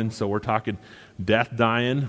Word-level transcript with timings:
And 0.00 0.12
so 0.12 0.28
we're 0.28 0.38
talking 0.38 0.78
death, 1.24 1.56
dying, 1.56 2.08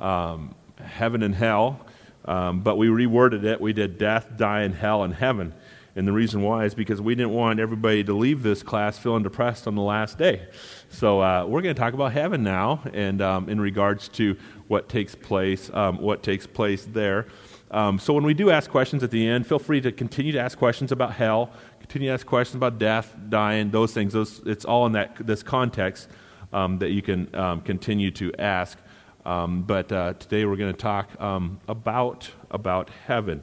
um, 0.00 0.54
heaven, 0.80 1.24
and 1.24 1.34
hell. 1.34 1.84
Um, 2.24 2.60
but 2.60 2.78
we 2.78 2.86
reworded 2.86 3.42
it. 3.42 3.60
We 3.60 3.72
did 3.72 3.98
death, 3.98 4.28
dying, 4.36 4.72
hell, 4.72 5.02
and 5.02 5.12
heaven. 5.12 5.52
And 5.96 6.06
the 6.06 6.12
reason 6.12 6.40
why 6.40 6.66
is 6.66 6.74
because 6.76 7.00
we 7.00 7.16
didn't 7.16 7.32
want 7.32 7.58
everybody 7.58 8.04
to 8.04 8.14
leave 8.14 8.44
this 8.44 8.62
class 8.62 8.96
feeling 8.96 9.24
depressed 9.24 9.66
on 9.66 9.74
the 9.74 9.82
last 9.82 10.18
day. 10.18 10.46
So 10.90 11.20
uh, 11.20 11.44
we're 11.46 11.62
going 11.62 11.74
to 11.74 11.80
talk 11.80 11.94
about 11.94 12.12
heaven 12.12 12.44
now, 12.44 12.80
and 12.92 13.20
um, 13.20 13.48
in 13.48 13.60
regards 13.60 14.06
to 14.10 14.36
what 14.68 14.88
takes 14.88 15.16
place, 15.16 15.68
um, 15.74 16.00
what 16.00 16.22
takes 16.22 16.46
place 16.46 16.84
there. 16.84 17.26
Um, 17.72 17.98
so 17.98 18.14
when 18.14 18.22
we 18.22 18.34
do 18.34 18.50
ask 18.50 18.70
questions 18.70 19.02
at 19.02 19.10
the 19.10 19.26
end, 19.26 19.48
feel 19.48 19.58
free 19.58 19.80
to 19.80 19.90
continue 19.90 20.30
to 20.30 20.38
ask 20.38 20.56
questions 20.56 20.92
about 20.92 21.14
hell, 21.14 21.50
continue 21.80 22.06
to 22.06 22.14
ask 22.14 22.24
questions 22.24 22.54
about 22.54 22.78
death, 22.78 23.16
dying, 23.28 23.72
those 23.72 23.92
things. 23.92 24.12
Those, 24.12 24.42
it's 24.46 24.64
all 24.64 24.86
in 24.86 24.92
that 24.92 25.16
this 25.26 25.42
context 25.42 26.08
um, 26.52 26.78
that 26.78 26.90
you 26.90 27.02
can 27.02 27.34
um, 27.34 27.60
continue 27.60 28.10
to 28.12 28.32
ask. 28.38 28.78
Um, 29.24 29.62
but 29.62 29.90
uh, 29.90 30.14
today 30.14 30.44
we're 30.44 30.56
going 30.56 30.72
to 30.72 30.78
talk 30.78 31.20
um, 31.20 31.58
about, 31.68 32.30
about 32.50 32.90
heaven. 33.06 33.42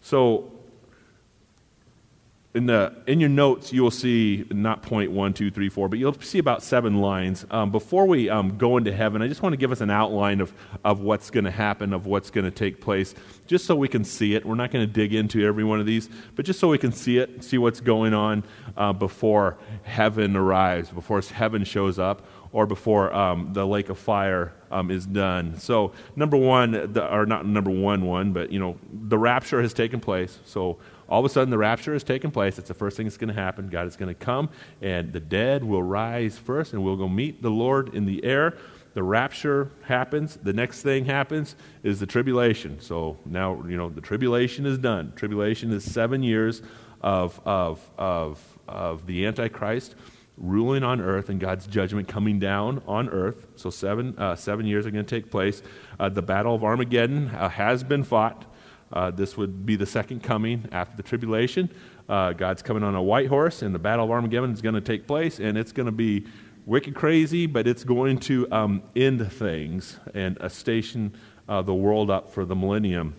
So, 0.00 0.52
in, 2.54 2.64
the, 2.64 2.94
in 3.06 3.20
your 3.20 3.28
notes, 3.28 3.70
you 3.70 3.82
will 3.82 3.90
see 3.90 4.46
not 4.50 4.82
point 4.82 5.10
one, 5.10 5.34
two, 5.34 5.50
three, 5.50 5.68
four, 5.68 5.90
but 5.90 5.98
you'll 5.98 6.18
see 6.20 6.38
about 6.38 6.62
seven 6.62 7.02
lines. 7.02 7.44
Um, 7.50 7.70
before 7.70 8.06
we 8.06 8.30
um, 8.30 8.56
go 8.56 8.78
into 8.78 8.94
heaven, 8.94 9.20
I 9.20 9.28
just 9.28 9.42
want 9.42 9.52
to 9.52 9.58
give 9.58 9.72
us 9.72 9.82
an 9.82 9.90
outline 9.90 10.40
of, 10.40 10.54
of 10.82 11.00
what's 11.00 11.28
going 11.28 11.44
to 11.44 11.50
happen, 11.50 11.92
of 11.92 12.06
what's 12.06 12.30
going 12.30 12.46
to 12.46 12.50
take 12.50 12.80
place, 12.80 13.14
just 13.46 13.66
so 13.66 13.76
we 13.76 13.88
can 13.88 14.04
see 14.04 14.34
it. 14.36 14.46
We're 14.46 14.54
not 14.54 14.70
going 14.70 14.86
to 14.86 14.90
dig 14.90 15.12
into 15.12 15.44
every 15.44 15.64
one 15.64 15.80
of 15.80 15.86
these, 15.86 16.08
but 16.34 16.46
just 16.46 16.58
so 16.58 16.68
we 16.68 16.78
can 16.78 16.92
see 16.92 17.18
it, 17.18 17.44
see 17.44 17.58
what's 17.58 17.80
going 17.80 18.14
on 18.14 18.42
uh, 18.74 18.94
before 18.94 19.58
heaven 19.82 20.34
arrives, 20.34 20.88
before 20.88 21.20
heaven 21.20 21.62
shows 21.62 21.98
up 21.98 22.26
or 22.56 22.64
before 22.64 23.12
um, 23.12 23.52
the 23.52 23.66
lake 23.66 23.90
of 23.90 23.98
fire 23.98 24.50
um, 24.70 24.90
is 24.90 25.04
done. 25.04 25.58
So, 25.58 25.92
number 26.16 26.38
one, 26.38 26.70
the, 26.90 27.06
or 27.06 27.26
not 27.26 27.44
number 27.44 27.70
one, 27.70 28.06
one, 28.06 28.32
but 28.32 28.50
you 28.50 28.58
know, 28.58 28.78
the 28.90 29.18
rapture 29.18 29.60
has 29.60 29.74
taken 29.74 30.00
place. 30.00 30.38
So, 30.46 30.78
all 31.06 31.20
of 31.20 31.26
a 31.26 31.28
sudden, 31.28 31.50
the 31.50 31.58
rapture 31.58 31.92
has 31.92 32.02
taken 32.02 32.30
place. 32.30 32.58
It's 32.58 32.68
the 32.68 32.72
first 32.72 32.96
thing 32.96 33.04
that's 33.04 33.18
going 33.18 33.28
to 33.28 33.34
happen. 33.34 33.68
God 33.68 33.86
is 33.86 33.96
going 33.96 34.08
to 34.08 34.18
come, 34.18 34.48
and 34.80 35.12
the 35.12 35.20
dead 35.20 35.64
will 35.64 35.82
rise 35.82 36.38
first, 36.38 36.72
and 36.72 36.82
we'll 36.82 36.96
go 36.96 37.10
meet 37.10 37.42
the 37.42 37.50
Lord 37.50 37.94
in 37.94 38.06
the 38.06 38.24
air. 38.24 38.56
The 38.94 39.02
rapture 39.02 39.70
happens. 39.82 40.38
The 40.42 40.54
next 40.54 40.80
thing 40.80 41.04
happens 41.04 41.56
is 41.82 42.00
the 42.00 42.06
tribulation. 42.06 42.80
So 42.80 43.18
now, 43.26 43.62
you 43.68 43.76
know, 43.76 43.90
the 43.90 44.00
tribulation 44.00 44.64
is 44.64 44.78
done. 44.78 45.12
Tribulation 45.14 45.70
is 45.72 45.84
seven 45.84 46.22
years 46.22 46.62
of, 47.02 47.38
of, 47.44 47.86
of, 47.98 48.58
of 48.66 49.04
the 49.04 49.26
Antichrist 49.26 49.94
ruling 50.36 50.82
on 50.82 51.00
earth 51.00 51.28
and 51.28 51.40
God's 51.40 51.66
judgment 51.66 52.08
coming 52.08 52.38
down 52.38 52.82
on 52.86 53.08
earth. 53.08 53.46
So, 53.56 53.70
seven, 53.70 54.14
uh, 54.18 54.36
seven 54.36 54.66
years 54.66 54.86
are 54.86 54.90
going 54.90 55.04
to 55.04 55.20
take 55.20 55.30
place. 55.30 55.62
Uh, 55.98 56.08
the 56.08 56.22
Battle 56.22 56.54
of 56.54 56.62
Armageddon 56.62 57.28
uh, 57.28 57.48
has 57.48 57.82
been 57.82 58.04
fought. 58.04 58.44
Uh, 58.92 59.10
this 59.10 59.36
would 59.36 59.66
be 59.66 59.76
the 59.76 59.86
second 59.86 60.22
coming 60.22 60.68
after 60.72 60.96
the 60.96 61.02
tribulation. 61.02 61.70
Uh, 62.08 62.32
God's 62.32 62.62
coming 62.62 62.82
on 62.82 62.94
a 62.94 63.02
white 63.02 63.28
horse, 63.28 63.62
and 63.62 63.74
the 63.74 63.78
Battle 63.78 64.04
of 64.04 64.10
Armageddon 64.10 64.52
is 64.52 64.62
going 64.62 64.74
to 64.74 64.80
take 64.80 65.06
place, 65.06 65.40
and 65.40 65.58
it's 65.58 65.72
going 65.72 65.86
to 65.86 65.92
be 65.92 66.26
wicked 66.66 66.94
crazy, 66.94 67.46
but 67.46 67.66
it's 67.66 67.82
going 67.82 68.18
to 68.18 68.46
um, 68.52 68.82
end 68.94 69.32
things 69.32 69.98
and 70.14 70.38
station 70.48 71.14
uh, 71.48 71.62
the 71.62 71.74
world 71.74 72.10
up 72.10 72.32
for 72.32 72.44
the 72.44 72.54
millennium. 72.54 73.14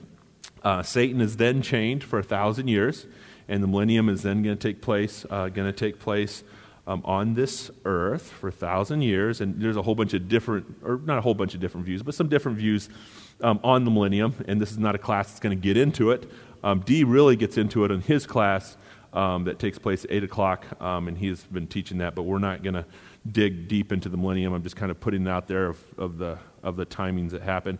Satan 0.84 1.22
is 1.22 1.38
then 1.38 1.62
chained 1.62 2.04
for 2.04 2.20
a 2.20 2.24
thousand 2.24 2.68
years, 2.68 3.06
and 3.48 3.64
the 3.64 3.68
millennium 3.68 4.10
is 4.10 4.24
then 4.24 4.44
going 4.44 4.58
to 4.58 4.68
take 4.68 4.82
place. 4.82 5.26
going 5.30 5.54
to 5.54 5.72
take 5.72 5.98
place 5.98 6.44
um, 6.88 7.02
on 7.06 7.34
this 7.34 7.70
earth 7.86 8.32
for 8.32 8.48
a 8.48 8.52
thousand 8.52 9.02
years, 9.02 9.42
and 9.42 9.62
there's 9.62 9.76
a 9.76 9.82
whole 9.82 9.94
bunch 9.94 10.14
of 10.14 10.28
different, 10.28 10.66
or 10.84 11.00
not 11.04 11.18
a 11.18 11.22
whole 11.22 11.34
bunch 11.34 11.54
of 11.54 11.60
different 11.60 11.86
views, 11.86 12.02
but 12.02 12.16
some 12.16 12.30
different 12.30 12.58
views 12.58 12.90
um, 13.42 13.60
on 13.64 13.84
the 13.84 13.92
millennium, 13.92 14.34
and 14.48 14.60
this 14.60 14.72
is 14.72 14.78
not 14.78 14.96
a 14.96 14.98
class 14.98 15.28
that's 15.28 15.40
going 15.40 15.56
to 15.56 15.62
get 15.62 15.78
into 15.78 16.12
it. 16.12 16.32
Um, 16.64 16.80
D 16.80 17.04
really 17.04 17.36
gets 17.36 17.58
into 17.58 17.84
it 17.86 17.92
in 17.92 18.02
his 18.02 18.26
class 18.26 18.78
um, 19.14 19.44
that 19.44 19.60
takes 19.60 19.78
place 19.78 20.06
at 20.06 20.12
8 20.12 20.24
o'clock, 20.24 20.66
um, 20.82 21.08
and 21.08 21.18
he's 21.18 21.44
been 21.44 21.68
teaching 21.68 22.00
that, 22.00 22.16
but 22.16 22.24
we're 22.24 22.40
not 22.40 22.64
going 22.64 22.74
to 22.76 22.86
dig 23.30 23.68
deep 23.68 23.92
into 23.92 24.08
the 24.08 24.18
millennium. 24.18 24.54
I'm 24.54 24.64
just 24.64 24.78
kind 24.78 24.90
of 24.90 25.00
putting 25.00 25.28
it 25.28 25.30
out 25.30 25.48
there 25.48 25.68
of, 25.68 25.84
of, 25.98 26.18
the, 26.18 26.38
of 26.64 26.78
the 26.78 26.86
timings 26.86 27.32
that 27.32 27.42
happen. 27.42 27.78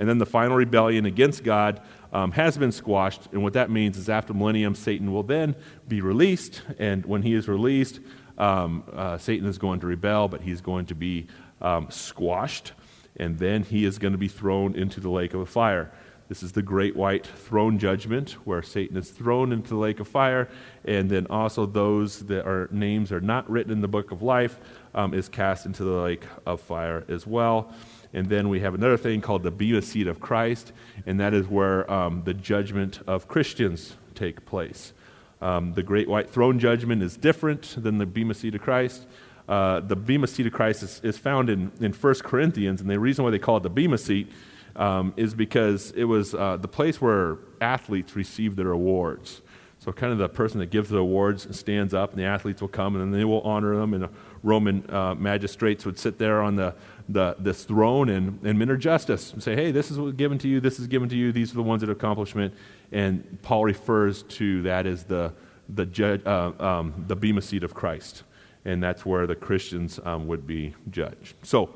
And 0.00 0.08
then 0.08 0.18
the 0.18 0.26
final 0.26 0.56
rebellion 0.56 1.06
against 1.06 1.44
God 1.44 1.80
um, 2.12 2.32
has 2.32 2.56
been 2.56 2.72
squashed. 2.72 3.28
And 3.32 3.42
what 3.42 3.52
that 3.52 3.70
means 3.70 3.96
is 3.96 4.08
after 4.08 4.34
millennium, 4.34 4.74
Satan 4.74 5.12
will 5.12 5.22
then 5.22 5.56
be 5.86 6.00
released. 6.00 6.62
And 6.78 7.04
when 7.06 7.22
he 7.22 7.34
is 7.34 7.48
released, 7.48 8.00
um, 8.38 8.84
uh, 8.92 9.18
Satan 9.18 9.46
is 9.46 9.58
going 9.58 9.80
to 9.80 9.86
rebel, 9.86 10.28
but 10.28 10.40
he's 10.40 10.60
going 10.60 10.86
to 10.86 10.94
be 10.94 11.26
um, 11.60 11.90
squashed, 11.90 12.72
and 13.16 13.38
then 13.38 13.62
he 13.62 13.84
is 13.84 13.98
going 13.98 14.12
to 14.12 14.18
be 14.18 14.28
thrown 14.28 14.74
into 14.74 15.00
the 15.00 15.10
lake 15.10 15.34
of 15.34 15.48
fire. 15.48 15.92
This 16.28 16.42
is 16.42 16.52
the 16.52 16.62
great 16.62 16.94
white 16.94 17.26
throne 17.26 17.78
judgment, 17.78 18.32
where 18.44 18.62
Satan 18.62 18.98
is 18.98 19.10
thrown 19.10 19.50
into 19.50 19.70
the 19.70 19.76
lake 19.76 19.98
of 19.98 20.06
fire, 20.06 20.48
and 20.84 21.08
then 21.10 21.26
also 21.30 21.64
those 21.64 22.26
that 22.26 22.46
are 22.46 22.68
names 22.70 23.10
are 23.12 23.20
not 23.20 23.48
written 23.50 23.72
in 23.72 23.80
the 23.80 23.88
book 23.88 24.10
of 24.10 24.22
life 24.22 24.58
um, 24.94 25.14
is 25.14 25.28
cast 25.28 25.64
into 25.64 25.84
the 25.84 25.90
lake 25.90 26.24
of 26.44 26.60
fire 26.60 27.04
as 27.08 27.26
well. 27.26 27.72
And 28.12 28.28
then 28.28 28.50
we 28.50 28.60
have 28.60 28.74
another 28.74 28.98
thing 28.98 29.22
called 29.22 29.42
the 29.42 29.50
Bema 29.50 29.80
seat 29.80 30.06
of 30.06 30.20
Christ, 30.20 30.72
and 31.06 31.18
that 31.18 31.32
is 31.32 31.46
where 31.46 31.90
um, 31.90 32.22
the 32.24 32.34
judgment 32.34 33.00
of 33.06 33.26
Christians 33.26 33.96
take 34.14 34.44
place. 34.44 34.92
Um, 35.40 35.72
the 35.74 35.82
great 35.82 36.08
white 36.08 36.30
throne 36.30 36.58
judgment 36.58 37.02
is 37.02 37.16
different 37.16 37.76
than 37.82 37.98
the 37.98 38.06
Bema 38.06 38.34
seat 38.34 38.54
of 38.54 38.60
Christ. 38.60 39.06
Uh, 39.48 39.80
the 39.80 39.96
Bema 39.96 40.26
seat 40.26 40.46
of 40.46 40.52
Christ 40.52 40.82
is, 40.82 41.00
is, 41.02 41.16
found 41.16 41.48
in, 41.48 41.70
in 41.80 41.92
1 41.92 42.14
Corinthians, 42.16 42.80
and 42.80 42.90
the 42.90 42.98
reason 42.98 43.24
why 43.24 43.30
they 43.30 43.38
call 43.38 43.56
it 43.56 43.62
the 43.62 43.70
Bema 43.70 43.96
seat 43.98 44.30
um, 44.76 45.14
is 45.16 45.34
because 45.34 45.92
it 45.92 46.04
was 46.04 46.34
uh, 46.34 46.56
the 46.56 46.68
place 46.68 47.00
where 47.00 47.38
athletes 47.60 48.14
received 48.14 48.56
their 48.56 48.72
awards. 48.72 49.40
So, 49.78 49.92
kind 49.92 50.12
of 50.12 50.18
the 50.18 50.28
person 50.28 50.58
that 50.58 50.70
gives 50.70 50.90
the 50.90 50.98
awards 50.98 51.56
stands 51.56 51.94
up, 51.94 52.10
and 52.10 52.18
the 52.18 52.24
athletes 52.24 52.60
will 52.60 52.68
come, 52.68 52.96
and 52.96 53.12
then 53.12 53.18
they 53.18 53.24
will 53.24 53.40
honor 53.42 53.76
them. 53.76 53.94
And 53.94 54.08
Roman 54.42 54.88
uh, 54.90 55.14
magistrates 55.14 55.84
would 55.84 55.98
sit 55.98 56.18
there 56.18 56.42
on 56.42 56.56
the, 56.56 56.74
the, 57.08 57.36
this 57.38 57.64
throne 57.64 58.08
and, 58.08 58.38
and 58.44 58.58
minister 58.58 58.76
justice 58.76 59.32
and 59.32 59.42
say, 59.42 59.54
hey, 59.54 59.70
this 59.70 59.90
is 59.90 59.98
given 60.14 60.38
to 60.38 60.48
you, 60.48 60.60
this 60.60 60.78
is 60.78 60.86
given 60.86 61.08
to 61.08 61.16
you, 61.16 61.32
these 61.32 61.52
are 61.52 61.56
the 61.56 61.62
ones 61.62 61.80
that 61.80 61.90
accomplishment. 61.90 62.54
And 62.92 63.38
Paul 63.42 63.64
refers 63.64 64.22
to 64.24 64.62
that 64.62 64.86
as 64.86 65.04
the, 65.04 65.32
the, 65.68 65.86
judge, 65.86 66.24
uh, 66.26 66.52
um, 66.58 67.04
the 67.06 67.16
Bema 67.16 67.42
seat 67.42 67.64
of 67.64 67.74
Christ. 67.74 68.22
And 68.64 68.82
that's 68.82 69.06
where 69.06 69.26
the 69.26 69.36
Christians 69.36 69.98
um, 70.04 70.26
would 70.26 70.46
be 70.46 70.74
judged. 70.90 71.34
So, 71.42 71.70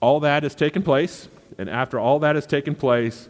all 0.00 0.20
that 0.20 0.42
has 0.42 0.54
taken 0.54 0.82
place. 0.82 1.28
And 1.58 1.70
after 1.70 1.98
all 1.98 2.18
that 2.20 2.34
has 2.34 2.46
taken 2.46 2.74
place, 2.74 3.28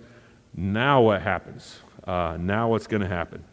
now 0.55 1.03
what 1.03 1.23
happens? 1.23 1.81
Uh, 2.07 2.37
now 2.39 2.69
what's 2.69 2.87
going 2.87 3.03
to 3.03 3.09
happen? 3.09 3.45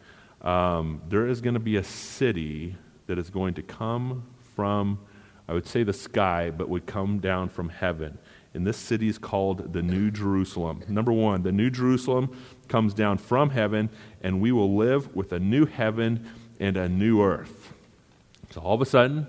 Um, 0.42 1.00
there 1.08 1.26
is 1.26 1.40
going 1.40 1.54
to 1.54 1.60
be 1.60 1.76
a 1.76 1.84
city 1.84 2.76
that 3.06 3.18
is 3.18 3.30
going 3.30 3.54
to 3.54 3.62
come 3.62 4.24
from, 4.54 4.98
I 5.48 5.52
would 5.52 5.66
say 5.66 5.82
the 5.82 5.92
sky, 5.92 6.50
but 6.50 6.68
would 6.68 6.86
come 6.86 7.18
down 7.18 7.48
from 7.48 7.68
heaven. 7.68 8.18
And 8.54 8.66
this 8.66 8.76
city 8.76 9.08
is 9.08 9.18
called 9.18 9.72
the 9.72 9.82
New 9.82 10.10
Jerusalem. 10.10 10.82
Number 10.88 11.12
one, 11.12 11.42
the 11.42 11.52
New 11.52 11.70
Jerusalem 11.70 12.36
comes 12.68 12.94
down 12.94 13.18
from 13.18 13.50
heaven, 13.50 13.90
and 14.22 14.40
we 14.40 14.52
will 14.52 14.76
live 14.76 15.14
with 15.14 15.32
a 15.32 15.40
new 15.40 15.66
heaven 15.66 16.30
and 16.60 16.76
a 16.76 16.88
new 16.88 17.20
earth. 17.20 17.72
So 18.50 18.60
all 18.60 18.74
of 18.74 18.80
a 18.80 18.86
sudden, 18.86 19.26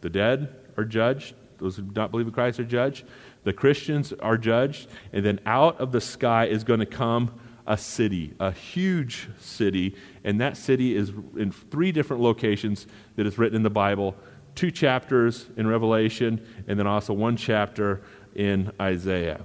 the 0.00 0.08
dead 0.08 0.54
are 0.76 0.84
judged. 0.84 1.34
Those 1.58 1.76
who 1.76 1.82
do 1.82 1.92
not 1.94 2.12
believe 2.12 2.28
in 2.28 2.32
Christ 2.32 2.60
are 2.60 2.64
judged. 2.64 3.04
The 3.42 3.52
Christians 3.52 4.12
are 4.12 4.38
judged. 4.38 4.88
And 5.12 5.26
then 5.26 5.40
out 5.44 5.80
of 5.80 5.90
the 5.90 6.00
sky 6.00 6.46
is 6.46 6.62
going 6.62 6.80
to 6.80 6.86
come 6.86 7.32
a 7.66 7.76
city, 7.76 8.32
a 8.38 8.52
huge 8.52 9.28
city. 9.40 9.96
And 10.22 10.40
that 10.40 10.56
city 10.56 10.96
is 10.96 11.12
in 11.36 11.50
three 11.50 11.90
different 11.90 12.22
locations 12.22 12.86
that 13.16 13.26
is 13.26 13.38
written 13.38 13.56
in 13.56 13.64
the 13.64 13.70
Bible 13.70 14.14
two 14.58 14.72
chapters 14.72 15.46
in 15.56 15.68
Revelation, 15.68 16.44
and 16.66 16.76
then 16.76 16.86
also 16.88 17.12
one 17.12 17.36
chapter 17.36 18.02
in 18.34 18.72
Isaiah. 18.80 19.40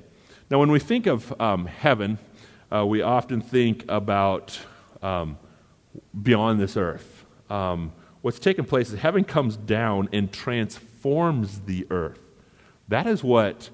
Now, 0.50 0.58
when 0.58 0.72
we 0.72 0.80
think 0.80 1.06
of 1.06 1.40
um, 1.40 1.68
heaven, 1.68 2.18
uh, 2.74 2.84
we 2.84 3.04
often 3.04 3.40
think 3.40 3.86
about 3.88 4.60
um, 5.04 5.38
beyond 6.20 6.60
this 6.60 6.76
earth. 6.76 7.26
Um, 7.48 7.92
what's 8.24 8.40
taking 8.40 8.66
place 8.66 8.92
is 8.92 9.00
heaven 9.00 9.24
comes 9.24 9.56
down 9.56 10.10
and 10.12 10.34
transforms 10.34 11.62
the 11.62 11.86
earth. 11.92 12.20
That 12.88 13.06
is 13.06 13.24
what 13.24 13.70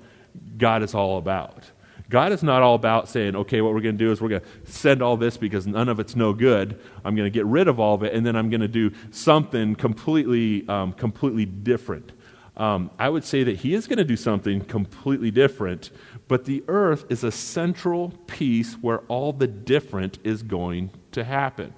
God 0.57 0.83
is 0.83 0.94
all 0.94 1.18
about. 1.18 1.71
God 2.09 2.31
is 2.31 2.41
not 2.41 2.63
all 2.63 2.73
about 2.73 3.07
saying, 3.07 3.35
okay, 3.35 3.61
what 3.61 3.73
we're 3.73 3.81
going 3.81 3.97
to 3.97 4.03
do 4.03 4.11
is 4.11 4.19
we're 4.19 4.29
going 4.29 4.41
to 4.41 4.71
send 4.71 5.03
all 5.03 5.15
this 5.15 5.38
because 5.38 5.67
none 5.67 5.88
of 5.88 6.00
it's 6.00 6.15
no 6.15 6.33
good. 6.33 6.79
I'm 7.06 7.15
going 7.15 7.27
to 7.27 7.29
get 7.29 7.45
rid 7.45 7.67
of 7.67 7.79
all 7.79 7.94
of 7.94 8.03
it, 8.03 8.13
and 8.13 8.25
then 8.25 8.35
I'm 8.35 8.50
going 8.50 8.61
to 8.61 8.67
do 8.67 8.91
something 9.11 9.75
completely, 9.75 10.67
um, 10.67 10.94
completely 10.94 11.45
different. 11.45 12.11
Um, 12.57 12.89
I 12.97 13.09
would 13.09 13.23
say 13.23 13.44
that 13.44 13.57
He 13.57 13.75
is 13.75 13.88
going 13.88 14.00
to 14.00 14.03
do 14.03 14.17
something 14.17 14.61
completely 14.65 15.29
different, 15.29 15.91
but 16.27 16.45
the 16.45 16.63
earth 16.67 17.06
is 17.09 17.23
a 17.23 17.31
central 17.31 18.09
piece 18.25 18.73
where 18.73 19.00
all 19.01 19.31
the 19.31 19.47
different 19.47 20.17
is 20.23 20.41
going 20.41 20.89
to 21.12 21.23
happen. 21.23 21.73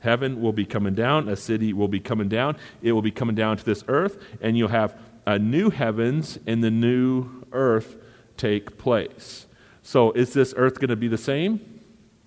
Heaven 0.00 0.40
will 0.40 0.52
be 0.52 0.66
coming 0.66 0.94
down, 0.94 1.28
a 1.28 1.36
city 1.36 1.72
will 1.72 1.88
be 1.88 2.00
coming 2.00 2.28
down, 2.28 2.56
it 2.82 2.92
will 2.92 3.02
be 3.02 3.10
coming 3.10 3.34
down 3.34 3.56
to 3.56 3.64
this 3.64 3.84
earth, 3.88 4.22
and 4.40 4.58
you'll 4.58 4.68
have 4.68 4.96
a 5.24 5.38
new 5.38 5.70
heavens 5.70 6.38
and 6.46 6.62
the 6.64 6.70
new 6.70 7.44
earth 7.52 7.96
take 8.36 8.76
place. 8.76 9.46
So, 9.88 10.12
is 10.12 10.34
this 10.34 10.52
earth 10.54 10.80
going 10.80 10.90
to 10.90 10.96
be 10.96 11.08
the 11.08 11.16
same? 11.16 11.80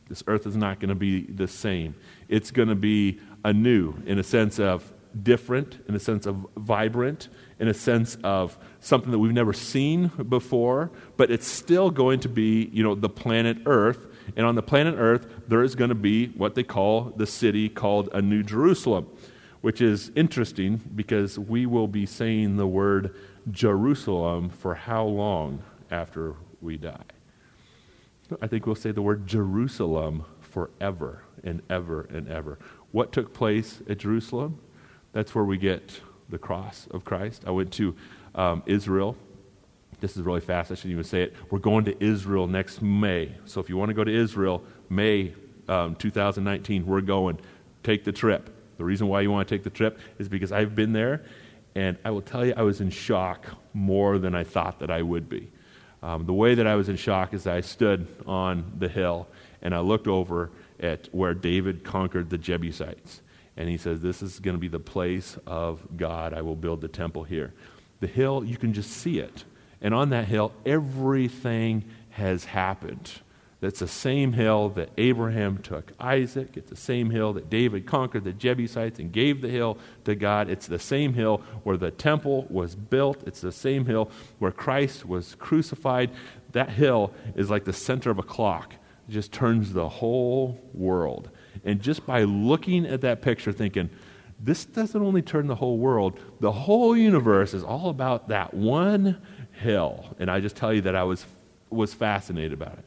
This 0.10 0.24
earth 0.26 0.48
is 0.48 0.58
not 0.58 0.80
going 0.80 0.90
to 0.90 0.96
be 0.96 1.26
the 1.26 1.48
same. 1.48 1.94
It's 2.28 2.50
going 2.50 2.70
to 2.70 2.76
be 2.76 3.20
anew 3.46 4.02
in 4.08 4.18
a 4.18 4.24
sense 4.24 4.60
of 4.60 4.92
different, 5.22 5.78
in 5.88 5.94
a 5.94 6.00
sense 6.00 6.26
of 6.26 6.48
vibrant, 6.58 7.30
in 7.60 7.68
a 7.68 7.74
sense 7.76 8.18
of 8.24 8.58
something 8.80 9.12
that 9.12 9.20
we've 9.20 9.32
never 9.32 9.54
seen 9.54 10.08
before, 10.28 10.90
but 11.18 11.30
it's 11.30 11.46
still 11.46 11.92
going 11.92 12.20
to 12.22 12.30
be, 12.30 12.68
you 12.74 12.82
know, 12.82 12.96
the 12.96 13.10
planet 13.10 13.60
Earth. 13.68 14.08
And 14.36 14.44
on 14.44 14.56
the 14.56 14.64
planet 14.64 14.96
Earth, 14.98 15.28
there 15.48 15.62
is 15.62 15.76
going 15.76 15.90
to 15.90 15.96
be 15.96 16.30
what 16.30 16.56
they 16.56 16.64
call 16.64 17.14
the 17.16 17.28
city 17.28 17.70
called 17.70 18.10
a 18.12 18.24
New 18.24 18.42
Jerusalem, 18.42 19.08
which 19.62 19.82
is 19.82 20.12
interesting 20.16 20.82
because 20.96 21.38
we 21.38 21.68
will 21.68 21.88
be 21.88 22.08
saying 22.08 22.58
the 22.58 22.66
word 22.66 23.14
Jerusalem 23.52 24.50
for 24.50 24.74
how 24.74 25.04
long 25.04 25.62
after 25.92 26.34
we 26.60 26.78
die? 26.78 27.21
I 28.42 28.48
think 28.48 28.66
we'll 28.66 28.76
say 28.76 28.92
the 28.92 29.02
word 29.02 29.28
Jerusalem 29.28 30.26
forever 30.40 31.24
and 31.44 31.62
ever 31.70 32.08
and 32.12 32.28
ever. 32.30 32.60
What 32.92 33.12
took 33.12 33.34
place 33.34 33.82
at 33.90 33.98
Jerusalem? 33.98 34.60
That's 35.14 35.34
where 35.36 35.44
we 35.44 35.58
get 35.58 36.00
the 36.30 36.38
cross 36.38 36.88
of 36.92 37.04
Christ. 37.04 37.44
I 37.46 37.52
went 37.52 37.72
to 37.74 37.96
um, 38.36 38.64
Israel. 38.66 39.18
This 40.00 40.16
is 40.16 40.24
really 40.24 40.42
fast. 40.42 40.72
I 40.72 40.76
shouldn't 40.76 40.94
even 40.94 41.04
say 41.04 41.24
it. 41.24 41.34
We're 41.50 41.60
going 41.60 41.86
to 41.86 42.04
Israel 42.04 42.48
next 42.48 42.82
May. 42.82 43.36
So 43.46 43.60
if 43.60 43.70
you 43.70 43.78
want 43.78 43.90
to 43.90 43.94
go 43.94 44.04
to 44.04 44.14
Israel, 44.14 44.64
May 44.90 45.34
um, 45.68 45.96
2019, 45.96 46.86
we're 46.86 47.02
going. 47.02 47.40
Take 47.84 48.04
the 48.04 48.12
trip. 48.12 48.50
The 48.78 48.84
reason 48.84 49.08
why 49.08 49.22
you 49.22 49.32
want 49.32 49.48
to 49.48 49.56
take 49.56 49.64
the 49.64 49.70
trip 49.70 50.00
is 50.18 50.28
because 50.30 50.52
I've 50.52 50.76
been 50.76 50.94
there, 50.94 51.24
and 51.76 51.98
I 52.04 52.12
will 52.12 52.22
tell 52.22 52.46
you, 52.46 52.54
I 52.56 52.64
was 52.64 52.82
in 52.82 52.90
shock 52.90 53.48
more 53.74 54.18
than 54.18 54.36
I 54.36 54.44
thought 54.44 54.80
that 54.80 54.92
I 54.92 55.02
would 55.02 55.30
be. 55.30 55.52
Um, 56.04 56.26
the 56.26 56.34
way 56.34 56.56
that 56.56 56.66
I 56.66 56.76
was 56.76 56.90
in 56.90 56.96
shock 56.96 57.34
is 57.34 57.46
I 57.46 57.62
stood 57.62 58.08
on 58.26 58.74
the 58.78 58.88
hill 58.88 59.28
and 59.62 59.76
I 59.76 59.80
looked 59.80 60.08
over 60.08 60.50
at 60.80 61.08
where 61.12 61.34
David 61.34 61.84
conquered 61.84 62.30
the 62.30 62.38
Jebusites. 62.38 63.22
And 63.56 63.70
he 63.70 63.78
says, 63.78 64.02
This 64.02 64.22
is 64.22 64.40
going 64.40 64.56
to 64.56 64.60
be 64.60 64.68
the 64.68 64.80
place 64.80 65.38
of 65.46 65.80
God. 65.98 66.34
I 66.34 66.42
will 66.42 66.56
build 66.56 66.82
the 66.82 66.88
temple 66.88 67.24
here. 67.24 67.54
The 68.00 68.08
hill, 68.08 68.44
you 68.44 68.58
can 68.58 68.74
just 68.74 68.90
see 68.90 69.20
it. 69.20 69.44
And 69.82 69.94
on 69.94 70.10
that 70.10 70.26
hill, 70.28 70.54
everything 70.66 71.86
has 72.12 72.46
happened. 72.46 73.12
That's 73.62 73.80
the 73.80 73.88
same 73.88 74.34
hill 74.34 74.70
that 74.70 74.90
Abraham 74.98 75.60
took 75.60 75.92
Isaac. 76.00 76.58
It's 76.58 76.72
the 76.72 76.76
same 76.76 77.12
hill 77.12 77.34
that 77.34 77.48
David 77.48 77.86
conquered 77.86 78.24
the 78.24 78.34
Jebusites 78.34 78.98
and 78.98 79.12
gave 79.12 79.40
the 79.40 79.50
hill 79.50 79.78
to 80.06 80.16
God. 80.16 80.50
It's 80.50 80.66
the 80.66 80.80
same 80.80 81.14
hill 81.14 81.44
where 81.64 81.78
the 81.78 81.92
temple 81.92 82.48
was 82.50 82.76
built. 82.76 83.22
It's 83.28 83.40
the 83.40 83.52
same 83.52 83.86
hill 83.86 84.10
where 84.40 84.52
Christ 84.52 85.06
was 85.06 85.36
crucified. 85.36 86.10
That 86.54 86.70
hill 86.70 87.14
is 87.36 87.52
like 87.52 87.64
the 87.64 87.72
center 87.72 88.10
of 88.10 88.18
a 88.18 88.24
clock, 88.24 88.74
it 89.08 89.12
just 89.12 89.32
turns 89.32 89.74
the 89.74 89.88
whole 89.88 90.60
world. 90.74 91.30
And 91.64 91.80
just 91.82 92.04
by 92.08 92.24
looking 92.24 92.88
at 92.88 93.02
that 93.02 93.22
picture, 93.22 93.52
thinking, 93.52 93.92
this 94.40 94.66
doesn't 94.66 95.00
only 95.00 95.22
turn 95.22 95.46
the 95.46 95.56
whole 95.56 95.78
world, 95.78 96.20
the 96.40 96.52
whole 96.52 96.98
universe 96.98 97.54
is 97.54 97.64
all 97.64 97.90
about 97.90 98.30
that 98.30 98.56
one 98.56 99.22
hill. 99.52 100.16
And 100.18 100.32
I 100.32 100.40
just 100.40 100.56
tell 100.56 100.74
you 100.74 100.82
that 100.82 100.96
I 100.96 101.04
was, 101.04 101.28
was 101.70 101.94
fascinated 101.94 102.54
about 102.54 102.80
it. 102.80 102.86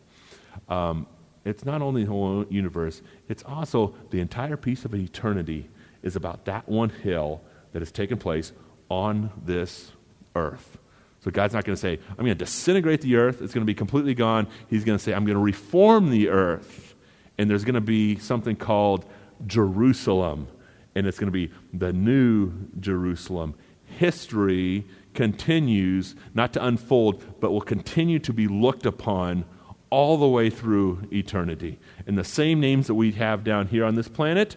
Um, 0.69 1.07
it's 1.45 1.65
not 1.65 1.83
only 1.83 2.05
the 2.05 2.11
whole 2.11 2.47
universe, 2.49 3.03
it's 3.29 3.43
also 3.43 3.95
the 4.11 4.21
entire 4.21 4.57
piece 4.57 4.85
of 4.85 4.95
eternity 4.95 5.69
is 6.03 6.17
about 6.17 6.45
that 6.47 6.69
one 6.69 6.91
hill 6.91 7.43
that 7.73 7.81
has 7.81 7.93
taken 7.93 8.19
place 8.19 8.53
on 8.89 9.31
this 9.45 9.93
earth. 10.35 10.79
So 11.21 11.31
God's 11.31 11.55
not 11.55 11.65
going 11.65 11.75
to 11.75 11.81
say, 11.81 11.99
I'm 12.11 12.17
going 12.17 12.29
to 12.29 12.35
disintegrate 12.35 13.01
the 13.01 13.17
earth, 13.17 13.41
it's 13.41 13.55
going 13.55 13.63
to 13.63 13.71
be 13.71 13.75
completely 13.75 14.15
gone. 14.15 14.47
He's 14.69 14.85
going 14.85 14.99
to 14.99 15.03
say, 15.03 15.15
I'm 15.15 15.25
going 15.25 15.37
to 15.37 15.43
reform 15.43 16.11
the 16.11 16.29
earth 16.29 16.95
and 17.39 17.51
there's 17.51 17.65
going 17.65 17.75
to 17.75 17.81
be 17.81 18.19
something 18.19 18.57
called 18.57 19.05
Jerusalem, 19.47 20.47
and 20.95 21.07
it's 21.07 21.19
going 21.19 21.33
to 21.33 21.33
be 21.33 21.53
the 21.73 21.93
new 21.93 22.53
Jerusalem. 22.81 23.55
History 23.99 24.85
continues 25.15 26.15
not 26.35 26.53
to 26.55 26.65
unfold, 26.65 27.41
but 27.41 27.53
will 27.53 27.61
continue 27.61 28.19
to 28.21 28.33
be 28.33 28.49
looked 28.49 28.87
upon 28.87 29.45
all 29.95 30.17
the 30.17 30.27
way 30.27 30.51
through 30.51 31.01
eternity. 31.13 31.79
And 32.05 32.19
the 32.19 32.25
same 32.25 32.59
names 32.59 32.89
that 32.89 32.95
we 32.95 33.13
have 33.13 33.45
down 33.45 33.69
here 33.69 33.85
on 33.85 33.95
this 33.95 34.09
planet 34.09 34.57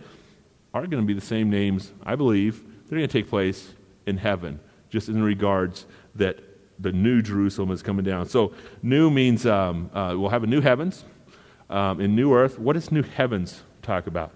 are 0.73 0.87
going 0.87 1.03
to 1.03 1.05
be 1.05 1.13
the 1.13 1.21
same 1.21 1.47
names, 1.51 1.93
I 2.03 2.15
believe, 2.15 2.63
they're 2.87 2.97
going 2.97 3.07
to 3.07 3.13
take 3.21 3.29
place 3.29 3.75
in 4.07 4.17
heaven, 4.17 4.59
just 4.89 5.09
in 5.09 5.21
regards 5.21 5.85
that 6.15 6.39
the 6.79 6.91
new 6.91 7.21
Jerusalem 7.21 7.69
is 7.69 7.83
coming 7.83 8.03
down. 8.03 8.27
So, 8.27 8.55
new 8.81 9.11
means 9.11 9.45
um, 9.45 9.91
uh, 9.93 10.15
we'll 10.17 10.31
have 10.31 10.43
a 10.43 10.47
new 10.47 10.59
heavens 10.59 11.05
um, 11.69 12.01
in 12.01 12.15
New 12.15 12.33
Earth, 12.33 12.57
what 12.57 12.73
does 12.73 12.91
New 12.91 13.03
Heavens 13.03 13.61
talk 13.83 14.07
about? 14.07 14.31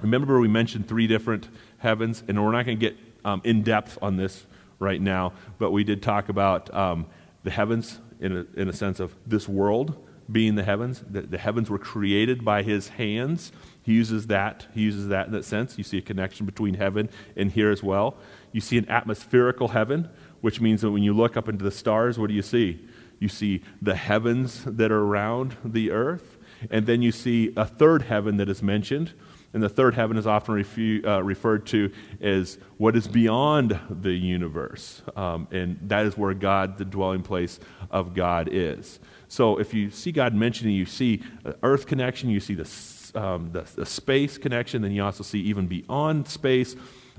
Remember, 0.00 0.40
we 0.40 0.48
mentioned 0.48 0.88
three 0.88 1.06
different 1.06 1.46
heavens, 1.76 2.24
and 2.26 2.42
we're 2.42 2.52
not 2.52 2.64
going 2.64 2.78
to 2.78 2.90
get 2.90 2.96
um, 3.26 3.42
in 3.44 3.62
depth 3.62 3.98
on 4.00 4.16
this 4.16 4.46
right 4.78 5.00
now, 5.00 5.34
but 5.58 5.72
we 5.72 5.84
did 5.84 6.02
talk 6.02 6.30
about 6.30 6.72
um, 6.72 7.04
the 7.44 7.50
heavens 7.50 8.00
in 8.18 8.34
a, 8.34 8.46
in 8.58 8.70
a 8.70 8.72
sense 8.72 8.98
of 8.98 9.14
this 9.26 9.46
world 9.46 9.94
being 10.30 10.54
the 10.54 10.62
heavens. 10.62 11.02
The, 11.08 11.22
the, 11.22 11.38
heavens 11.38 11.68
were 11.70 11.78
created 11.78 12.44
by 12.44 12.62
his 12.62 12.88
hands. 12.88 13.52
He 13.82 13.92
uses 13.92 14.28
that. 14.28 14.66
He 14.74 14.82
uses 14.82 15.08
that 15.08 15.26
in 15.26 15.32
that 15.32 15.44
sense. 15.44 15.78
You 15.78 15.84
see 15.84 15.98
a 15.98 16.02
connection 16.02 16.46
between 16.46 16.74
heaven 16.74 17.08
and 17.36 17.50
here 17.50 17.70
as 17.70 17.82
well. 17.82 18.16
You 18.52 18.60
see 18.60 18.78
an 18.78 18.88
atmospherical 18.88 19.68
heaven, 19.68 20.08
which 20.40 20.60
means 20.60 20.82
that 20.82 20.90
when 20.90 21.02
you 21.02 21.12
look 21.12 21.36
up 21.36 21.48
into 21.48 21.64
the 21.64 21.70
stars, 21.70 22.18
what 22.18 22.28
do 22.28 22.34
you 22.34 22.42
see? 22.42 22.86
You 23.18 23.28
see 23.28 23.62
the 23.80 23.94
heavens 23.94 24.64
that 24.64 24.90
are 24.90 25.02
around 25.02 25.56
the 25.64 25.90
earth. 25.90 26.38
And 26.70 26.86
then 26.86 27.02
you 27.02 27.12
see 27.12 27.52
a 27.56 27.64
third 27.64 28.02
heaven 28.02 28.36
that 28.36 28.48
is 28.48 28.62
mentioned. 28.62 29.12
And 29.54 29.62
the 29.62 29.68
third 29.68 29.94
heaven 29.94 30.16
is 30.16 30.26
often 30.26 30.54
refu- 30.54 31.06
uh, 31.06 31.22
referred 31.22 31.66
to 31.68 31.92
as 32.20 32.58
what 32.78 32.96
is 32.96 33.06
beyond 33.06 33.78
the 33.90 34.12
universe. 34.12 35.02
Um, 35.14 35.46
and 35.50 35.78
that 35.82 36.06
is 36.06 36.16
where 36.16 36.32
God, 36.32 36.78
the 36.78 36.84
dwelling 36.84 37.22
place 37.22 37.60
of 37.90 38.14
God, 38.14 38.48
is. 38.50 38.98
So 39.32 39.56
if 39.56 39.72
you 39.72 39.90
see 39.90 40.12
God 40.12 40.34
mentioning, 40.34 40.74
you 40.74 40.84
see 40.84 41.22
earth 41.62 41.86
connection, 41.86 42.28
you 42.28 42.38
see 42.38 42.52
the, 42.52 42.68
um, 43.14 43.50
the, 43.50 43.62
the 43.76 43.86
space 43.86 44.36
connection, 44.36 44.82
then 44.82 44.92
you 44.92 45.02
also 45.02 45.24
see 45.24 45.40
even 45.40 45.66
beyond 45.66 46.28
space. 46.28 46.76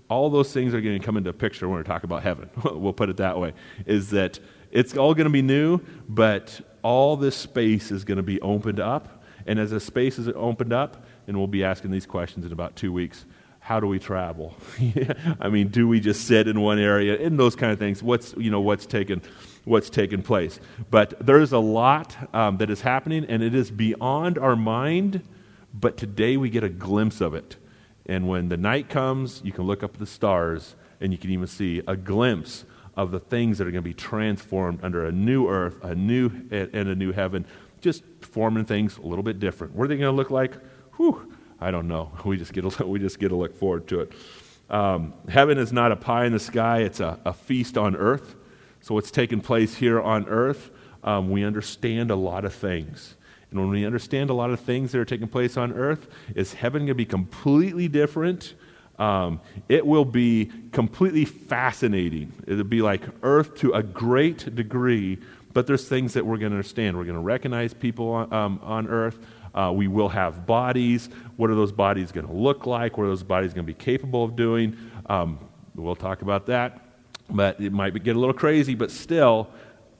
All 0.09 0.29
those 0.29 0.53
things 0.53 0.75
are 0.75 0.81
going 0.81 0.99
to 0.99 1.03
come 1.03 1.17
into 1.17 1.33
picture 1.33 1.67
when 1.67 1.79
we 1.79 1.83
talk 1.83 2.03
about 2.03 2.21
heaven. 2.21 2.51
we'll 2.63 2.93
put 2.93 3.09
it 3.09 3.17
that 3.17 3.39
way. 3.39 3.53
Is 3.87 4.11
that 4.11 4.39
it's 4.69 4.95
all 4.95 5.15
going 5.15 5.25
to 5.25 5.31
be 5.31 5.41
new, 5.41 5.79
but 6.07 6.61
all 6.83 7.17
this 7.17 7.35
space 7.35 7.89
is 7.89 8.03
going 8.03 8.17
to 8.17 8.23
be 8.23 8.39
opened 8.41 8.79
up 8.79 9.23
and 9.45 9.59
as 9.59 9.71
the 9.71 9.79
space 9.79 10.19
is 10.19 10.27
opened 10.35 10.73
up, 10.73 11.05
and 11.27 11.37
we'll 11.37 11.47
be 11.47 11.63
asking 11.63 11.91
these 11.91 12.05
questions 12.05 12.45
in 12.45 12.51
about 12.51 12.75
two 12.75 12.93
weeks, 12.93 13.25
how 13.59 13.79
do 13.79 13.87
we 13.87 13.97
travel? 13.97 14.55
I 15.39 15.49
mean, 15.49 15.69
do 15.69 15.87
we 15.87 15.99
just 15.99 16.27
sit 16.27 16.47
in 16.47 16.61
one 16.61 16.79
area? 16.79 17.17
And 17.19 17.39
those 17.39 17.55
kind 17.55 17.71
of 17.71 17.79
things. 17.79 18.03
What's, 18.03 18.33
you 18.37 18.51
know, 18.51 18.59
what's 18.61 18.85
taken, 18.85 19.21
what's 19.65 19.89
taken 19.89 20.21
place? 20.21 20.59
But 20.89 21.25
there's 21.25 21.51
a 21.51 21.59
lot 21.59 22.15
um, 22.33 22.57
that 22.57 22.69
is 22.69 22.81
happening, 22.81 23.25
and 23.25 23.41
it 23.43 23.55
is 23.55 23.71
beyond 23.71 24.37
our 24.37 24.55
mind, 24.55 25.21
but 25.73 25.97
today 25.97 26.37
we 26.37 26.49
get 26.49 26.63
a 26.63 26.69
glimpse 26.69 27.21
of 27.21 27.33
it. 27.33 27.57
And 28.05 28.27
when 28.27 28.49
the 28.49 28.57
night 28.57 28.89
comes, 28.89 29.41
you 29.43 29.51
can 29.51 29.65
look 29.65 29.83
up 29.83 29.93
at 29.93 29.99
the 29.99 30.05
stars, 30.05 30.75
and 30.99 31.11
you 31.11 31.17
can 31.17 31.31
even 31.31 31.47
see 31.47 31.81
a 31.87 31.95
glimpse 31.95 32.65
of 32.95 33.11
the 33.11 33.19
things 33.19 33.57
that 33.57 33.67
are 33.67 33.71
going 33.71 33.83
to 33.83 33.89
be 33.89 33.93
transformed 33.93 34.79
under 34.83 35.05
a 35.05 35.11
new 35.11 35.47
earth, 35.47 35.83
a 35.83 35.95
new 35.95 36.29
and 36.51 36.87
a 36.87 36.95
new 36.95 37.11
heaven 37.11 37.45
just 37.83 38.03
forming 38.21 38.65
things 38.65 38.97
a 38.97 39.01
little 39.01 39.23
bit 39.23 39.39
different. 39.39 39.75
What 39.75 39.85
are 39.85 39.87
they 39.89 39.97
going 39.97 40.11
to 40.11 40.15
look 40.15 40.31
like? 40.31 40.55
Whew, 40.95 41.33
I 41.59 41.69
don't 41.69 41.87
know. 41.87 42.11
We 42.25 42.37
just 42.37 42.53
get 42.53 42.79
a, 42.79 42.87
we 42.87 42.97
just 42.97 43.19
get 43.19 43.29
to 43.29 43.35
look 43.35 43.55
forward 43.55 43.87
to 43.89 43.99
it. 43.99 44.13
Um, 44.69 45.13
heaven 45.27 45.57
is 45.57 45.73
not 45.73 45.91
a 45.91 45.95
pie 45.95 46.25
in 46.25 46.31
the 46.31 46.39
sky, 46.39 46.79
it's 46.79 47.01
a, 47.01 47.19
a, 47.25 47.33
feast 47.33 47.77
on 47.77 47.95
earth. 47.95 48.35
So, 48.83 48.95
what's 48.95 49.11
taking 49.11 49.39
place 49.39 49.75
here 49.75 50.01
on 50.01 50.27
earth, 50.27 50.69
um, 51.05 51.29
we 51.29 51.45
understand 51.45 52.11
a 52.11 52.17
lot 52.17 52.43
of 52.43 52.53
things. 52.53 53.15
And 53.49 53.57
when 53.57 53.69
we 53.69 53.85
understand 53.85 54.29
a 54.29 54.33
lot 54.33 54.49
of 54.49 54.59
things 54.59 54.91
that 54.91 54.99
are 54.99 55.05
taking 55.05 55.29
place 55.29 55.55
on 55.55 55.71
earth, 55.71 56.09
is 56.35 56.53
heaven 56.53 56.81
going 56.81 56.87
to 56.87 56.95
be 56.95 57.05
completely 57.05 57.87
different? 57.87 58.55
Um, 58.99 59.39
it 59.69 59.87
will 59.87 60.03
be 60.03 60.51
completely 60.73 61.23
fascinating. 61.23 62.33
It'll 62.45 62.65
be 62.65 62.81
like 62.81 63.03
earth 63.21 63.55
to 63.59 63.71
a 63.71 63.81
great 63.81 64.53
degree, 64.53 65.17
but 65.53 65.65
there's 65.65 65.87
things 65.87 66.11
that 66.15 66.25
we're 66.25 66.35
going 66.35 66.51
to 66.51 66.57
understand. 66.57 66.97
We're 66.97 67.05
going 67.05 67.15
to 67.15 67.21
recognize 67.21 67.73
people 67.73 68.09
on, 68.09 68.33
um, 68.33 68.59
on 68.63 68.89
earth. 68.89 69.17
Uh, 69.55 69.71
we 69.73 69.87
will 69.87 70.09
have 70.09 70.45
bodies. 70.45 71.07
What 71.37 71.49
are 71.49 71.55
those 71.55 71.71
bodies 71.71 72.11
going 72.11 72.27
to 72.27 72.33
look 72.33 72.65
like? 72.65 72.97
What 72.97 73.05
are 73.05 73.09
those 73.09 73.23
bodies 73.23 73.53
going 73.53 73.65
to 73.65 73.73
be 73.73 73.81
capable 73.81 74.25
of 74.25 74.35
doing? 74.35 74.75
Um, 75.05 75.39
we'll 75.73 75.95
talk 75.95 76.21
about 76.21 76.47
that. 76.47 76.82
But 77.29 77.59
it 77.59 77.71
might 77.71 78.01
get 78.03 78.15
a 78.15 78.19
little 78.19 78.33
crazy, 78.33 78.75
but 78.75 78.91
still, 78.91 79.49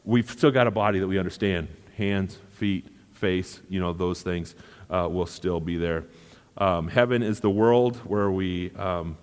we've 0.04 0.30
still 0.30 0.52
got 0.52 0.68
a 0.68 0.72
body 0.72 1.00
that 1.00 1.08
we 1.08 1.18
understand. 1.18 1.68
Hands, 1.98 2.38
feet, 2.52 2.88
face, 3.12 3.62
you 3.70 3.80
know, 3.80 3.94
those 3.94 4.22
things 4.22 4.56
uh, 4.90 5.08
will 5.10 5.26
still 5.26 5.60
be 5.60 5.78
there. 5.78 6.06
Um, 6.58 6.88
heaven 6.88 7.24
is 7.24 7.40
the 7.40 7.50
world 7.50 7.98
where 7.98 8.30
we 8.30 8.72
um, 8.76 9.18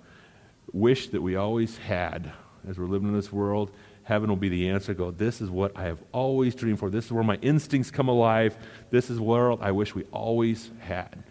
wish 0.73 1.09
that 1.09 1.21
we 1.21 1.37
always 1.37 1.77
had 1.79 2.33
as 2.69 2.79
we're 2.79 2.87
living 2.87 3.09
in 3.09 3.15
this 3.15 3.33
world 3.33 3.71
heaven 4.11 4.29
will 4.29 4.37
be 4.37 4.49
the 4.49 4.69
answer. 4.69 4.93
Go, 4.93 5.13
this 5.13 5.41
is 5.41 5.51
what 5.51 5.77
I 5.77 5.85
have 5.85 6.03
always 6.11 6.57
dreamed 6.57 6.81
for. 6.81 6.91
This 6.91 7.07
is 7.07 7.13
where 7.13 7.23
my 7.23 7.37
instincts 7.37 7.93
come 7.93 8.09
alive. 8.09 8.57
This 8.91 9.09
is 9.09 9.19
the 9.19 9.23
world 9.23 9.61
I 9.63 9.71
wish 9.71 9.95
we 9.95 10.03
always 10.11 10.71
had. 10.81 11.23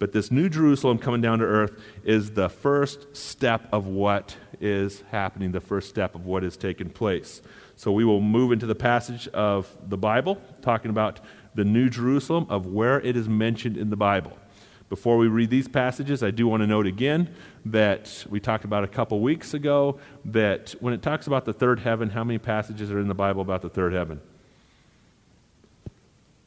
But 0.00 0.10
this 0.10 0.32
new 0.32 0.48
Jerusalem 0.48 0.98
coming 0.98 1.20
down 1.20 1.38
to 1.38 1.44
earth 1.44 1.80
is 2.02 2.32
the 2.32 2.48
first 2.48 3.16
step 3.16 3.68
of 3.72 3.86
what 3.86 4.36
is 4.64 5.04
happening, 5.10 5.52
the 5.52 5.60
first 5.60 5.90
step 5.90 6.14
of 6.14 6.24
what 6.24 6.42
is 6.42 6.56
taking 6.56 6.88
place. 6.88 7.42
So 7.76 7.92
we 7.92 8.04
will 8.04 8.20
move 8.20 8.50
into 8.50 8.66
the 8.66 8.74
passage 8.74 9.28
of 9.28 9.68
the 9.88 9.98
Bible, 9.98 10.40
talking 10.62 10.90
about 10.90 11.20
the 11.54 11.64
New 11.64 11.90
Jerusalem, 11.90 12.46
of 12.48 12.66
where 12.66 13.00
it 13.00 13.16
is 13.16 13.28
mentioned 13.28 13.76
in 13.76 13.90
the 13.90 13.96
Bible. 13.96 14.32
Before 14.88 15.18
we 15.18 15.28
read 15.28 15.50
these 15.50 15.68
passages, 15.68 16.22
I 16.22 16.30
do 16.30 16.46
want 16.46 16.62
to 16.62 16.66
note 16.66 16.86
again 16.86 17.34
that 17.66 18.24
we 18.30 18.40
talked 18.40 18.64
about 18.64 18.84
a 18.84 18.86
couple 18.86 19.20
weeks 19.20 19.52
ago 19.52 19.98
that 20.26 20.74
when 20.80 20.94
it 20.94 21.02
talks 21.02 21.26
about 21.26 21.44
the 21.44 21.52
third 21.52 21.80
heaven, 21.80 22.10
how 22.10 22.24
many 22.24 22.38
passages 22.38 22.90
are 22.90 23.00
in 23.00 23.08
the 23.08 23.14
Bible 23.14 23.42
about 23.42 23.62
the 23.62 23.70
third 23.70 23.92
heaven? 23.92 24.20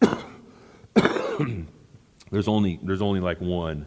there's 2.31 2.47
only 2.47 2.79
there's 2.81 3.01
only 3.01 3.19
like 3.19 3.41
one, 3.41 3.85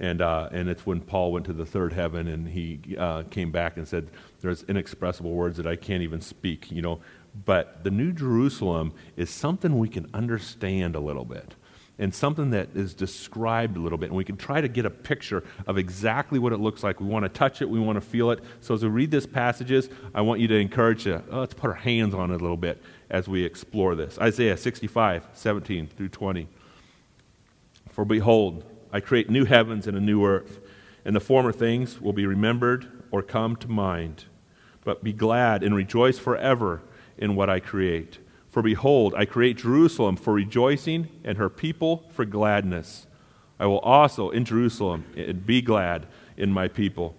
and 0.00 0.20
uh, 0.20 0.48
and 0.52 0.68
it's 0.68 0.84
when 0.86 1.00
Paul 1.00 1.32
went 1.32 1.46
to 1.46 1.52
the 1.52 1.66
third 1.66 1.92
heaven 1.92 2.28
and 2.28 2.48
he 2.48 2.96
uh, 2.98 3.22
came 3.24 3.50
back 3.50 3.76
and 3.76 3.86
said, 3.86 4.08
"There's 4.40 4.62
inexpressible 4.64 5.32
words 5.32 5.56
that 5.56 5.66
I 5.66 5.76
can't 5.76 6.02
even 6.02 6.20
speak," 6.20 6.70
you 6.70 6.82
know. 6.82 7.00
But 7.44 7.82
the 7.84 7.90
New 7.90 8.12
Jerusalem 8.12 8.92
is 9.16 9.30
something 9.30 9.78
we 9.78 9.88
can 9.88 10.08
understand 10.12 10.96
a 10.96 11.00
little 11.00 11.24
bit 11.24 11.54
and 11.98 12.14
something 12.14 12.50
that 12.50 12.68
is 12.74 12.94
described 12.94 13.76
a 13.76 13.80
little 13.80 13.98
bit. 13.98 14.06
And 14.06 14.16
we 14.16 14.24
can 14.24 14.36
try 14.36 14.60
to 14.60 14.68
get 14.68 14.86
a 14.86 14.90
picture 14.90 15.44
of 15.66 15.78
exactly 15.78 16.38
what 16.38 16.52
it 16.52 16.58
looks 16.58 16.82
like. 16.82 17.00
We 17.00 17.06
want 17.06 17.24
to 17.24 17.28
touch 17.28 17.62
it, 17.62 17.68
we 17.68 17.78
want 17.78 17.96
to 17.96 18.00
feel 18.00 18.30
it. 18.30 18.40
So 18.60 18.74
as 18.74 18.82
we 18.82 18.88
read 18.88 19.10
these 19.10 19.26
passages, 19.26 19.88
I 20.14 20.22
want 20.22 20.40
you 20.40 20.48
to 20.48 20.56
encourage 20.56 21.06
you, 21.06 21.22
oh, 21.30 21.40
let's 21.40 21.54
put 21.54 21.68
our 21.68 21.76
hands 21.76 22.14
on 22.14 22.30
it 22.30 22.34
a 22.34 22.38
little 22.38 22.56
bit 22.56 22.82
as 23.10 23.28
we 23.28 23.44
explore 23.44 23.94
this. 23.94 24.18
Isaiah 24.18 24.56
65, 24.56 25.28
17 25.32 25.86
through 25.86 26.08
20. 26.08 26.48
For 27.90 28.04
behold, 28.04 28.64
I 28.92 29.00
create 29.00 29.30
new 29.30 29.44
heavens 29.44 29.86
and 29.86 29.96
a 29.96 30.00
new 30.00 30.24
earth, 30.24 30.60
and 31.04 31.16
the 31.16 31.20
former 31.20 31.52
things 31.52 32.00
will 32.00 32.12
be 32.12 32.26
remembered 32.26 32.86
or 33.10 33.22
come 33.22 33.56
to 33.56 33.68
mind. 33.68 34.26
But 34.84 35.02
be 35.02 35.12
glad 35.12 35.62
and 35.62 35.74
rejoice 35.74 36.18
forever 36.18 36.82
in 37.16 37.34
what 37.34 37.48
I 37.48 37.60
create. 37.60 38.18
For 38.50 38.62
behold, 38.62 39.14
I 39.16 39.24
create 39.24 39.56
Jerusalem 39.56 40.16
for 40.16 40.34
rejoicing, 40.34 41.08
and 41.24 41.38
her 41.38 41.48
people 41.48 42.04
for 42.12 42.24
gladness. 42.24 43.06
I 43.58 43.66
will 43.66 43.78
also 43.78 44.30
in 44.30 44.44
Jerusalem 44.44 45.06
and 45.16 45.46
be 45.46 45.62
glad 45.62 46.06
in 46.36 46.52
my 46.52 46.68
people, 46.68 47.14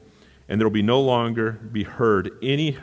and 0.48 0.60
there 0.60 0.68
will 0.68 0.74
be 0.74 0.82
no 0.84 1.01
longer 1.01 1.53
be 1.53 1.84
heard 1.84 2.32
any 2.42 2.77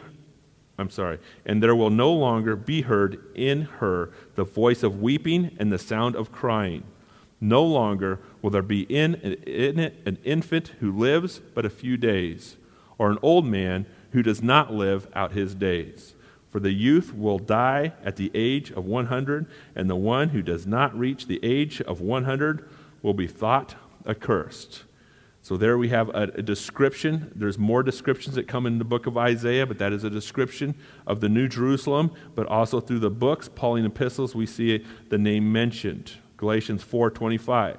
I'm 0.81 0.89
sorry, 0.89 1.19
and 1.45 1.63
there 1.63 1.77
will 1.77 1.91
no 1.91 2.11
longer 2.11 2.57
be 2.57 2.81
heard 2.81 3.23
in 3.35 3.63
her 3.63 4.13
the 4.35 4.45
voice 4.45 4.83
of 4.83 5.03
weeping 5.03 5.55
and 5.59 5.71
the 5.71 5.79
sound 5.79 6.17
of 6.17 6.33
crying. 6.33 6.85
No 7.41 7.65
longer 7.65 8.21
will 8.43 8.51
there 8.51 8.63
be 8.63 8.83
in, 8.83 9.15
it 9.23 9.77
an 9.79 10.19
infant 10.25 10.69
who 10.81 10.93
lives 10.93 11.41
but 11.55 11.65
a 11.65 11.71
few 11.71 11.97
days, 11.97 12.57
or 12.99 13.11
an 13.11 13.19
old 13.23 13.47
man 13.47 13.87
who 14.13 14.23
does 14.23 14.43
not 14.43 14.73
live 14.73 15.09
out 15.15 15.33
his 15.33 15.55
days. 15.55 16.15
For 16.51 16.61
the 16.61 16.73
youth 16.73 17.15
will 17.15 17.39
die 17.39 17.93
at 18.05 18.17
the 18.17 18.31
age 18.35 18.71
of 18.73 18.85
100, 18.85 19.47
and 19.75 19.89
the 19.89 19.97
one 19.97 20.31
who 20.31 20.43
does 20.43 20.67
not 20.67 20.99
reach 20.99 21.27
the 21.27 21.41
age 21.43 21.81
of 21.81 22.01
100 22.01 22.69
will 23.03 23.15
be 23.15 23.29
thought 23.29 23.77
accursed. 24.07 24.83
So 25.43 25.57
there 25.57 25.79
we 25.79 25.89
have 25.89 26.11
a, 26.11 26.25
a, 26.35 26.43
description. 26.43 27.33
There's 27.35 27.59
more 27.59 27.83
descriptions 27.83 28.35
that 28.35 28.47
come 28.47 28.67
in 28.67 28.79
the 28.79 28.85
book 28.85 29.07
of 29.07 29.17
Isaiah, 29.17 29.67
but 29.67 29.79
that 29.79 29.93
is 29.93 30.05
a 30.05 30.11
description 30.11 30.75
of 31.07 31.21
the 31.21 31.31
New 31.31 31.49
Jerusalem. 31.49 32.11
But 32.35 32.47
also 32.47 32.79
through 32.79 32.99
the 32.99 33.11
books, 33.11 33.49
Pauline 33.49 33.87
epistles, 33.87 34.35
we 34.35 34.45
see 34.45 34.85
the 35.09 35.17
name 35.17 35.51
mentioned. 35.51 36.13
Galatians 36.41 36.83
4:25. 36.83 37.77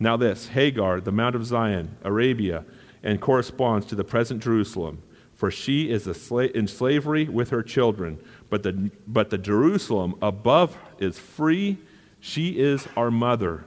Now 0.00 0.16
this, 0.16 0.48
Hagar, 0.48 1.00
the 1.00 1.12
Mount 1.12 1.36
of 1.36 1.46
Zion, 1.46 1.96
Arabia, 2.02 2.64
and 3.00 3.20
corresponds 3.20 3.86
to 3.86 3.94
the 3.94 4.02
present 4.02 4.42
Jerusalem, 4.42 5.02
for 5.36 5.52
she 5.52 5.88
is 5.88 6.06
sla- 6.06 6.50
in 6.50 6.66
slavery 6.66 7.28
with 7.28 7.50
her 7.50 7.62
children, 7.62 8.18
but 8.48 8.64
the, 8.64 8.90
but 9.06 9.30
the 9.30 9.38
Jerusalem 9.38 10.16
above 10.20 10.76
is 10.98 11.16
free, 11.16 11.78
she 12.18 12.58
is 12.58 12.88
our 12.96 13.10
mother. 13.10 13.64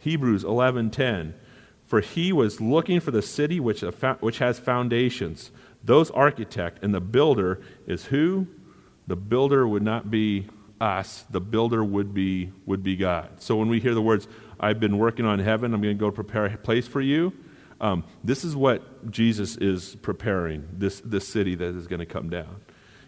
Hebrews 0.00 0.44
11:10. 0.44 1.32
For 1.86 2.00
he 2.00 2.34
was 2.34 2.60
looking 2.60 3.00
for 3.00 3.10
the 3.10 3.22
city 3.22 3.58
which, 3.58 3.80
which 4.20 4.38
has 4.38 4.58
foundations. 4.58 5.50
Those 5.82 6.10
architect 6.10 6.82
and 6.82 6.92
the 6.92 7.00
builder 7.00 7.60
is 7.86 8.06
who? 8.06 8.48
The 9.06 9.16
builder 9.16 9.66
would 9.66 9.84
not 9.84 10.10
be 10.10 10.48
us, 10.80 11.24
the 11.30 11.40
builder 11.40 11.82
would 11.84 12.12
be, 12.12 12.52
would 12.66 12.82
be 12.82 12.96
God. 12.96 13.40
So 13.40 13.56
when 13.56 13.68
we 13.68 13.80
hear 13.80 13.94
the 13.94 14.02
words, 14.02 14.28
I've 14.60 14.80
been 14.80 14.98
working 14.98 15.24
on 15.24 15.38
heaven, 15.38 15.74
I'm 15.74 15.82
going 15.82 15.96
to 15.96 16.00
go 16.00 16.10
prepare 16.10 16.46
a 16.46 16.56
place 16.56 16.86
for 16.86 17.00
you, 17.00 17.32
um, 17.80 18.04
this 18.24 18.44
is 18.44 18.56
what 18.56 19.10
Jesus 19.10 19.56
is 19.56 19.96
preparing, 19.96 20.66
this, 20.72 21.00
this 21.00 21.28
city 21.28 21.54
that 21.56 21.76
is 21.76 21.86
going 21.86 22.00
to 22.00 22.06
come 22.06 22.30
down. 22.30 22.60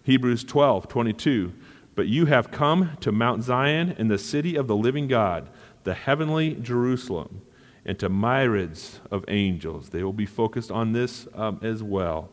Hebrews 0.03 0.45
12, 0.45 0.89
22. 0.89 1.53
But 1.95 2.07
you 2.07 2.27
have 2.27 2.51
come 2.51 2.97
to 3.01 3.11
Mount 3.11 3.43
Zion 3.43 3.95
and 3.99 4.11
the 4.11 4.19
city 4.19 4.57
of 4.57 4.69
the 4.69 4.77
living 4.77 5.09
God, 5.09 5.49
the 5.85 5.95
heavenly 5.95 6.55
Jerusalem, 6.55 7.43
and 7.85 7.99
to 7.99 8.09
myriads 8.09 9.01
of 9.11 9.25
angels. 9.29 9.89
They 9.89 10.05
will 10.05 10.13
be 10.13 10.27
focused 10.27 10.71
on 10.71 10.93
this 10.93 11.27
um, 11.35 11.59
as 11.63 11.83
well. 11.83 12.29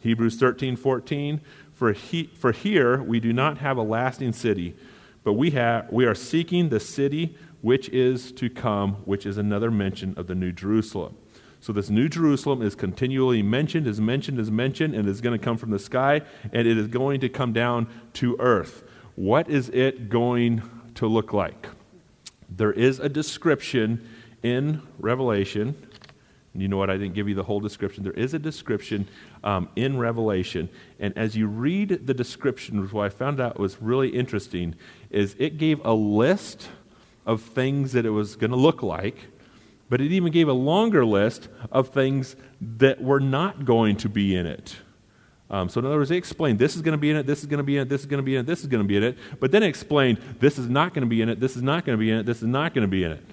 Hebrews 0.00 0.36
13, 0.36 0.76
14. 0.76 1.40
For, 1.78 1.92
he, 1.92 2.24
for 2.24 2.50
here 2.50 3.00
we 3.00 3.20
do 3.20 3.32
not 3.32 3.58
have 3.58 3.76
a 3.76 3.82
lasting 3.82 4.32
city, 4.32 4.74
but 5.22 5.34
we, 5.34 5.52
have, 5.52 5.88
we 5.92 6.06
are 6.06 6.14
seeking 6.14 6.70
the 6.70 6.80
city 6.80 7.36
which 7.60 7.88
is 7.90 8.32
to 8.32 8.50
come, 8.50 8.94
which 9.04 9.24
is 9.24 9.38
another 9.38 9.70
mention 9.70 10.12
of 10.16 10.26
the 10.26 10.34
New 10.34 10.50
Jerusalem. 10.50 11.16
So 11.60 11.72
this 11.72 11.88
New 11.88 12.08
Jerusalem 12.08 12.62
is 12.62 12.74
continually 12.74 13.44
mentioned, 13.44 13.86
is 13.86 14.00
mentioned, 14.00 14.40
is 14.40 14.50
mentioned, 14.50 14.96
and 14.96 15.08
is 15.08 15.20
going 15.20 15.38
to 15.38 15.44
come 15.44 15.56
from 15.56 15.70
the 15.70 15.78
sky, 15.78 16.22
and 16.52 16.66
it 16.66 16.76
is 16.76 16.88
going 16.88 17.20
to 17.20 17.28
come 17.28 17.52
down 17.52 17.86
to 18.14 18.36
earth. 18.40 18.82
What 19.14 19.48
is 19.48 19.68
it 19.68 20.08
going 20.08 20.62
to 20.96 21.06
look 21.06 21.32
like? 21.32 21.68
There 22.48 22.72
is 22.72 22.98
a 22.98 23.08
description 23.08 24.04
in 24.42 24.82
Revelation 24.98 25.87
you 26.60 26.68
know 26.68 26.76
what? 26.76 26.90
I 26.90 26.96
didn't 26.96 27.14
give 27.14 27.28
you 27.28 27.34
the 27.34 27.42
whole 27.42 27.60
description. 27.60 28.04
There 28.04 28.12
is 28.12 28.34
a 28.34 28.38
description 28.38 29.06
um, 29.44 29.68
in 29.76 29.98
Revelation. 29.98 30.68
And 30.98 31.16
as 31.16 31.36
you 31.36 31.46
read 31.46 32.06
the 32.06 32.14
description, 32.14 32.86
what 32.88 33.06
I 33.06 33.08
found 33.08 33.40
out 33.40 33.58
was 33.58 33.80
really 33.80 34.08
interesting 34.08 34.74
is 35.10 35.36
it 35.38 35.58
gave 35.58 35.84
a 35.84 35.94
list 35.94 36.68
of 37.26 37.42
things 37.42 37.92
that 37.92 38.06
it 38.06 38.10
was 38.10 38.36
going 38.36 38.50
to 38.50 38.56
look 38.56 38.82
like, 38.82 39.16
but 39.88 40.00
it 40.00 40.12
even 40.12 40.32
gave 40.32 40.48
a 40.48 40.52
longer 40.52 41.04
list 41.04 41.48
of 41.70 41.88
things 41.88 42.36
that 42.60 43.00
were 43.02 43.20
not 43.20 43.64
going 43.64 43.96
to 43.98 44.08
be 44.08 44.34
in 44.34 44.46
it. 44.46 44.76
Um, 45.50 45.68
so, 45.68 45.80
in 45.80 45.86
other 45.86 45.96
words, 45.96 46.10
they 46.10 46.16
explained 46.16 46.58
this 46.58 46.76
is 46.76 46.82
going 46.82 46.92
to 46.92 46.98
be 46.98 47.10
in 47.10 47.16
it, 47.16 47.26
this 47.26 47.40
is 47.40 47.46
going 47.46 47.58
to 47.58 47.64
be 47.64 47.76
in 47.76 47.82
it, 47.82 47.88
this 47.88 48.00
is 48.00 48.06
going 48.06 48.18
to 48.18 48.22
be 48.22 48.34
in 48.34 48.40
it, 48.40 48.46
this 48.46 48.60
is 48.60 48.66
going 48.66 48.82
to 48.82 48.88
be 48.88 48.96
in 48.96 49.02
it. 49.02 49.18
But 49.40 49.50
then 49.50 49.62
explained 49.62 50.18
this 50.40 50.58
is 50.58 50.68
not 50.68 50.92
going 50.92 51.02
to 51.02 51.08
be 51.08 51.22
in 51.22 51.28
it, 51.28 51.40
this 51.40 51.56
is 51.56 51.62
not 51.62 51.86
going 51.86 51.96
to 51.96 52.00
be 52.00 52.10
in 52.10 52.18
it, 52.18 52.26
this 52.26 52.38
is 52.38 52.48
not 52.48 52.74
going 52.74 52.82
to 52.82 52.88
be 52.88 53.04
in 53.04 53.12
it. 53.12 53.24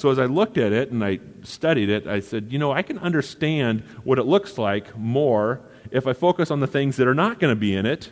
So 0.00 0.10
as 0.10 0.18
I 0.18 0.24
looked 0.24 0.56
at 0.56 0.72
it 0.72 0.90
and 0.92 1.04
I 1.04 1.20
studied 1.42 1.90
it, 1.90 2.06
I 2.06 2.20
said, 2.20 2.50
you 2.50 2.58
know, 2.58 2.72
I 2.72 2.80
can 2.80 2.98
understand 3.00 3.82
what 4.02 4.18
it 4.18 4.22
looks 4.22 4.56
like 4.56 4.96
more 4.96 5.60
if 5.90 6.06
I 6.06 6.14
focus 6.14 6.50
on 6.50 6.60
the 6.60 6.66
things 6.66 6.96
that 6.96 7.06
are 7.06 7.14
not 7.14 7.38
going 7.38 7.54
to 7.54 7.60
be 7.60 7.74
in 7.74 7.84
it, 7.84 8.10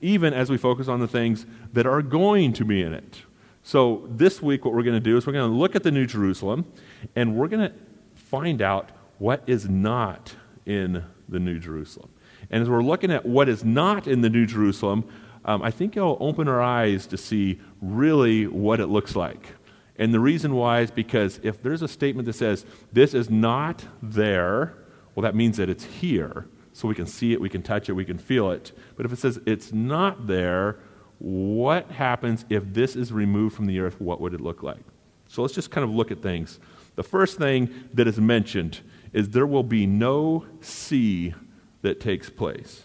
even 0.00 0.34
as 0.34 0.50
we 0.50 0.56
focus 0.56 0.88
on 0.88 0.98
the 0.98 1.06
things 1.06 1.46
that 1.74 1.86
are 1.86 2.02
going 2.02 2.54
to 2.54 2.64
be 2.64 2.82
in 2.82 2.92
it. 2.92 3.22
So 3.62 4.08
this 4.10 4.42
week, 4.42 4.64
what 4.64 4.74
we're 4.74 4.82
going 4.82 4.96
to 4.96 5.00
do 5.00 5.16
is 5.16 5.28
we're 5.28 5.32
going 5.32 5.48
to 5.48 5.56
look 5.56 5.76
at 5.76 5.84
the 5.84 5.92
New 5.92 6.06
Jerusalem 6.06 6.66
and 7.14 7.36
we're 7.36 7.46
going 7.46 7.70
to 7.70 7.74
find 8.16 8.60
out 8.60 8.90
what 9.18 9.44
is 9.46 9.68
not 9.68 10.34
in 10.66 11.04
the 11.28 11.38
New 11.38 11.60
Jerusalem. 11.60 12.10
And 12.50 12.62
as 12.62 12.68
we're 12.68 12.82
looking 12.82 13.12
at 13.12 13.24
what 13.24 13.48
is 13.48 13.62
not 13.62 14.08
in 14.08 14.22
the 14.22 14.28
New 14.28 14.44
Jerusalem, 14.44 15.08
um, 15.44 15.62
I 15.62 15.70
think 15.70 15.96
it'll 15.96 16.18
open 16.18 16.48
our 16.48 16.60
eyes 16.60 17.06
to 17.06 17.16
see 17.16 17.60
really 17.80 18.48
what 18.48 18.80
it 18.80 18.88
looks 18.88 19.14
like. 19.14 19.54
And 19.98 20.14
the 20.14 20.20
reason 20.20 20.54
why 20.54 20.80
is 20.80 20.90
because 20.90 21.40
if 21.42 21.60
there's 21.62 21.82
a 21.82 21.88
statement 21.88 22.26
that 22.26 22.34
says, 22.34 22.64
this 22.92 23.14
is 23.14 23.28
not 23.28 23.84
there, 24.00 24.74
well, 25.14 25.22
that 25.22 25.34
means 25.34 25.56
that 25.56 25.68
it's 25.68 25.84
here. 25.84 26.46
So 26.72 26.86
we 26.86 26.94
can 26.94 27.06
see 27.06 27.32
it, 27.32 27.40
we 27.40 27.48
can 27.48 27.62
touch 27.62 27.88
it, 27.88 27.92
we 27.94 28.04
can 28.04 28.18
feel 28.18 28.52
it. 28.52 28.70
But 28.96 29.04
if 29.04 29.12
it 29.12 29.18
says 29.18 29.40
it's 29.44 29.72
not 29.72 30.28
there, 30.28 30.78
what 31.18 31.90
happens 31.90 32.44
if 32.48 32.72
this 32.72 32.94
is 32.94 33.12
removed 33.12 33.56
from 33.56 33.66
the 33.66 33.80
earth? 33.80 34.00
What 34.00 34.20
would 34.20 34.32
it 34.32 34.40
look 34.40 34.62
like? 34.62 34.84
So 35.26 35.42
let's 35.42 35.54
just 35.54 35.72
kind 35.72 35.84
of 35.84 35.90
look 35.90 36.12
at 36.12 36.22
things. 36.22 36.60
The 36.94 37.02
first 37.02 37.36
thing 37.36 37.68
that 37.94 38.06
is 38.06 38.20
mentioned 38.20 38.80
is 39.12 39.30
there 39.30 39.46
will 39.46 39.64
be 39.64 39.86
no 39.86 40.46
sea 40.60 41.34
that 41.82 42.00
takes 42.00 42.30
place. 42.30 42.84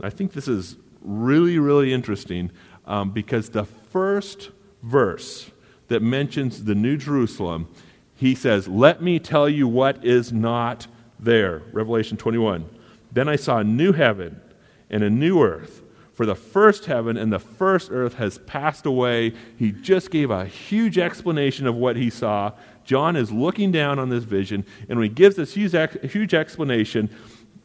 I 0.00 0.10
think 0.10 0.32
this 0.32 0.48
is 0.48 0.76
really, 1.00 1.58
really 1.58 1.92
interesting 1.92 2.50
um, 2.86 3.10
because 3.10 3.50
the 3.50 3.64
first 3.64 4.50
verse 4.82 5.50
that 5.90 6.02
mentions 6.02 6.64
the 6.64 6.74
New 6.74 6.96
Jerusalem, 6.96 7.68
he 8.14 8.34
says, 8.34 8.68
Let 8.68 9.02
me 9.02 9.18
tell 9.18 9.48
you 9.48 9.68
what 9.68 10.04
is 10.04 10.32
not 10.32 10.86
there. 11.18 11.62
Revelation 11.72 12.16
21. 12.16 12.64
Then 13.12 13.28
I 13.28 13.36
saw 13.36 13.58
a 13.58 13.64
new 13.64 13.92
heaven 13.92 14.40
and 14.88 15.02
a 15.02 15.10
new 15.10 15.42
earth. 15.42 15.82
For 16.14 16.26
the 16.26 16.34
first 16.34 16.84
heaven 16.84 17.16
and 17.16 17.32
the 17.32 17.38
first 17.38 17.90
earth 17.90 18.14
has 18.14 18.38
passed 18.38 18.86
away. 18.86 19.32
He 19.58 19.72
just 19.72 20.10
gave 20.10 20.30
a 20.30 20.44
huge 20.44 20.96
explanation 20.96 21.66
of 21.66 21.74
what 21.74 21.96
he 21.96 22.08
saw. 22.08 22.52
John 22.84 23.16
is 23.16 23.32
looking 23.32 23.72
down 23.72 23.98
on 23.98 24.10
this 24.10 24.24
vision, 24.24 24.64
and 24.88 24.98
when 24.98 25.08
he 25.08 25.14
gives 25.14 25.36
this 25.36 25.54
huge, 25.54 25.72
huge 26.10 26.34
explanation, 26.34 27.08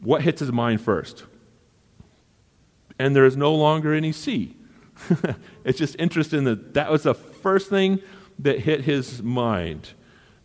what 0.00 0.22
hits 0.22 0.40
his 0.40 0.52
mind 0.52 0.80
first? 0.80 1.24
And 2.98 3.14
there 3.14 3.26
is 3.26 3.36
no 3.36 3.54
longer 3.54 3.92
any 3.92 4.12
sea. 4.12 4.56
it's 5.64 5.78
just 5.78 5.96
interesting 5.98 6.44
that 6.44 6.74
that 6.74 6.90
was 6.90 7.02
the 7.02 7.14
first 7.14 7.68
thing 7.68 8.00
that 8.38 8.60
hit 8.60 8.82
his 8.82 9.22
mind. 9.22 9.90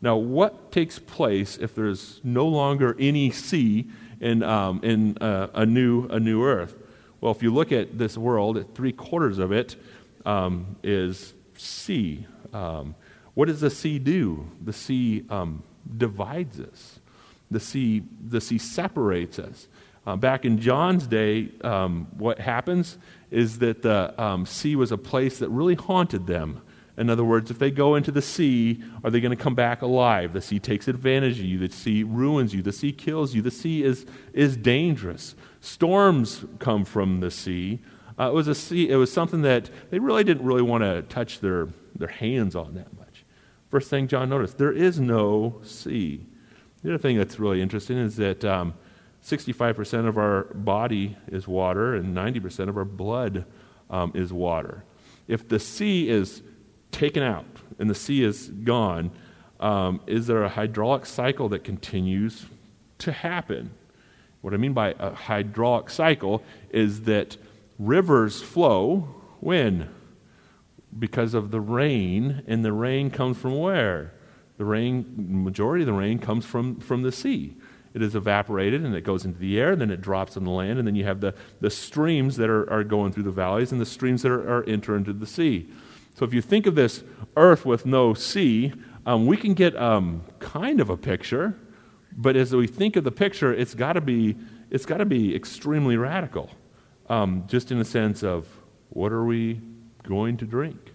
Now, 0.01 0.15
what 0.15 0.71
takes 0.71 0.98
place 0.98 1.57
if 1.57 1.75
there's 1.75 2.19
no 2.24 2.48
longer 2.48 2.95
any 3.00 3.29
sea 3.31 3.88
in, 4.19 4.41
um, 4.41 4.79
in 4.83 5.17
uh, 5.19 5.48
a, 5.53 5.65
new, 5.65 6.07
a 6.07 6.19
new 6.19 6.43
earth? 6.43 6.75
Well, 7.19 7.31
if 7.31 7.43
you 7.43 7.53
look 7.53 7.71
at 7.71 7.98
this 7.98 8.17
world, 8.17 8.65
three 8.74 8.91
quarters 8.91 9.38
of 9.38 9.51
it 9.51 9.75
um, 10.25 10.75
is 10.83 11.33
sea. 11.55 12.25
Um, 12.51 12.95
what 13.36 13.48
does 13.48 13.62
the 13.62 13.69
sea 13.69 14.00
do? 14.00 14.48
The 14.63 14.74
sea 14.74 15.24
um, 15.29 15.63
divides 15.98 16.60
us. 16.60 17.00
The 17.51 17.60
sea, 17.60 18.03
the 18.27 18.41
sea 18.41 18.57
separates 18.57 19.38
us. 19.38 19.67
Uh, 20.05 20.15
back 20.15 20.45
in 20.45 20.60
John's 20.60 21.05
day, 21.05 21.50
um, 21.63 22.07
what 22.17 22.39
happens 22.39 22.98
is 23.29 23.60
that 23.60 23.83
the 23.83 24.19
um, 24.21 24.48
sea 24.48 24.75
was 24.75 24.91
a 24.91 24.98
place 24.98 25.38
that 25.39 25.50
really 25.50 25.75
haunted 25.75 26.25
them. 26.25 26.62
In 27.01 27.10
other 27.10 27.24
words, 27.24 27.50
if 27.50 27.58
they 27.58 27.72
go 27.72 27.96
into 27.96 28.12
the 28.12 28.22
sea, 28.22 28.79
are 29.03 29.10
they 29.10 29.20
going 29.20 29.36
to 29.36 29.43
come 29.43 29.55
back 29.55 29.81
alive? 29.81 30.34
The 30.34 30.41
sea 30.41 30.60
takes 30.60 30.88
advantage 30.88 31.39
of 31.39 31.46
you. 31.46 31.58
The 31.58 31.74
sea 31.74 32.03
ruins 32.03 32.53
you. 32.53 32.62
The 32.62 32.72
sea 32.72 32.91
kills 32.91 33.34
you. 33.34 33.41
The 33.41 33.50
sea 33.50 33.81
is, 33.84 34.05
is 34.34 34.55
dangerous. 34.55 35.34
Storms 35.62 36.46
come 36.60 36.86
from 36.86 37.20
the 37.20 37.31
sea. 37.31 37.79
Uh, 38.20 38.29
it 38.29 38.34
was 38.36 38.48
a 38.48 38.53
sea. 38.53 38.88
It 38.88 38.98
was 38.98 39.12
something 39.12 39.41
that 39.41 39.72
they 39.89 39.98
really 39.98 40.24
didn't 40.24 40.46
really 40.46 40.62
want 40.62 40.84
to 40.84 41.01
touch 41.01 41.39
their, 41.39 41.70
their 41.96 42.08
hands 42.08 42.55
on 42.55 42.75
that 42.75 42.96
much. 42.96 43.25
First 43.70 43.89
thing 43.89 44.08
John 44.08 44.29
noticed, 44.29 44.60
there 44.60 44.72
is 44.72 45.00
no 45.00 45.60
sea. 45.63 46.27
The 46.84 46.89
other 46.89 47.00
thing 47.00 47.17
that's 47.17 47.39
really 47.39 47.63
interesting 47.63 47.98
is 47.98 48.15
that 48.17 48.46
um, 48.46 48.75
65% 49.25 50.08
of 50.08 50.20
our 50.20 50.43
body 50.53 51.17
is 51.29 51.48
water 51.48 51.96
and 51.96 52.15
90% 52.15 52.70
of 52.70 52.77
our 52.77 52.86
blood 52.86 53.46
um, 53.89 54.12
is 54.13 54.31
water. 54.31 54.84
If 55.27 55.50
the 55.50 55.58
sea 55.58 56.08
is 56.08 56.43
taken 56.91 57.24
out 57.24 57.45
and 57.79 57.89
the 57.89 57.95
sea 57.95 58.24
is 58.24 58.48
gone, 58.48 59.12
um, 59.60 60.01
is 60.07 60.27
there 60.27 60.43
a 60.43 60.50
hydraulic 60.50 61.05
cycle 61.05 61.50
that 61.50 61.63
continues 61.63 62.45
to 63.00 63.12
happen? 63.12 63.71
What 64.41 64.53
I 64.53 64.57
mean 64.57 64.74
by 64.74 64.95
a 65.00 65.13
hydraulic 65.13 65.89
cycle 65.89 66.43
is 66.71 67.01
that 67.03 67.38
rivers 67.77 68.41
flow 68.41 69.07
when? 69.39 69.89
Because 70.98 71.33
of 71.33 71.51
the 71.51 71.62
rain, 71.62 72.43
and 72.48 72.65
the 72.65 72.74
rain 72.74 73.12
comes 73.12 73.38
from 73.38 73.57
where? 73.57 74.13
The 74.57 74.65
rain, 74.65 75.05
majority 75.43 75.83
of 75.83 75.88
the 75.88 75.93
rain 75.93 76.19
comes 76.19 76.45
from, 76.45 76.79
from 76.79 77.01
the 77.01 77.12
sea. 77.12 77.55
It 77.93 78.01
is 78.01 78.15
evaporated 78.15 78.83
and 78.83 78.95
it 78.95 79.03
goes 79.03 79.25
into 79.25 79.39
the 79.39 79.60
air, 79.60 79.75
then 79.75 79.91
it 79.91 80.01
drops 80.01 80.38
on 80.38 80.43
the 80.43 80.51
land, 80.51 80.79
and 80.79 80.88
then 80.88 80.95
you 80.95 81.03
have 81.05 81.21
the, 81.21 81.33
the 81.60 81.69
streams 81.69 82.38
that 82.38 82.50
are, 82.50 82.69
are 82.71 82.83
going 82.83 83.12
through 83.12 83.24
the 83.24 83.31
valleys 83.31 83.71
and 83.71 83.81
the 83.81 83.86
streams 83.86 84.21
that 84.21 84.31
are, 84.31 84.60
are 84.60 84.63
enter 84.67 84.95
into 84.95 85.13
the 85.13 85.25
sea. 85.25 85.69
So 86.15 86.25
if 86.25 86.34
you 86.34 86.41
think 86.41 86.68
of 86.68 86.75
this 86.75 87.03
earth 87.36 87.65
with 87.65 87.86
no 87.86 88.13
sea, 88.13 88.74
um, 89.06 89.25
we 89.25 89.38
can 89.38 89.53
get 89.53 89.75
um, 89.75 90.24
kind 90.39 90.80
of 90.80 90.89
a 90.89 90.98
picture 90.98 91.58
but 92.15 92.36
as 92.36 92.53
we 92.53 92.68
think 92.68 92.96
of 92.96 93.03
the 93.03 93.12
picture, 93.12 93.53
it's 93.53 93.74
got 93.74 93.94
to 93.94 94.01
be 94.01 94.38
it's 94.70 94.86
got 94.86 94.98
to 94.98 95.06
be 95.06 95.36
extremely 95.36 95.98
radical, 95.98 96.50
um, 97.10 97.44
just 97.48 97.72
in 97.72 97.80
the 97.80 97.86
sense 97.86 98.24
of 98.24 98.48
what 98.89 99.12
are 99.12 99.25
we 99.25 99.60
going 100.03 100.38
to 100.38 100.46
drink? 100.46 100.94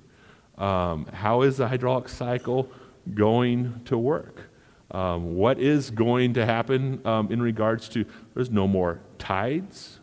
Um, 0.57 1.07
how 1.07 1.43
is 1.43 1.59
the 1.59 1.69
hydraulic 1.69 2.09
cycle 2.09 2.71
going 3.15 3.83
to 3.85 3.99
work? 3.99 4.51
Um, 4.91 5.35
what 5.35 5.59
is 5.59 5.91
going 5.91 6.35
to 6.35 6.47
happen 6.47 7.03
um, 7.05 7.31
in 7.31 7.43
regards 7.43 7.89
to 7.91 8.07
there's 8.35 8.51
no 8.51 8.67
more 8.67 9.01
tides? 9.19 10.01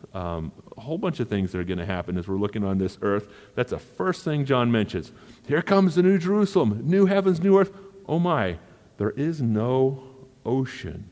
A 0.76 0.80
whole 0.80 0.98
bunch 0.98 1.20
of 1.20 1.28
things 1.28 1.52
that 1.52 1.58
are 1.58 1.64
going 1.64 1.78
to 1.78 1.86
happen 1.86 2.18
as 2.18 2.26
we're 2.26 2.36
looking 2.36 2.64
on 2.64 2.78
this 2.78 2.98
earth. 3.00 3.28
That's 3.54 3.70
the 3.70 3.78
first 3.78 4.24
thing 4.24 4.44
John 4.44 4.72
mentions. 4.72 5.12
Here 5.46 5.62
comes 5.62 5.94
the 5.94 6.02
new 6.02 6.18
Jerusalem, 6.18 6.80
new 6.84 7.06
heavens, 7.06 7.40
new 7.40 7.58
earth. 7.58 7.72
Oh 8.08 8.18
my, 8.18 8.58
there 8.96 9.10
is 9.10 9.40
no 9.40 10.02
ocean. 10.44 11.10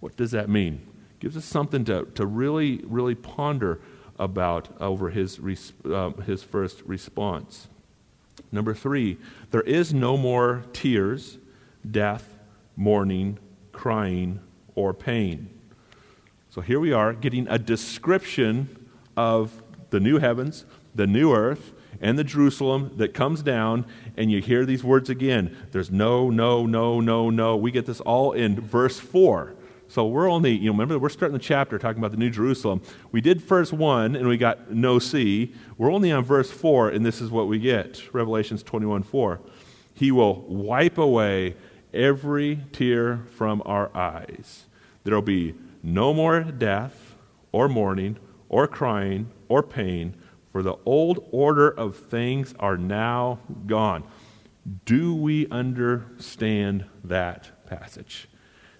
What 0.00 0.16
does 0.16 0.30
that 0.32 0.48
mean? 0.48 0.86
Gives 1.20 1.36
us 1.36 1.44
something 1.44 1.84
to, 1.86 2.06
to 2.14 2.26
really, 2.26 2.82
really 2.84 3.14
ponder 3.14 3.80
about 4.18 4.68
over 4.80 5.10
his, 5.10 5.40
uh, 5.84 6.10
his 6.10 6.42
first 6.42 6.82
response. 6.82 7.68
Number 8.52 8.74
three, 8.74 9.16
there 9.50 9.62
is 9.62 9.92
no 9.92 10.16
more 10.16 10.64
tears, 10.72 11.38
death, 11.88 12.36
mourning, 12.76 13.38
crying, 13.72 14.40
or 14.74 14.94
pain. 14.94 15.50
So 16.50 16.60
here 16.60 16.80
we 16.80 16.92
are 16.92 17.12
getting 17.12 17.46
a 17.48 17.58
description 17.58 18.87
of 19.18 19.64
the 19.90 19.98
new 19.98 20.20
heavens, 20.20 20.64
the 20.94 21.06
new 21.08 21.34
earth, 21.34 21.72
and 22.00 22.16
the 22.16 22.22
Jerusalem 22.22 22.92
that 22.98 23.14
comes 23.14 23.42
down, 23.42 23.84
and 24.16 24.30
you 24.30 24.40
hear 24.40 24.64
these 24.64 24.84
words 24.84 25.10
again. 25.10 25.56
There's 25.72 25.90
no, 25.90 26.30
no, 26.30 26.66
no, 26.66 27.00
no, 27.00 27.28
no. 27.28 27.56
We 27.56 27.72
get 27.72 27.84
this 27.84 27.98
all 28.00 28.30
in 28.30 28.60
verse 28.60 29.00
4. 29.00 29.54
So 29.88 30.06
we're 30.06 30.30
only, 30.30 30.52
you 30.52 30.66
know, 30.66 30.72
remember, 30.72 31.00
we're 31.00 31.08
starting 31.08 31.36
the 31.36 31.42
chapter 31.42 31.80
talking 31.80 31.98
about 31.98 32.12
the 32.12 32.16
New 32.16 32.30
Jerusalem. 32.30 32.80
We 33.10 33.20
did 33.20 33.40
verse 33.40 33.72
1, 33.72 34.14
and 34.14 34.28
we 34.28 34.36
got 34.36 34.70
no 34.70 35.00
sea. 35.00 35.52
We're 35.76 35.90
only 35.90 36.12
on 36.12 36.22
verse 36.22 36.52
4, 36.52 36.90
and 36.90 37.04
this 37.04 37.20
is 37.20 37.28
what 37.28 37.48
we 37.48 37.58
get 37.58 38.14
Revelations 38.14 38.62
21 38.62 39.02
4. 39.02 39.40
He 39.94 40.12
will 40.12 40.42
wipe 40.42 40.96
away 40.96 41.56
every 41.92 42.60
tear 42.70 43.22
from 43.34 43.62
our 43.66 43.90
eyes. 43.96 44.66
There 45.02 45.14
will 45.14 45.22
be 45.22 45.56
no 45.82 46.14
more 46.14 46.42
death, 46.44 47.16
or 47.50 47.68
mourning, 47.68 48.16
or 48.48 48.66
crying, 48.66 49.30
or 49.48 49.62
pain, 49.62 50.14
for 50.52 50.62
the 50.62 50.76
old 50.84 51.26
order 51.30 51.68
of 51.68 51.96
things 51.96 52.54
are 52.58 52.76
now 52.76 53.38
gone. 53.66 54.04
Do 54.84 55.14
we 55.14 55.46
understand 55.48 56.84
that 57.04 57.66
passage? 57.66 58.28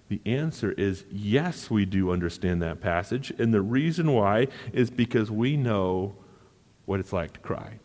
The 0.09 0.20
answer 0.24 0.72
is 0.72 1.04
yes, 1.11 1.70
we 1.70 1.85
do 1.85 2.11
understand 2.11 2.62
that 2.62 2.81
passage. 2.81 3.31
And 3.38 3.52
the 3.52 3.62
reason 3.62 4.12
why 4.12 4.48
is 4.72 4.90
because 4.90 5.31
we 5.31 5.57
know 5.57 6.16
what 6.87 7.00
it's 7.00 7.12
like 7.12 7.35
to 7.35 7.40
cry. 7.40 7.78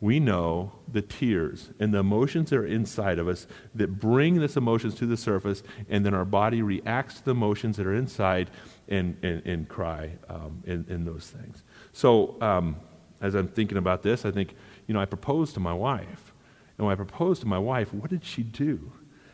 We 0.00 0.18
know 0.18 0.72
the 0.90 1.02
tears 1.02 1.70
and 1.78 1.92
the 1.92 1.98
emotions 1.98 2.48
that 2.48 2.56
are 2.56 2.66
inside 2.66 3.18
of 3.18 3.28
us 3.28 3.46
that 3.74 4.00
bring 4.00 4.36
this 4.40 4.56
emotions 4.56 4.94
to 4.94 5.06
the 5.06 5.18
surface, 5.18 5.62
and 5.90 6.06
then 6.06 6.14
our 6.14 6.24
body 6.24 6.62
reacts 6.62 7.16
to 7.16 7.24
the 7.26 7.30
emotions 7.32 7.76
that 7.76 7.86
are 7.86 7.94
inside 7.94 8.50
and, 8.90 9.16
and, 9.22 9.46
and 9.46 9.68
cry 9.68 10.12
um, 10.28 10.62
in, 10.66 10.84
in 10.88 11.04
those 11.04 11.30
things. 11.30 11.62
So, 11.92 12.40
um, 12.42 12.76
as 13.20 13.34
I'm 13.34 13.48
thinking 13.48 13.78
about 13.78 14.02
this, 14.02 14.24
I 14.24 14.30
think, 14.30 14.54
you 14.86 14.94
know, 14.94 15.00
I 15.00 15.04
proposed 15.04 15.54
to 15.54 15.60
my 15.60 15.74
wife. 15.74 16.32
And 16.78 16.86
when 16.86 16.92
I 16.92 16.96
proposed 16.96 17.42
to 17.42 17.46
my 17.46 17.58
wife, 17.58 17.92
what 17.92 18.10
did 18.10 18.24
she 18.24 18.42
do? 18.42 18.92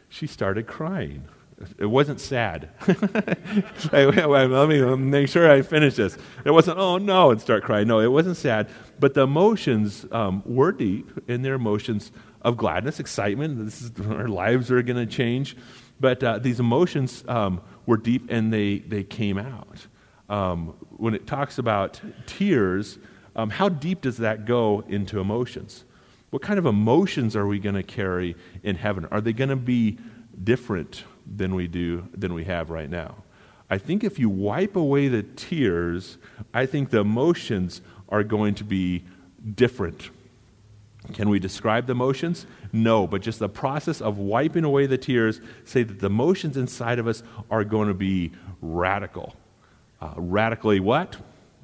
She 0.09 0.27
started 0.27 0.67
crying. 0.67 1.25
It 1.79 1.87
wasn't 1.87 2.21
sad. 2.21 2.69
Let 3.93 4.69
me 4.69 4.97
make 4.97 5.29
sure 5.29 5.51
I 5.51 5.63
finish 5.63 5.95
this. 5.95 6.19
It 6.45 6.51
wasn't, 6.51 6.79
oh 6.79 6.99
no, 6.99 7.31
and 7.31 7.41
start 7.41 7.63
crying. 7.63 7.89
No, 7.89 8.01
it 8.01 8.13
wasn't 8.13 8.37
sad. 8.37 8.69
But 8.99 9.15
the 9.15 9.23
emotions 9.23 10.05
um, 10.13 10.43
were 10.45 10.73
deep 10.73 11.11
in 11.29 11.43
their 11.43 11.55
emotions 11.55 12.13
of 12.43 12.59
gladness, 12.59 13.01
excitement. 13.01 13.65
This 13.65 13.81
is, 13.81 13.93
our 14.07 14.29
lives 14.29 14.71
are 14.71 14.83
going 14.83 14.99
to 14.99 15.07
change. 15.07 15.57
But 15.99 16.23
uh, 16.23 16.39
these 16.41 16.61
emotions 16.61 17.25
um, 17.27 17.63
were 17.87 17.97
deep 17.97 18.27
and 18.29 18.53
they, 18.53 18.79
they 18.81 19.05
came 19.05 19.39
out. 19.39 19.87
Um, 20.29 20.75
when 20.91 21.15
it 21.15 21.27
talks 21.27 21.59
about 21.59 22.01
tears, 22.27 22.99
um, 23.35 23.51
how 23.51 23.69
deep 23.69 24.01
does 24.01 24.17
that 24.19 24.45
go 24.45 24.85
into 24.89 25.21
emotions? 25.21 25.85
What 26.31 26.43
kind 26.43 26.59
of 26.59 26.67
emotions 26.67 27.37
are 27.37 27.47
we 27.47 27.59
going 27.59 27.77
to 27.77 27.83
carry 27.83 28.37
in 28.63 28.77
heaven? 28.77 29.07
Are 29.11 29.21
they 29.21 29.33
going 29.33 29.51
to 29.51 29.57
be 29.57 29.99
different 30.43 31.05
than 31.27 31.55
we 31.55 31.67
do 31.67 32.09
than 32.15 32.35
we 32.35 32.45
have 32.45 32.71
right 32.71 32.91
now. 32.91 33.17
I 33.69 33.79
think 33.79 34.05
if 34.05 34.19
you 34.19 34.29
wipe 34.29 34.77
away 34.77 35.09
the 35.09 35.23
tears, 35.23 36.19
I 36.55 36.67
think 36.67 36.91
the 36.91 37.01
emotions 37.01 37.81
are 38.09 38.23
going 38.23 38.55
to 38.57 38.65
be 38.65 39.05
different. 39.55 40.11
Can 41.13 41.29
we 41.29 41.39
describe 41.39 41.87
the 41.87 41.93
emotions? 41.93 42.47
No, 42.73 43.07
but 43.07 43.23
just 43.23 43.39
the 43.39 43.49
process 43.49 44.01
of 44.01 44.19
wiping 44.19 44.65
away 44.65 44.87
the 44.87 44.99
tears, 44.99 45.41
say 45.65 45.83
that 45.83 46.01
the 46.01 46.07
emotions 46.07 46.57
inside 46.57 46.99
of 46.99 47.07
us 47.07 47.23
are 47.51 47.65
going 47.65 47.89
to 47.89 47.95
be 47.95 48.33
radical. 48.61 49.35
Uh, 50.01 50.13
radically 50.17 50.81
what? 50.81 51.17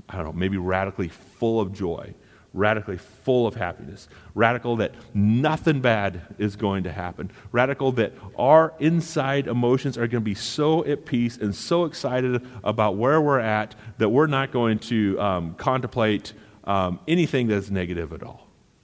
I 0.08 0.16
don't 0.16 0.24
know, 0.24 0.32
maybe 0.32 0.56
radically 0.56 1.08
full 1.08 1.60
of 1.60 1.72
joy 1.72 2.14
radically 2.54 2.98
full 2.98 3.46
of 3.46 3.54
happiness, 3.54 4.08
radical 4.34 4.76
that 4.76 4.92
nothing 5.14 5.80
bad 5.80 6.20
is 6.38 6.56
going 6.56 6.84
to 6.84 6.92
happen, 6.92 7.30
radical 7.50 7.92
that 7.92 8.12
our 8.36 8.74
inside 8.78 9.46
emotions 9.46 9.96
are 9.96 10.06
going 10.06 10.22
to 10.22 10.24
be 10.24 10.34
so 10.34 10.84
at 10.84 11.06
peace 11.06 11.36
and 11.36 11.54
so 11.54 11.84
excited 11.84 12.46
about 12.62 12.96
where 12.96 13.20
we're 13.20 13.40
at 13.40 13.74
that 13.98 14.08
we're 14.08 14.26
not 14.26 14.52
going 14.52 14.78
to 14.78 15.18
um, 15.20 15.54
contemplate 15.54 16.32
um, 16.64 17.00
anything 17.08 17.48
that's 17.48 17.70
negative 17.70 18.12
at 18.12 18.22
all. 18.22 18.41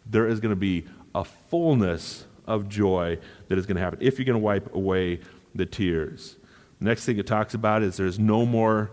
There 0.09 0.27
is 0.27 0.41
going 0.41 0.51
to 0.51 0.57
be 0.57 0.87
a 1.15 1.25
fullness 1.25 2.25
of 2.47 2.69
joy 2.69 3.19
that 3.49 3.59
is 3.59 3.67
going 3.67 3.77
to 3.77 3.83
happen 3.83 3.99
if 4.01 4.19
you're 4.19 4.27
going 4.27 4.35
to 4.35 4.45
wipe 4.45 4.75
away 4.75 5.21
the 5.55 5.67
tears. 5.67 6.37
The 6.79 6.87
next 6.87 7.05
thing 7.05 7.19
it 7.19 7.27
talks 7.27 7.55
about 7.55 7.83
is 7.83 7.97
there's 7.97 8.19
no 8.19 8.47
more 8.47 8.91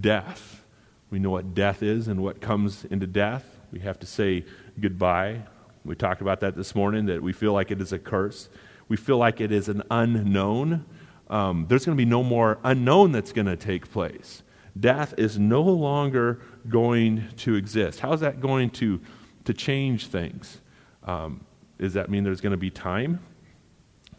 death. 0.00 0.64
We 1.10 1.18
know 1.18 1.30
what 1.30 1.54
death 1.54 1.82
is 1.82 2.08
and 2.08 2.22
what 2.22 2.40
comes 2.40 2.84
into 2.86 3.06
death. 3.06 3.44
We 3.72 3.80
have 3.80 3.98
to 4.00 4.06
say 4.06 4.44
goodbye. 4.80 5.42
We 5.84 5.94
talked 5.94 6.20
about 6.20 6.40
that 6.40 6.56
this 6.56 6.74
morning, 6.74 7.06
that 7.06 7.22
we 7.22 7.32
feel 7.32 7.52
like 7.52 7.70
it 7.70 7.80
is 7.80 7.92
a 7.92 7.98
curse. 7.98 8.48
We 8.88 8.96
feel 8.96 9.18
like 9.18 9.40
it 9.40 9.52
is 9.52 9.68
an 9.68 9.82
unknown. 9.90 10.84
Um, 11.30 11.66
there's 11.68 11.84
going 11.84 11.96
to 11.96 12.00
be 12.00 12.08
no 12.08 12.22
more 12.22 12.58
unknown 12.64 13.12
that's 13.12 13.32
going 13.32 13.46
to 13.46 13.56
take 13.56 13.90
place. 13.90 14.42
Death 14.78 15.14
is 15.18 15.38
no 15.38 15.62
longer 15.62 16.40
going 16.68 17.28
to 17.38 17.54
exist. 17.54 18.00
How 18.00 18.12
is 18.12 18.20
that 18.20 18.40
going 18.40 18.70
to, 18.70 19.00
to 19.48 19.54
change 19.54 20.08
things? 20.08 20.60
Um, 21.04 21.42
does 21.78 21.94
that 21.94 22.10
mean 22.10 22.22
there's 22.22 22.42
going 22.42 22.50
to 22.50 22.58
be 22.58 22.68
time? 22.68 23.18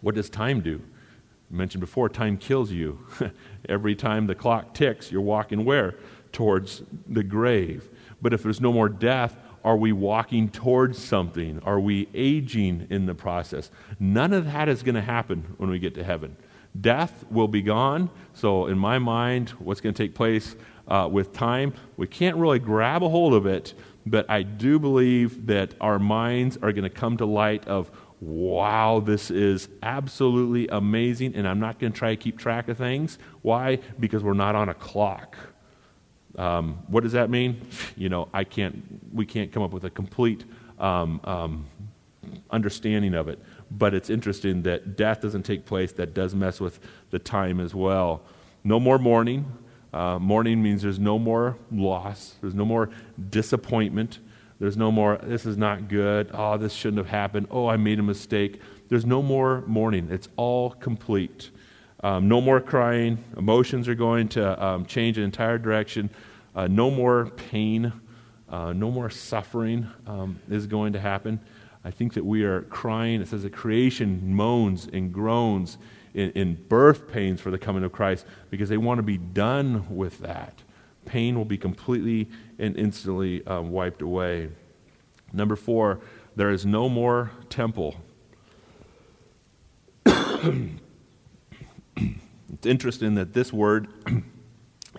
What 0.01 0.15
does 0.15 0.27
time 0.27 0.59
do? 0.61 0.81
I 1.51 1.55
mentioned 1.55 1.81
before, 1.81 2.09
time 2.09 2.35
kills 2.35 2.71
you. 2.71 3.05
Every 3.69 3.93
time 3.93 4.25
the 4.25 4.33
clock 4.33 4.73
ticks, 4.73 5.11
you're 5.11 5.21
walking 5.21 5.65
where? 5.65 5.93
Towards 6.31 6.81
the 7.07 7.21
grave. 7.21 7.87
But 8.23 8.33
if 8.33 8.41
there's 8.41 8.59
no 8.59 8.73
more 8.73 8.89
death, 8.89 9.35
are 9.63 9.77
we 9.77 9.91
walking 9.91 10.49
towards 10.49 10.97
something? 10.97 11.59
Are 11.63 11.79
we 11.79 12.07
aging 12.15 12.87
in 12.89 13.05
the 13.05 13.13
process? 13.13 13.69
None 13.99 14.33
of 14.33 14.45
that 14.45 14.67
is 14.67 14.81
going 14.81 14.95
to 14.95 15.01
happen 15.01 15.53
when 15.57 15.69
we 15.69 15.77
get 15.77 15.93
to 15.93 16.03
heaven. 16.03 16.37
Death 16.81 17.23
will 17.29 17.47
be 17.47 17.61
gone. 17.61 18.09
So, 18.33 18.65
in 18.65 18.79
my 18.79 18.97
mind, 18.97 19.49
what's 19.51 19.79
going 19.79 19.93
to 19.93 20.03
take 20.03 20.15
place 20.15 20.55
uh, 20.87 21.07
with 21.11 21.33
time, 21.33 21.73
we 21.97 22.07
can't 22.07 22.35
really 22.35 22.59
grab 22.59 23.03
a 23.03 23.09
hold 23.09 23.33
of 23.35 23.45
it, 23.45 23.75
but 24.09 24.29
I 24.29 24.43
do 24.43 24.79
believe 24.79 25.45
that 25.47 25.73
our 25.79 25.99
minds 25.99 26.57
are 26.57 26.71
going 26.71 26.83
to 26.83 26.89
come 26.89 27.17
to 27.17 27.25
light 27.25 27.67
of, 27.67 27.91
wow, 28.21 28.99
this 28.99 29.31
is 29.31 29.69
absolutely 29.83 30.67
amazing, 30.67 31.35
and 31.35 31.47
I'm 31.47 31.59
not 31.59 31.79
going 31.79 31.93
to 31.93 31.99
try 31.99 32.15
to 32.15 32.21
keep 32.21 32.37
track 32.37 32.67
of 32.67 32.77
things. 32.77 33.17
Why? 33.41 33.79
Because 33.99 34.23
we're 34.23 34.33
not 34.33 34.55
on 34.55 34.69
a 34.69 34.73
clock. 34.73 35.37
Um, 36.35 36.79
what 36.87 37.03
does 37.03 37.13
that 37.13 37.29
mean? 37.29 37.67
You 37.95 38.09
know, 38.09 38.29
I 38.33 38.43
can't, 38.43 38.83
we 39.13 39.25
can't 39.25 39.51
come 39.51 39.63
up 39.63 39.71
with 39.71 39.83
a 39.83 39.89
complete 39.89 40.45
um, 40.79 41.19
um, 41.23 41.65
understanding 42.49 43.13
of 43.13 43.27
it. 43.27 43.39
But 43.71 43.93
it's 43.93 44.09
interesting 44.09 44.63
that 44.63 44.95
death 44.95 45.21
doesn't 45.21 45.43
take 45.43 45.65
place. 45.65 45.91
That 45.93 46.13
does 46.13 46.33
mess 46.33 46.59
with 46.59 46.79
the 47.11 47.19
time 47.19 47.59
as 47.59 47.75
well. 47.75 48.21
No 48.63 48.79
more 48.79 48.97
mourning. 48.97 49.45
Uh, 49.93 50.19
mourning 50.19 50.61
means 50.61 50.81
there's 50.81 50.99
no 50.99 51.17
more 51.17 51.57
loss, 51.71 52.35
there's 52.41 52.53
no 52.53 52.65
more 52.65 52.89
disappointment, 53.29 54.19
there's 54.59 54.77
no 54.77 54.91
more, 54.91 55.17
this 55.23 55.45
is 55.45 55.57
not 55.57 55.87
good, 55.87 56.29
oh, 56.33 56.57
this 56.57 56.73
shouldn't 56.73 56.97
have 56.97 57.07
happened, 57.07 57.47
oh, 57.49 57.67
I 57.67 57.77
made 57.77 57.99
a 57.99 58.03
mistake. 58.03 58.61
There's 58.89 59.05
no 59.05 59.21
more 59.21 59.63
mourning. 59.67 60.09
It's 60.11 60.27
all 60.35 60.71
complete. 60.71 61.51
Um, 62.01 62.27
no 62.27 62.41
more 62.41 62.59
crying. 62.59 63.23
Emotions 63.37 63.87
are 63.87 63.95
going 63.95 64.29
to 64.29 64.63
um, 64.63 64.85
change 64.85 65.17
in 65.17 65.23
entire 65.23 65.57
direction. 65.57 66.09
Uh, 66.55 66.67
no 66.67 66.89
more 66.89 67.27
pain. 67.27 67.93
Uh, 68.49 68.73
no 68.73 68.89
more 68.89 69.09
suffering 69.09 69.87
um, 70.07 70.39
is 70.49 70.65
going 70.65 70.93
to 70.93 70.99
happen. 70.99 71.39
I 71.83 71.91
think 71.91 72.13
that 72.15 72.25
we 72.25 72.43
are 72.43 72.61
crying. 72.63 73.21
It 73.21 73.27
says 73.27 73.43
that 73.43 73.53
creation 73.53 74.33
moans 74.33 74.89
and 74.91 75.13
groans 75.13 75.77
in, 76.19 76.31
in 76.31 76.55
birth 76.67 77.07
pains 77.11 77.39
for 77.39 77.49
the 77.49 77.57
coming 77.57 77.83
of 77.83 77.93
Christ 77.93 78.25
because 78.49 78.67
they 78.69 78.77
want 78.77 78.97
to 78.99 79.03
be 79.03 79.17
done 79.17 79.85
with 79.89 80.19
that. 80.19 80.61
Pain 81.05 81.37
will 81.37 81.45
be 81.45 81.57
completely 81.57 82.27
and 82.59 82.75
instantly 82.77 83.45
um, 83.47 83.71
wiped 83.71 84.01
away. 84.01 84.49
Number 85.31 85.55
four, 85.55 86.01
there 86.35 86.49
is 86.49 86.65
no 86.65 86.89
more 86.89 87.31
temple. 87.49 87.95
it's 90.05 90.75
interesting 92.65 93.15
that 93.15 93.33
this 93.33 93.53
word 93.53 93.87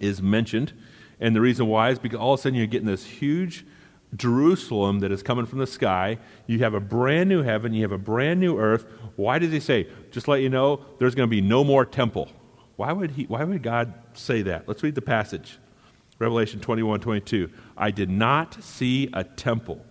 is 0.00 0.22
mentioned, 0.22 0.72
and 1.20 1.36
the 1.36 1.40
reason 1.42 1.66
why 1.66 1.90
is 1.90 1.98
because 1.98 2.18
all 2.18 2.32
of 2.32 2.40
a 2.40 2.42
sudden 2.42 2.56
you're 2.56 2.66
getting 2.66 2.86
this 2.86 3.04
huge 3.04 3.66
Jerusalem 4.16 5.00
that 5.00 5.12
is 5.12 5.22
coming 5.22 5.46
from 5.46 5.58
the 5.58 5.66
sky. 5.66 6.18
You 6.46 6.60
have 6.60 6.74
a 6.74 6.80
brand 6.80 7.28
new 7.28 7.42
heaven, 7.42 7.72
you 7.72 7.82
have 7.82 7.92
a 7.92 7.98
brand 7.98 8.40
new 8.40 8.58
earth. 8.58 8.86
Why 9.16 9.38
does 9.38 9.52
he 9.52 9.60
say, 9.60 9.88
just 10.10 10.28
let 10.28 10.40
you 10.42 10.48
know, 10.48 10.84
there's 10.98 11.14
going 11.14 11.28
to 11.28 11.30
be 11.30 11.40
no 11.40 11.62
more 11.62 11.84
temple? 11.84 12.28
Why 12.76 12.92
would, 12.92 13.12
he, 13.12 13.24
why 13.24 13.44
would 13.44 13.62
God 13.62 13.92
say 14.14 14.42
that? 14.42 14.66
Let's 14.66 14.82
read 14.82 14.94
the 14.94 15.02
passage. 15.02 15.58
Revelation 16.18 16.60
21 16.60 17.00
22. 17.00 17.50
I 17.76 17.90
did 17.90 18.10
not 18.10 18.62
see 18.62 19.08
a 19.12 19.24
temple. 19.24 19.84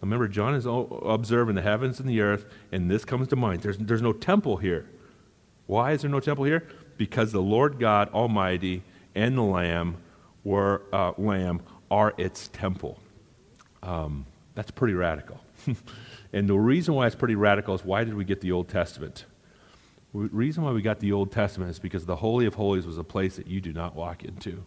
Remember, 0.00 0.28
John 0.28 0.54
is 0.54 0.66
observing 0.66 1.54
the 1.54 1.62
heavens 1.62 2.00
and 2.00 2.08
the 2.08 2.20
earth, 2.20 2.44
and 2.72 2.90
this 2.90 3.04
comes 3.04 3.28
to 3.28 3.36
mind. 3.36 3.62
There's, 3.62 3.78
there's 3.78 4.02
no 4.02 4.12
temple 4.12 4.58
here. 4.58 4.86
Why 5.66 5.92
is 5.92 6.02
there 6.02 6.10
no 6.10 6.20
temple 6.20 6.44
here? 6.44 6.66
Because 6.98 7.32
the 7.32 7.40
Lord 7.40 7.78
God 7.78 8.10
Almighty 8.12 8.82
and 9.14 9.36
the 9.36 9.42
Lamb 9.42 9.96
were 10.42 10.82
uh, 10.92 11.12
Lamb 11.16 11.62
are 11.90 12.12
its 12.18 12.48
temple. 12.48 12.98
Um, 13.84 14.26
that's 14.54 14.70
pretty 14.70 14.94
radical. 14.94 15.40
and 16.32 16.48
the 16.48 16.58
reason 16.58 16.94
why 16.94 17.06
it's 17.06 17.16
pretty 17.16 17.34
radical 17.34 17.74
is 17.74 17.84
why 17.84 18.04
did 18.04 18.14
we 18.14 18.24
get 18.24 18.40
the 18.40 18.52
Old 18.52 18.68
Testament? 18.68 19.26
The 20.12 20.20
reason 20.20 20.62
why 20.62 20.72
we 20.72 20.80
got 20.80 21.00
the 21.00 21.12
Old 21.12 21.32
Testament 21.32 21.70
is 21.70 21.78
because 21.78 22.06
the 22.06 22.16
Holy 22.16 22.46
of 22.46 22.54
Holies 22.54 22.86
was 22.86 22.98
a 22.98 23.04
place 23.04 23.36
that 23.36 23.46
you 23.46 23.60
do 23.60 23.72
not 23.72 23.94
walk 23.94 24.24
into. 24.24 24.64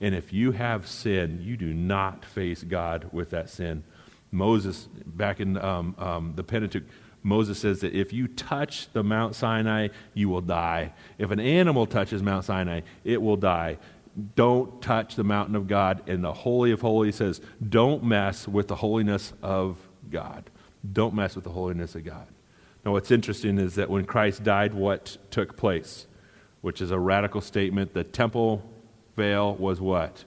And 0.00 0.14
if 0.14 0.32
you 0.32 0.52
have 0.52 0.86
sin, 0.86 1.40
you 1.42 1.56
do 1.56 1.72
not 1.72 2.24
face 2.24 2.62
God 2.62 3.08
with 3.12 3.30
that 3.30 3.48
sin. 3.48 3.84
Moses, 4.30 4.88
back 5.06 5.40
in 5.40 5.56
um, 5.56 5.94
um, 5.98 6.32
the 6.36 6.44
Pentateuch, 6.44 6.84
Moses 7.22 7.58
says 7.58 7.80
that 7.80 7.94
if 7.94 8.12
you 8.12 8.28
touch 8.28 8.92
the 8.92 9.02
Mount 9.02 9.34
Sinai, 9.34 9.88
you 10.14 10.28
will 10.28 10.40
die. 10.40 10.92
If 11.18 11.30
an 11.30 11.40
animal 11.40 11.86
touches 11.86 12.22
Mount 12.22 12.44
Sinai, 12.44 12.82
it 13.04 13.20
will 13.20 13.36
die 13.36 13.78
don't 14.34 14.80
touch 14.82 15.14
the 15.14 15.24
mountain 15.24 15.54
of 15.54 15.66
God. 15.66 16.02
And 16.08 16.24
the 16.24 16.32
Holy 16.32 16.70
of 16.72 16.80
Holies 16.80 17.16
says, 17.16 17.40
don't 17.68 18.02
mess 18.02 18.48
with 18.48 18.68
the 18.68 18.76
holiness 18.76 19.32
of 19.42 19.76
God. 20.10 20.50
Don't 20.92 21.14
mess 21.14 21.34
with 21.34 21.44
the 21.44 21.50
holiness 21.50 21.94
of 21.94 22.04
God. 22.04 22.26
Now, 22.84 22.92
what's 22.92 23.10
interesting 23.10 23.58
is 23.58 23.74
that 23.74 23.90
when 23.90 24.04
Christ 24.04 24.42
died, 24.42 24.74
what 24.74 25.16
took 25.30 25.56
place? 25.56 26.06
Which 26.60 26.80
is 26.80 26.90
a 26.90 26.98
radical 26.98 27.40
statement. 27.40 27.94
The 27.94 28.04
temple 28.04 28.62
veil 29.16 29.54
was 29.54 29.80
what? 29.80 30.24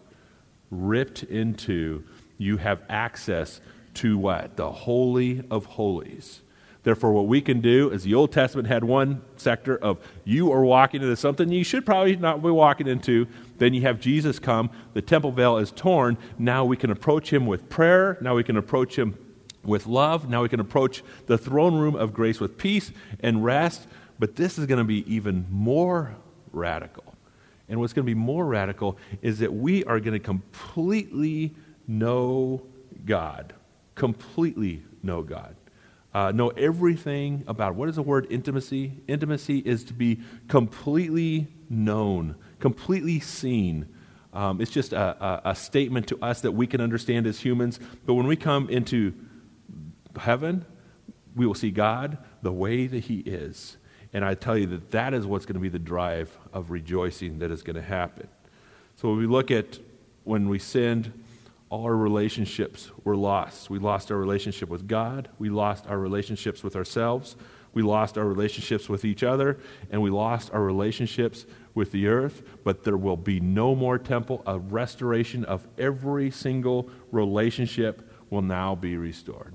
Ripped 0.69 1.23
into. 1.23 2.03
You 2.37 2.57
have 2.57 2.81
access 2.89 3.61
to 3.95 4.17
what? 4.17 4.57
The 4.57 4.71
Holy 4.71 5.43
of 5.49 5.65
Holies. 5.65 6.41
Therefore, 6.83 7.13
what 7.13 7.27
we 7.27 7.41
can 7.41 7.61
do 7.61 7.91
is 7.91 8.03
the 8.03 8.15
Old 8.15 8.31
Testament 8.31 8.67
had 8.67 8.83
one 8.83 9.21
sector 9.37 9.77
of 9.77 9.99
you 10.25 10.51
are 10.51 10.65
walking 10.65 11.01
into 11.01 11.15
something 11.15 11.49
you 11.49 11.63
should 11.63 11.85
probably 11.85 12.15
not 12.15 12.41
be 12.41 12.49
walking 12.49 12.87
into. 12.87 13.27
Then 13.61 13.75
you 13.75 13.81
have 13.81 13.99
Jesus 13.99 14.39
come. 14.39 14.71
The 14.95 15.03
temple 15.03 15.31
veil 15.31 15.57
is 15.57 15.69
torn. 15.69 16.17
Now 16.39 16.65
we 16.65 16.75
can 16.75 16.89
approach 16.89 17.31
him 17.31 17.45
with 17.45 17.69
prayer. 17.69 18.17
Now 18.19 18.33
we 18.33 18.43
can 18.43 18.57
approach 18.57 18.97
him 18.97 19.15
with 19.63 19.85
love. 19.85 20.27
Now 20.27 20.41
we 20.41 20.49
can 20.49 20.59
approach 20.59 21.03
the 21.27 21.37
throne 21.37 21.75
room 21.75 21.95
of 21.95 22.11
grace 22.11 22.39
with 22.39 22.57
peace 22.57 22.91
and 23.19 23.45
rest. 23.45 23.85
But 24.17 24.35
this 24.35 24.57
is 24.57 24.65
going 24.65 24.79
to 24.79 24.83
be 24.83 25.05
even 25.13 25.45
more 25.51 26.15
radical. 26.51 27.03
And 27.69 27.79
what's 27.79 27.93
going 27.93 28.03
to 28.03 28.09
be 28.09 28.15
more 28.15 28.47
radical 28.47 28.97
is 29.21 29.37
that 29.37 29.53
we 29.53 29.83
are 29.83 29.99
going 29.99 30.13
to 30.13 30.19
completely 30.19 31.53
know 31.87 32.63
God. 33.05 33.53
Completely 33.93 34.81
know 35.03 35.21
God 35.21 35.55
uh, 36.13 36.31
know 36.31 36.49
everything 36.49 37.43
about. 37.47 37.75
What 37.75 37.89
is 37.89 37.95
the 37.95 38.01
word 38.01 38.27
intimacy? 38.29 38.93
Intimacy 39.07 39.59
is 39.59 39.83
to 39.85 39.93
be 39.93 40.19
completely 40.47 41.47
known, 41.71 42.35
completely 42.59 43.19
seen. 43.19 43.87
Um, 44.33 44.61
it's 44.61 44.71
just 44.71 44.93
a, 44.93 45.23
a, 45.23 45.41
a, 45.51 45.55
statement 45.55 46.07
to 46.07 46.17
us 46.21 46.41
that 46.41 46.51
we 46.51 46.67
can 46.67 46.79
understand 46.79 47.27
as 47.27 47.39
humans. 47.39 47.79
But 48.05 48.13
when 48.13 48.27
we 48.27 48.35
come 48.35 48.69
into 48.69 49.13
heaven, 50.17 50.65
we 51.35 51.45
will 51.45 51.53
see 51.53 51.71
God 51.71 52.17
the 52.41 52.51
way 52.51 52.87
that 52.87 53.05
He 53.05 53.19
is. 53.19 53.77
And 54.13 54.23
I 54.23 54.35
tell 54.35 54.57
you 54.57 54.67
that 54.67 54.91
that 54.91 55.13
is 55.13 55.25
what's 55.25 55.45
going 55.45 55.55
to 55.55 55.61
be 55.61 55.69
the 55.69 55.79
drive 55.79 56.37
of 56.53 56.71
rejoicing 56.71 57.39
that 57.39 57.51
is 57.51 57.63
going 57.63 57.77
to 57.77 57.81
happen. 57.81 58.27
So 58.95 59.09
when 59.09 59.17
we 59.17 59.25
look 59.25 59.51
at 59.51 59.79
when 60.23 60.49
we 60.49 60.59
sinned, 60.59 61.11
all 61.69 61.85
our 61.85 61.95
relationships 61.95 62.91
were 63.03 63.15
lost. 63.15 63.69
We 63.69 63.79
lost 63.79 64.11
our 64.11 64.17
relationship 64.17 64.69
with 64.69 64.87
God, 64.87 65.29
we 65.39 65.49
lost 65.49 65.87
our 65.87 65.97
relationships 65.97 66.63
with 66.63 66.75
ourselves, 66.75 67.35
we 67.73 67.81
lost 67.81 68.17
our 68.17 68.25
relationships 68.25 68.89
with 68.89 69.05
each 69.05 69.23
other, 69.23 69.57
and 69.89 70.01
we 70.01 70.09
lost 70.09 70.51
our 70.51 70.61
relationships 70.61 71.45
with 71.73 71.91
the 71.91 72.07
earth. 72.07 72.43
But 72.63 72.83
there 72.83 72.97
will 72.97 73.17
be 73.17 73.39
no 73.39 73.75
more 73.75 73.97
temple. 73.97 74.43
A 74.45 74.59
restoration 74.59 75.45
of 75.45 75.67
every 75.77 76.31
single 76.31 76.89
relationship 77.11 78.09
will 78.29 78.41
now 78.41 78.75
be 78.75 78.97
restored. 78.97 79.53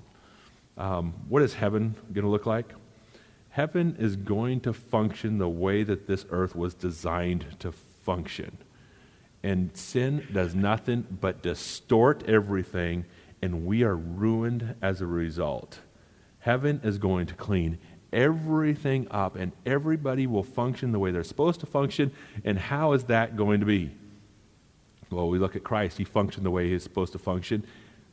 Um, 0.77 1.15
what 1.29 1.43
is 1.43 1.55
heaven 1.55 1.95
going 2.13 2.25
to 2.25 2.31
look 2.31 2.47
like? 2.47 2.73
Heaven 3.51 3.97
is 3.99 4.17
going 4.17 4.61
to 4.61 4.73
function 4.73 5.39
the 5.39 5.49
way 5.49 5.83
that 5.83 6.07
this 6.07 6.27
earth 6.31 6.55
was 6.55 6.75
designed 6.75 7.57
to 7.61 7.73
function. 7.73 8.59
And 9.43 9.75
sin 9.75 10.27
does 10.33 10.55
nothing 10.55 11.07
but 11.21 11.43
distort 11.43 12.29
everything 12.29 13.07
and 13.43 13.67
we 13.67 13.83
are 13.83 13.97
ruined 13.97 14.75
as 14.83 15.01
a 15.01 15.07
result. 15.07 15.81
Heaven 16.41 16.81
is 16.83 16.99
going 16.99 17.27
to 17.27 17.35
clean 17.35 17.79
everything 18.13 19.07
up, 19.11 19.37
and 19.37 19.53
everybody 19.65 20.27
will 20.27 20.43
function 20.43 20.93
the 20.93 20.99
way 20.99 21.11
they're 21.11 21.25
supposed 21.25 21.61
to 21.61 21.67
function. 21.67 22.13
And 22.45 22.59
how 22.59 22.93
is 22.93 23.05
that 23.05 23.37
going 23.37 23.61
to 23.61 23.67
be? 23.67 23.91
Well, 25.11 25.29
we 25.29 25.39
look 25.39 25.57
at 25.57 25.65
Christ. 25.65 25.99
He 25.99 26.05
functioned 26.05 26.45
the 26.45 26.51
way 26.51 26.71
he's 26.71 26.83
supposed 26.83 27.13
to 27.13 27.19
function. 27.19 27.65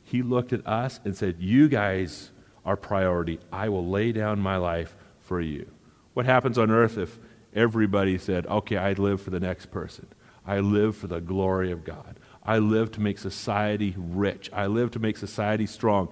He 0.04 0.22
looked 0.22 0.52
at 0.52 0.66
us 0.66 1.00
and 1.04 1.16
said, 1.16 1.36
You 1.38 1.68
guys 1.68 2.30
are 2.64 2.76
priority. 2.76 3.40
I 3.52 3.68
will 3.68 3.86
lay 3.86 4.12
down 4.12 4.38
my 4.40 4.56
life 4.56 4.94
for 5.20 5.40
you. 5.40 5.66
What 6.12 6.26
happens 6.26 6.58
on 6.58 6.70
earth 6.70 6.98
if 6.98 7.18
everybody 7.54 8.18
said, 8.18 8.46
Okay, 8.46 8.76
I 8.76 8.92
live 8.92 9.20
for 9.20 9.30
the 9.30 9.40
next 9.40 9.70
person? 9.70 10.06
I 10.46 10.60
live 10.60 10.96
for 10.96 11.06
the 11.06 11.20
glory 11.20 11.72
of 11.72 11.84
God. 11.84 12.18
I 12.42 12.58
live 12.58 12.92
to 12.92 13.00
make 13.00 13.18
society 13.18 13.94
rich. 13.96 14.50
I 14.52 14.66
live 14.66 14.90
to 14.92 14.98
make 14.98 15.16
society 15.16 15.66
strong. 15.66 16.10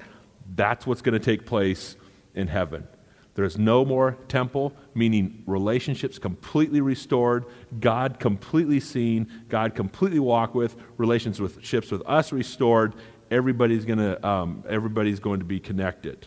That's 0.54 0.86
what's 0.86 1.02
going 1.02 1.12
to 1.12 1.24
take 1.24 1.44
place 1.44 1.96
in 2.34 2.48
heaven. 2.48 2.86
There's 3.34 3.56
no 3.56 3.84
more 3.84 4.18
temple, 4.28 4.74
meaning 4.94 5.42
relationships 5.46 6.18
completely 6.18 6.82
restored, 6.82 7.46
God 7.80 8.20
completely 8.20 8.78
seen, 8.78 9.30
God 9.48 9.74
completely 9.74 10.18
walked 10.18 10.54
with, 10.54 10.76
relationships 10.98 11.90
with 11.90 12.02
us 12.06 12.32
restored. 12.32 12.94
Everybody's, 13.30 13.86
gonna, 13.86 14.22
um, 14.22 14.64
everybody's 14.68 15.18
going 15.18 15.38
to 15.38 15.46
be 15.46 15.58
connected. 15.58 16.26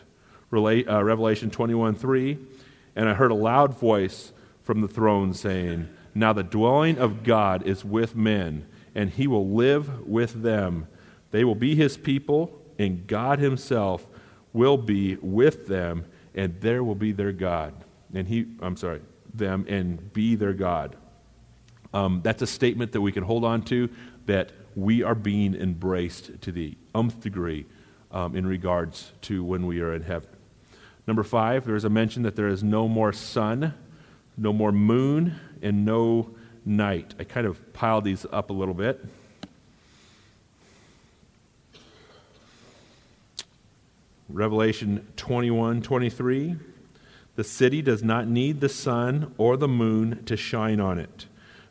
Relate, 0.50 0.90
uh, 0.90 1.04
Revelation 1.04 1.52
21 1.52 1.94
3. 1.94 2.40
And 2.96 3.08
I 3.08 3.14
heard 3.14 3.32
a 3.32 3.36
loud 3.36 3.78
voice 3.78 4.32
from 4.64 4.82
the 4.82 4.88
throne 4.88 5.34
saying, 5.34 5.88
Now 6.16 6.34
the 6.34 6.44
dwelling 6.44 6.98
of 6.98 7.24
God 7.24 7.68
is 7.68 7.86
with 7.86 8.16
men, 8.16 8.66
and 8.96 9.12
he 9.12 9.28
will 9.28 9.48
live 9.48 10.08
with 10.08 10.42
them. 10.42 10.88
They 11.30 11.44
will 11.44 11.56
be 11.56 11.76
his 11.76 11.98
people, 11.98 12.60
and 12.80 13.06
God 13.06 13.38
himself 13.38 14.08
will 14.54 14.78
be 14.78 15.18
with 15.18 15.68
them 15.68 16.06
and 16.36 16.60
there 16.62 16.84
will 16.84 16.96
be 16.96 17.12
their 17.12 17.32
God. 17.32 17.74
And 18.14 18.28
he, 18.28 18.46
I'm 18.62 18.78
sorry, 18.78 19.02
them, 19.34 19.66
and 19.68 20.14
be 20.14 20.36
their 20.36 20.54
God. 20.54 20.96
Um, 21.94 22.22
that's 22.24 22.42
a 22.42 22.48
statement 22.48 22.92
that 22.92 23.02
we 23.02 23.12
can 23.12 23.24
hold 23.24 23.46
on 23.46 23.64
to 23.64 23.90
that 24.26 24.52
we 24.76 25.02
are 25.02 25.16
being 25.16 25.56
embraced 25.56 26.42
to 26.42 26.52
the 26.52 26.78
umpth 26.94 27.22
degree 27.22 27.66
um, 28.12 28.36
in 28.36 28.46
regards 28.46 29.14
to 29.22 29.44
when 29.44 29.66
we 29.66 29.80
are 29.80 29.94
in 29.94 30.02
heaven. 30.02 30.30
Number 31.08 31.24
five, 31.24 31.66
there 31.66 31.76
is 31.76 31.86
a 31.86 31.90
mention 31.90 32.24
that 32.24 32.36
there 32.36 32.48
is 32.48 32.64
no 32.64 32.88
more 32.88 33.14
sun, 33.14 33.74
no 34.38 34.52
more 34.52 34.72
moon, 34.72 35.36
and 35.62 35.86
no 35.86 36.36
night. 36.66 37.14
I 37.20 37.24
kind 37.24 37.48
of 37.48 37.74
piled 37.74 38.04
these 38.04 38.26
up 38.32 38.50
a 38.50 38.54
little 38.54 38.74
bit. 38.74 39.06
Revelation 44.30 45.08
21 45.18 45.82
23. 45.82 46.56
The 47.36 47.44
city 47.44 47.82
does 47.82 48.04
not 48.04 48.28
need 48.28 48.62
the 48.62 48.70
sun 48.70 49.34
or 49.38 49.58
the 49.58 49.68
moon 49.68 50.24
to 50.26 50.38
shine 50.38 50.80
on 50.80 50.98
it. 50.98 51.28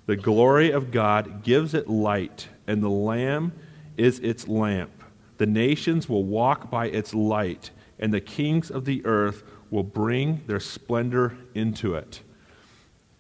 The 0.07 0.17
glory 0.17 0.71
of 0.71 0.91
God 0.91 1.43
gives 1.43 1.73
it 1.73 1.89
light, 1.89 2.49
and 2.67 2.83
the 2.83 2.91
Lamb 2.91 3.53
is 3.97 4.19
its 4.21 4.47
lamp. 4.47 4.91
The 5.39 5.47
nations 5.47 6.09
will 6.09 6.25
walk 6.25 6.71
by 6.71 6.87
its 6.87 7.15
light, 7.15 7.71
and 7.99 8.13
the 8.13 8.21
kings 8.21 8.71
of 8.71 8.85
the 8.85 9.05
earth 9.07 9.43
will 9.71 9.83
bring 9.83 10.43
their 10.47 10.61
splendor 10.61 11.37
into 11.55 11.95
it. 11.95 12.21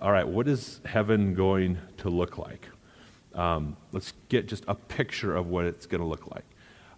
All 0.01 0.13
right, 0.13 0.29
what 0.29 0.47
is 0.47 0.81
heaven 0.85 1.35
going 1.35 1.79
to 1.99 2.11
look 2.11 2.37
like? 2.37 2.69
Um, 3.35 3.77
let's 3.93 4.13
get 4.29 4.47
just 4.47 4.65
a 4.69 4.75
picture 4.75 5.35
of 5.35 5.47
what 5.47 5.65
it's 5.65 5.87
going 5.87 6.03
to 6.03 6.07
look 6.07 6.31
like. 6.31 6.45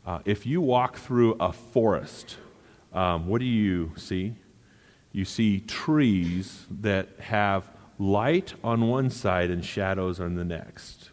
Uh, 0.06 0.20
if 0.24 0.46
you 0.46 0.60
walk 0.60 0.96
through 0.96 1.34
a 1.40 1.52
forest, 1.52 2.36
um, 2.92 3.26
what 3.26 3.40
do 3.40 3.44
you 3.44 3.92
see? 3.96 4.36
You 5.10 5.24
see 5.24 5.58
trees 5.60 6.64
that 6.70 7.08
have 7.18 7.68
light 7.98 8.54
on 8.62 8.88
one 8.88 9.10
side 9.10 9.50
and 9.50 9.64
shadows 9.64 10.20
on 10.20 10.36
the 10.36 10.44
next. 10.44 11.10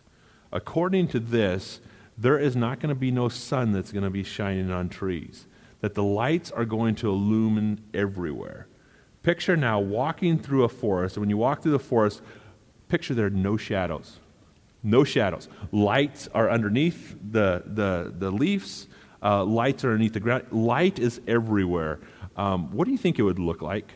According 0.51 1.07
to 1.07 1.19
this, 1.19 1.79
there 2.15 2.37
is 2.37 2.55
not 2.55 2.79
going 2.79 2.89
to 2.89 2.99
be 2.99 3.09
no 3.09 3.29
sun 3.29 3.71
that's 3.71 3.91
going 3.91 4.03
to 4.03 4.11
be 4.11 4.23
shining 4.23 4.69
on 4.69 4.89
trees, 4.89 5.47
that 5.81 5.95
the 5.95 6.03
lights 6.03 6.51
are 6.51 6.65
going 6.65 6.93
to 6.95 7.09
illumine 7.09 7.81
everywhere. 7.95 8.67
Picture 9.23 9.57
now 9.57 9.79
walking 9.79 10.37
through 10.37 10.65
a 10.65 10.69
forest, 10.69 11.15
and 11.15 11.21
when 11.21 11.31
you 11.31 11.37
walk 11.37 11.63
through 11.63 11.71
the 11.71 11.79
forest, 11.79 12.21
picture 12.89 13.15
there 13.15 13.25
are 13.25 13.31
no 13.31 13.57
shadows. 13.57 14.19
No 14.83 15.03
shadows. 15.03 15.47
Lights 15.71 16.27
are 16.33 16.49
underneath 16.49 17.15
the, 17.31 17.63
the, 17.65 18.13
the 18.17 18.29
leaves, 18.29 18.87
uh, 19.23 19.43
lights 19.45 19.85
are 19.85 19.91
underneath 19.91 20.13
the 20.13 20.19
ground. 20.19 20.45
Light 20.51 20.99
is 20.99 21.21
everywhere. 21.27 21.99
Um, 22.35 22.71
what 22.71 22.85
do 22.85 22.91
you 22.91 22.97
think 22.97 23.17
it 23.17 23.23
would 23.23 23.39
look 23.39 23.61
like? 23.61 23.93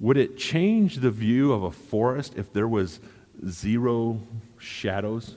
Would 0.00 0.16
it 0.16 0.36
change 0.36 0.96
the 0.96 1.10
view 1.10 1.52
of 1.52 1.62
a 1.62 1.70
forest 1.70 2.34
if 2.36 2.52
there 2.52 2.66
was 2.66 3.00
zero 3.48 4.20
shadows? 4.58 5.36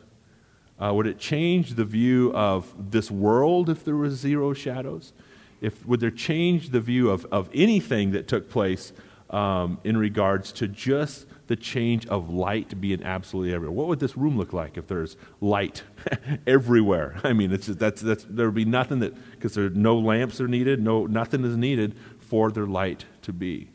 Uh, 0.80 0.94
would 0.94 1.08
it 1.08 1.20
change 1.20 1.74
the 1.74 1.86
view 1.86 2.32
of 2.34 2.92
this 2.92 3.12
world 3.12 3.70
if 3.70 3.84
there 3.84 3.96
was 3.96 4.14
zero 4.14 4.54
shadows? 4.54 5.14
If, 5.60 5.86
would 5.86 6.00
there 6.00 6.12
change 6.12 6.70
the 6.70 6.80
view 6.80 7.10
of, 7.10 7.26
of 7.32 7.50
anything 7.54 8.12
that 8.12 8.28
took 8.28 8.50
place 8.50 8.94
um, 9.30 9.80
in 9.84 9.98
regards 9.98 10.52
to 10.54 10.68
just 10.68 11.26
the 11.48 11.56
change 11.56 12.06
of 12.08 12.30
light 12.30 12.80
being 12.80 13.04
absolutely 13.04 13.54
everywhere. 13.54 13.74
What 13.74 13.88
would 13.88 14.00
this 14.00 14.18
room 14.18 14.38
look 14.38 14.54
like 14.54 14.78
if 14.78 14.88
there's 14.88 15.16
light 15.42 15.84
everywhere? 16.48 17.20
I 17.24 17.34
mean, 17.34 17.52
it's 17.52 17.68
just, 17.68 17.80
that's, 17.80 18.02
that's, 18.02 18.26
there 18.30 18.48
would 18.48 18.56
be 18.56 18.66
nothing 18.66 19.00
that, 19.00 19.16
because 19.32 19.54
there 19.54 19.70
no 19.70 19.98
lamps 19.98 20.40
are 20.42 20.48
needed, 20.48 20.82
no, 20.82 21.06
nothing 21.06 21.44
is 21.46 21.58
needed 21.58 21.96
for 22.20 22.52
their 22.52 22.66
light 22.66 23.06
to 23.24 23.34
be. 23.34 23.70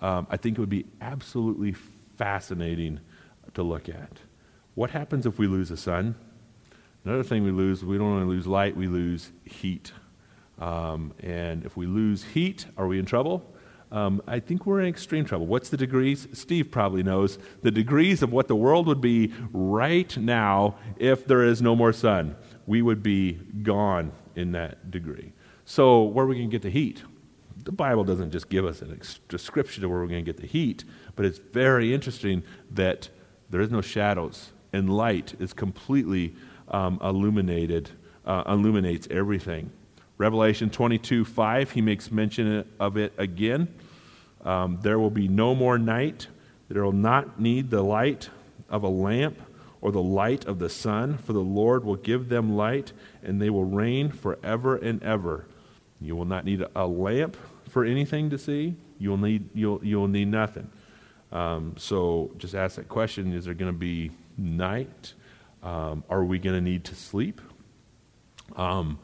Um, 0.00 0.26
I 0.30 0.36
think 0.36 0.56
it 0.56 0.60
would 0.60 0.70
be 0.70 0.86
absolutely 1.00 1.74
fascinating 2.16 3.00
to 3.54 3.62
look 3.62 3.88
at. 3.88 4.18
What 4.74 4.90
happens 4.90 5.26
if 5.26 5.38
we 5.38 5.46
lose 5.46 5.68
the 5.68 5.76
sun? 5.76 6.14
Another 7.04 7.22
thing 7.22 7.44
we 7.44 7.50
lose, 7.50 7.84
we 7.84 7.98
don't 7.98 8.06
only 8.06 8.34
lose 8.34 8.46
light, 8.46 8.76
we 8.76 8.86
lose 8.86 9.32
heat. 9.44 9.92
Um, 10.58 11.12
and 11.20 11.64
if 11.64 11.76
we 11.76 11.86
lose 11.86 12.22
heat, 12.22 12.66
are 12.76 12.86
we 12.86 12.98
in 12.98 13.06
trouble? 13.06 13.42
Um, 13.92 14.22
I 14.26 14.38
think 14.38 14.66
we're 14.66 14.80
in 14.80 14.86
extreme 14.86 15.24
trouble. 15.24 15.46
What's 15.46 15.68
the 15.68 15.76
degrees? 15.76 16.28
Steve 16.32 16.70
probably 16.70 17.02
knows 17.02 17.38
the 17.62 17.70
degrees 17.70 18.22
of 18.22 18.32
what 18.32 18.46
the 18.46 18.54
world 18.54 18.86
would 18.86 19.00
be 19.00 19.32
right 19.52 20.16
now 20.16 20.76
if 20.96 21.26
there 21.26 21.42
is 21.42 21.60
no 21.60 21.74
more 21.74 21.92
sun. 21.92 22.36
We 22.66 22.82
would 22.82 23.02
be 23.02 23.32
gone 23.62 24.12
in 24.36 24.52
that 24.52 24.90
degree. 24.90 25.32
So, 25.64 26.02
where 26.02 26.24
are 26.24 26.28
we 26.28 26.36
going 26.36 26.50
to 26.50 26.52
get 26.52 26.62
the 26.62 26.70
heat? 26.70 27.02
The 27.64 27.72
Bible 27.72 28.04
doesn't 28.04 28.30
just 28.30 28.48
give 28.48 28.64
us 28.64 28.80
a 28.80 28.96
description 29.28 29.84
of 29.84 29.90
where 29.90 30.00
we're 30.00 30.06
going 30.06 30.24
to 30.24 30.32
get 30.32 30.40
the 30.40 30.46
heat, 30.46 30.84
but 31.14 31.26
it's 31.26 31.38
very 31.38 31.92
interesting 31.92 32.42
that 32.70 33.08
there 33.50 33.60
is 33.60 33.70
no 33.70 33.80
shadows 33.80 34.52
and 34.72 34.88
light 34.88 35.34
is 35.40 35.52
completely 35.52 36.34
um, 36.68 36.98
illuminated, 37.02 37.90
uh, 38.24 38.44
illuminates 38.46 39.08
everything. 39.10 39.70
Revelation 40.20 40.68
22 40.68 41.24
5, 41.24 41.70
he 41.70 41.80
makes 41.80 42.10
mention 42.10 42.68
of 42.78 42.98
it 42.98 43.14
again. 43.16 43.68
Um, 44.44 44.78
there 44.82 44.98
will 44.98 45.08
be 45.08 45.28
no 45.28 45.54
more 45.54 45.78
night. 45.78 46.26
There 46.68 46.84
will 46.84 46.92
not 46.92 47.40
need 47.40 47.70
the 47.70 47.80
light 47.80 48.28
of 48.68 48.82
a 48.82 48.88
lamp 48.88 49.40
or 49.80 49.90
the 49.90 50.02
light 50.02 50.44
of 50.44 50.58
the 50.58 50.68
sun, 50.68 51.16
for 51.16 51.32
the 51.32 51.40
Lord 51.40 51.84
will 51.84 51.96
give 51.96 52.28
them 52.28 52.54
light, 52.54 52.92
and 53.22 53.40
they 53.40 53.48
will 53.48 53.64
reign 53.64 54.10
forever 54.10 54.76
and 54.76 55.02
ever. 55.02 55.46
You 56.02 56.16
will 56.16 56.26
not 56.26 56.44
need 56.44 56.66
a 56.76 56.86
lamp 56.86 57.38
for 57.70 57.82
anything 57.82 58.28
to 58.28 58.36
see. 58.36 58.76
You'll 58.98 59.16
need, 59.16 59.48
you'll, 59.54 59.82
you'll 59.82 60.08
need 60.08 60.28
nothing. 60.28 60.70
Um, 61.32 61.76
so 61.78 62.30
just 62.36 62.54
ask 62.54 62.76
that 62.76 62.90
question 62.90 63.32
is 63.32 63.46
there 63.46 63.54
going 63.54 63.72
to 63.72 63.78
be 63.78 64.10
night? 64.36 65.14
Um, 65.62 66.04
are 66.10 66.22
we 66.22 66.38
going 66.38 66.56
to 66.56 66.60
need 66.60 66.84
to 66.84 66.94
sleep? 66.94 67.40
Um, 68.54 68.98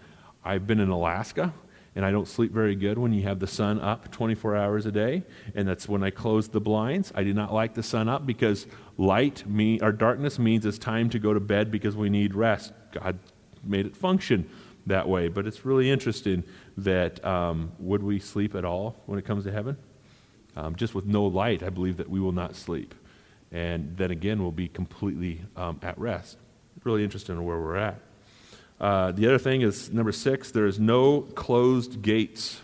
I've 0.47 0.67
been 0.67 0.81
in 0.81 0.89
Alaska, 0.89 1.53
and 1.97 2.05
I 2.05 2.11
don't 2.11 2.29
sleep 2.29 2.53
very 2.53 2.77
good 2.77 2.99
when 2.99 3.13
you 3.13 3.23
have 3.23 3.41
the 3.41 3.47
sun 3.47 3.81
up 3.81 4.13
24 4.13 4.55
hours 4.55 4.87
a 4.87 4.93
day. 4.93 5.23
And 5.55 5.67
that's 5.67 5.89
when 5.89 6.05
I 6.05 6.11
close 6.11 6.49
the 6.49 6.61
blinds. 6.61 7.11
I 7.15 7.25
do 7.25 7.33
not 7.33 7.53
like 7.53 7.75
the 7.75 7.83
sun 7.83 8.09
up 8.09 8.27
because 8.27 8.67
light 8.99 9.47
mean, 9.49 9.83
or 9.83 9.93
darkness 9.93 10.39
means 10.39 10.67
it's 10.67 10.79
time 10.79 11.09
to 11.11 11.19
go 11.19 11.33
to 11.33 11.41
bed 11.41 11.71
because 11.71 11.97
we 11.97 12.11
need 12.11 12.35
rest. 12.35 12.73
God 12.93 13.19
made 13.65 13.87
it 13.87 13.97
function 13.97 14.49
that 14.87 15.09
way. 15.09 15.29
But 15.29 15.47
it's 15.47 15.65
really 15.65 15.91
interesting 15.91 16.45
that 16.77 17.25
um, 17.25 17.73
would 17.79 18.03
we 18.03 18.21
sleep 18.21 18.55
at 18.55 18.65
all 18.65 18.97
when 19.07 19.19
it 19.19 19.25
comes 19.25 19.45
to 19.45 19.53
heaven? 19.53 19.77
Um, 20.55 20.77
just 20.77 20.95
with 20.95 21.07
no 21.07 21.25
light, 21.25 21.63
I 21.63 21.71
believe 21.71 21.97
that 21.97 22.09
we 22.09 22.21
will 22.21 22.33
not 22.33 22.57
sleep. 22.57 22.95
And 23.53 23.97
then 23.97 24.11
again, 24.11 24.43
we'll 24.43 24.53
be 24.53 24.69
completely 24.69 25.43
um, 25.57 25.79
at 25.83 25.99
rest. 25.99 26.37
Really 26.85 27.05
interesting 27.05 27.43
where 27.45 27.59
we're 27.59 27.77
at. 27.77 28.01
Uh, 28.81 29.11
the 29.13 29.27
other 29.27 29.39
thing 29.39 29.63
is 29.63 29.91
number 29.91 30.13
six, 30.13 30.51
there 30.51 30.67
is 30.67 30.79
no 30.79 31.23
closed 31.23 32.03
gates. 32.03 32.61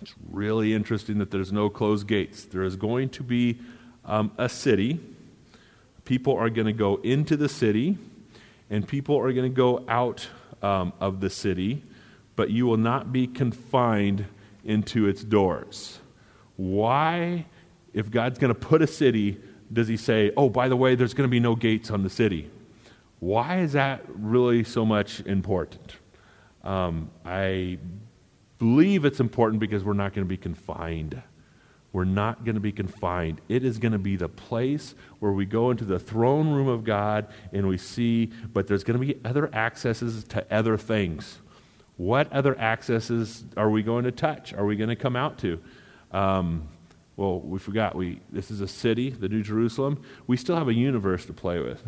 It's 0.00 0.14
really 0.30 0.74
interesting 0.74 1.18
that 1.18 1.30
there's 1.30 1.52
no 1.52 1.68
closed 1.68 2.06
gates. 2.06 2.44
There 2.44 2.62
is 2.62 2.76
going 2.76 3.10
to 3.10 3.22
be 3.22 3.58
um, 4.04 4.32
a 4.38 4.48
city. 4.48 5.00
People 6.04 6.36
are 6.36 6.50
going 6.50 6.66
to 6.66 6.72
go 6.72 6.96
into 6.96 7.36
the 7.36 7.48
city, 7.48 7.98
and 8.70 8.88
people 8.88 9.16
are 9.18 9.32
going 9.32 9.50
to 9.50 9.56
go 9.56 9.84
out 9.86 10.26
um, 10.62 10.92
of 10.98 11.20
the 11.20 11.30
city, 11.30 11.82
but 12.34 12.50
you 12.50 12.66
will 12.66 12.78
not 12.78 13.12
be 13.12 13.26
confined 13.26 14.24
into 14.64 15.06
its 15.06 15.22
doors. 15.22 15.98
Why, 16.56 17.46
if 17.92 18.10
God's 18.10 18.38
going 18.38 18.52
to 18.52 18.58
put 18.58 18.82
a 18.82 18.86
city, 18.86 19.38
does 19.72 19.88
he 19.88 19.96
say, 19.96 20.32
oh, 20.36 20.48
by 20.48 20.68
the 20.68 20.76
way, 20.76 20.94
there's 20.94 21.14
going 21.14 21.28
to 21.28 21.30
be 21.30 21.40
no 21.40 21.54
gates 21.54 21.90
on 21.90 22.02
the 22.02 22.10
city? 22.10 22.50
Why 23.22 23.60
is 23.60 23.74
that 23.74 24.02
really 24.08 24.64
so 24.64 24.84
much 24.84 25.20
important? 25.20 25.94
Um, 26.64 27.08
I 27.24 27.78
believe 28.58 29.04
it's 29.04 29.20
important 29.20 29.60
because 29.60 29.84
we're 29.84 29.92
not 29.92 30.12
going 30.12 30.26
to 30.26 30.28
be 30.28 30.36
confined. 30.36 31.22
We're 31.92 32.02
not 32.02 32.44
going 32.44 32.56
to 32.56 32.60
be 32.60 32.72
confined. 32.72 33.40
It 33.48 33.64
is 33.64 33.78
going 33.78 33.92
to 33.92 33.98
be 34.00 34.16
the 34.16 34.28
place 34.28 34.96
where 35.20 35.30
we 35.30 35.46
go 35.46 35.70
into 35.70 35.84
the 35.84 36.00
throne 36.00 36.52
room 36.52 36.66
of 36.66 36.82
God 36.82 37.28
and 37.52 37.68
we 37.68 37.78
see, 37.78 38.32
but 38.52 38.66
there's 38.66 38.82
going 38.82 38.98
to 38.98 39.06
be 39.06 39.20
other 39.24 39.54
accesses 39.54 40.24
to 40.24 40.44
other 40.52 40.76
things. 40.76 41.38
What 41.98 42.32
other 42.32 42.58
accesses 42.58 43.44
are 43.56 43.70
we 43.70 43.84
going 43.84 44.02
to 44.02 44.10
touch? 44.10 44.52
Are 44.52 44.66
we 44.66 44.74
going 44.74 44.90
to 44.90 44.96
come 44.96 45.14
out 45.14 45.38
to? 45.38 45.62
Um, 46.10 46.66
well, 47.16 47.40
we 47.40 47.58
forgot. 47.58 47.94
We 47.94 48.20
this 48.30 48.50
is 48.50 48.60
a 48.60 48.68
city, 48.68 49.10
the 49.10 49.28
New 49.28 49.42
Jerusalem. 49.42 50.02
We 50.26 50.36
still 50.36 50.56
have 50.56 50.68
a 50.68 50.74
universe 50.74 51.26
to 51.26 51.32
play 51.32 51.60
with. 51.60 51.82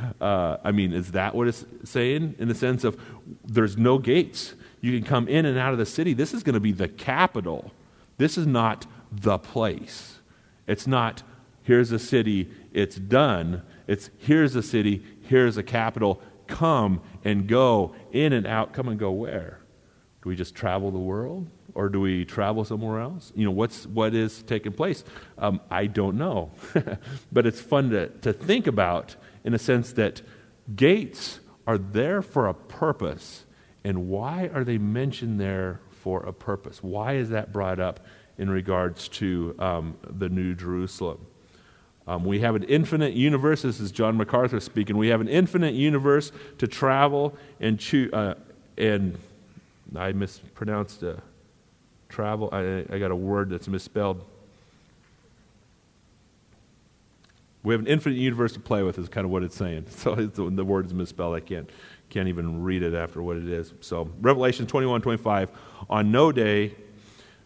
uh, 0.20 0.56
I 0.64 0.72
mean, 0.72 0.92
is 0.92 1.12
that 1.12 1.34
what 1.34 1.46
it's 1.46 1.64
saying? 1.84 2.34
In 2.38 2.48
the 2.48 2.54
sense 2.54 2.82
of 2.82 3.00
there's 3.44 3.76
no 3.76 3.98
gates. 3.98 4.54
You 4.80 4.98
can 4.98 5.06
come 5.06 5.28
in 5.28 5.46
and 5.46 5.56
out 5.58 5.72
of 5.72 5.78
the 5.78 5.86
city. 5.86 6.14
This 6.14 6.34
is 6.34 6.42
going 6.42 6.54
to 6.54 6.60
be 6.60 6.72
the 6.72 6.88
capital. 6.88 7.70
This 8.16 8.36
is 8.36 8.46
not 8.46 8.86
the 9.12 9.38
place. 9.38 10.18
It's 10.66 10.86
not 10.86 11.22
here's 11.62 11.92
a 11.92 11.98
city. 11.98 12.50
It's 12.72 12.96
done. 12.96 13.62
It's 13.86 14.10
here's 14.18 14.56
a 14.56 14.62
city. 14.62 15.04
Here's 15.22 15.56
a 15.58 15.62
capital. 15.62 16.20
Come 16.48 17.00
and 17.24 17.46
go 17.46 17.94
in 18.10 18.32
and 18.32 18.46
out. 18.46 18.72
Come 18.72 18.88
and 18.88 18.98
go 18.98 19.12
where? 19.12 19.60
Do 20.22 20.28
we 20.28 20.34
just 20.36 20.56
travel 20.56 20.90
the 20.90 20.98
world? 20.98 21.48
Or 21.80 21.88
do 21.88 21.98
we 21.98 22.26
travel 22.26 22.62
somewhere 22.62 23.00
else? 23.00 23.32
You 23.34 23.46
know, 23.46 23.50
what's, 23.52 23.86
what 23.86 24.14
is 24.14 24.42
taking 24.42 24.72
place? 24.72 25.02
Um, 25.38 25.62
I 25.70 25.86
don't 25.86 26.18
know. 26.18 26.50
but 27.32 27.46
it's 27.46 27.58
fun 27.58 27.88
to, 27.90 28.08
to 28.08 28.34
think 28.34 28.66
about 28.66 29.16
in 29.44 29.54
a 29.54 29.58
sense 29.58 29.94
that 29.94 30.20
gates 30.76 31.40
are 31.66 31.78
there 31.78 32.20
for 32.20 32.48
a 32.48 32.52
purpose. 32.52 33.46
And 33.82 34.10
why 34.10 34.50
are 34.52 34.62
they 34.62 34.76
mentioned 34.76 35.40
there 35.40 35.80
for 36.02 36.20
a 36.20 36.34
purpose? 36.34 36.82
Why 36.82 37.14
is 37.14 37.30
that 37.30 37.50
brought 37.50 37.80
up 37.80 38.00
in 38.36 38.50
regards 38.50 39.08
to 39.08 39.54
um, 39.58 39.96
the 40.06 40.28
New 40.28 40.54
Jerusalem? 40.54 41.24
Um, 42.06 42.26
we 42.26 42.40
have 42.40 42.56
an 42.56 42.64
infinite 42.64 43.14
universe. 43.14 43.62
This 43.62 43.80
is 43.80 43.90
John 43.90 44.18
MacArthur 44.18 44.60
speaking. 44.60 44.98
We 44.98 45.08
have 45.08 45.22
an 45.22 45.28
infinite 45.28 45.72
universe 45.72 46.30
to 46.58 46.66
travel 46.66 47.34
and 47.58 47.80
choose. 47.80 48.12
Uh, 48.12 48.34
and 48.76 49.18
I 49.96 50.12
mispronounced 50.12 51.02
uh, 51.02 51.14
travel. 52.10 52.48
I, 52.52 52.84
I 52.90 52.98
got 52.98 53.10
a 53.10 53.16
word 53.16 53.50
that's 53.50 53.68
misspelled. 53.68 54.24
We 57.62 57.74
have 57.74 57.80
an 57.80 57.86
infinite 57.86 58.16
universe 58.16 58.52
to 58.54 58.60
play 58.60 58.82
with, 58.82 58.98
is 58.98 59.08
kind 59.08 59.24
of 59.24 59.30
what 59.30 59.42
it's 59.42 59.56
saying. 59.56 59.86
So 59.90 60.14
it's, 60.14 60.36
the 60.36 60.64
word 60.64 60.86
is 60.86 60.94
misspelled. 60.94 61.34
I 61.34 61.40
can't, 61.40 61.68
can't 62.08 62.28
even 62.28 62.62
read 62.62 62.82
it 62.82 62.94
after 62.94 63.22
what 63.22 63.36
it 63.36 63.48
is. 63.48 63.72
So, 63.80 64.10
Revelation 64.20 64.66
21 64.66 65.02
25. 65.02 65.50
On 65.88 66.10
no 66.10 66.32
day 66.32 66.74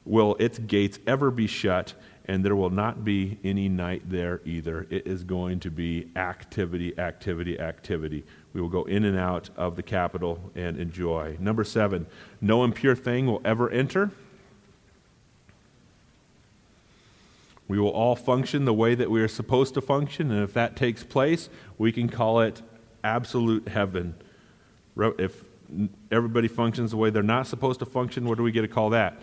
will 0.05 0.37
its 0.39 0.59
gates 0.59 0.99
ever 1.07 1.31
be 1.31 1.47
shut, 1.47 1.95
and 2.27 2.45
there 2.45 2.55
will 2.55 2.71
not 2.71 3.05
be 3.05 3.39
any 3.43 3.69
night 3.69 4.03
there 4.09 4.41
either. 4.45 4.87
It 4.91 5.07
is 5.07 5.25
going 5.25 5.61
to 5.61 5.71
be 5.71 6.11
activity, 6.17 6.97
activity, 6.99 7.59
activity. 7.59 8.25
We 8.53 8.61
will 8.61 8.69
go 8.69 8.85
in 8.85 9.05
and 9.05 9.19
out 9.19 9.51
of 9.57 9.75
the 9.77 9.83
capital 9.83 10.39
and 10.55 10.79
enjoy. 10.79 11.37
Number 11.41 11.65
seven, 11.65 12.07
no 12.41 12.63
impure 12.63 12.95
thing 12.95 13.27
will 13.27 13.43
ever 13.45 13.69
enter. 13.71 14.11
We 17.67 17.79
will 17.79 17.91
all 17.91 18.15
function 18.15 18.65
the 18.67 18.75
way 18.75 18.95
that 18.95 19.11
we 19.11 19.21
are 19.23 19.29
supposed 19.29 19.75
to 19.75 19.81
function, 19.81 20.31
and 20.31 20.43
if 20.43 20.53
that 20.55 20.77
takes 20.77 21.03
place, 21.03 21.49
we 21.79 21.93
can 21.93 22.09
call 22.09 22.41
it 22.41 22.63
absolute 23.03 23.69
heaven. 23.69 24.15
If 24.97 25.45
everybody 26.11 26.49
functions 26.49 26.91
the 26.91 26.97
way 26.97 27.11
they're 27.11 27.23
not 27.23 27.47
supposed 27.47 27.81
to 27.81 27.87
function, 27.87 28.27
what 28.27 28.37
do 28.37 28.45
we 28.45 28.53
get 28.53 28.63
to 28.63 28.69
call 28.69 28.91
that? 28.91 29.23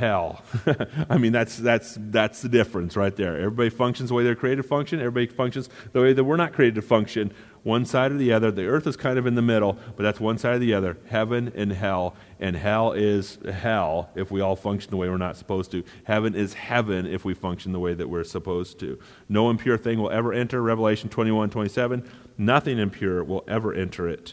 Hell. 0.00 0.42
I 1.10 1.18
mean, 1.18 1.30
that's, 1.30 1.58
that's, 1.58 1.98
that's 1.98 2.40
the 2.40 2.48
difference 2.48 2.96
right 2.96 3.14
there. 3.14 3.36
Everybody 3.36 3.68
functions 3.68 4.08
the 4.08 4.14
way 4.14 4.24
they're 4.24 4.34
created 4.34 4.62
to 4.62 4.66
function, 4.66 4.98
everybody 4.98 5.26
functions 5.26 5.68
the 5.92 6.00
way 6.00 6.14
that 6.14 6.24
we're 6.24 6.38
not 6.38 6.54
created 6.54 6.76
to 6.76 6.82
function 6.82 7.34
one 7.64 7.84
side 7.84 8.10
or 8.10 8.16
the 8.16 8.32
other. 8.32 8.50
The 8.50 8.64
earth 8.64 8.86
is 8.86 8.96
kind 8.96 9.18
of 9.18 9.26
in 9.26 9.34
the 9.34 9.42
middle, 9.42 9.76
but 9.96 10.02
that's 10.02 10.18
one 10.18 10.38
side 10.38 10.54
or 10.54 10.58
the 10.58 10.72
other 10.72 10.96
heaven 11.08 11.52
and 11.54 11.70
hell. 11.70 12.16
And 12.38 12.56
hell 12.56 12.92
is 12.92 13.36
hell 13.52 14.08
if 14.14 14.30
we 14.30 14.40
all 14.40 14.56
function 14.56 14.90
the 14.90 14.96
way 14.96 15.10
we're 15.10 15.18
not 15.18 15.36
supposed 15.36 15.70
to. 15.72 15.84
Heaven 16.04 16.34
is 16.34 16.54
heaven 16.54 17.04
if 17.04 17.26
we 17.26 17.34
function 17.34 17.72
the 17.72 17.78
way 17.78 17.92
that 17.92 18.08
we're 18.08 18.24
supposed 18.24 18.80
to. 18.80 18.98
No 19.28 19.50
impure 19.50 19.76
thing 19.76 20.00
will 20.00 20.10
ever 20.10 20.32
enter. 20.32 20.62
Revelation 20.62 21.10
21 21.10 21.50
27. 21.50 22.10
Nothing 22.38 22.78
impure 22.78 23.22
will 23.22 23.44
ever 23.46 23.74
enter 23.74 24.08
it, 24.08 24.32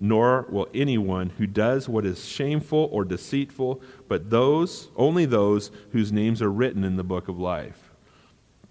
nor 0.00 0.46
will 0.50 0.68
anyone 0.74 1.30
who 1.38 1.46
does 1.46 1.88
what 1.88 2.04
is 2.04 2.24
shameful 2.24 2.88
or 2.92 3.04
deceitful, 3.04 3.80
but 4.08 4.30
those, 4.30 4.88
only 4.96 5.24
those 5.24 5.70
whose 5.92 6.12
names 6.12 6.42
are 6.42 6.50
written 6.50 6.84
in 6.84 6.96
the 6.96 7.04
book 7.04 7.28
of 7.28 7.38
life. 7.38 7.90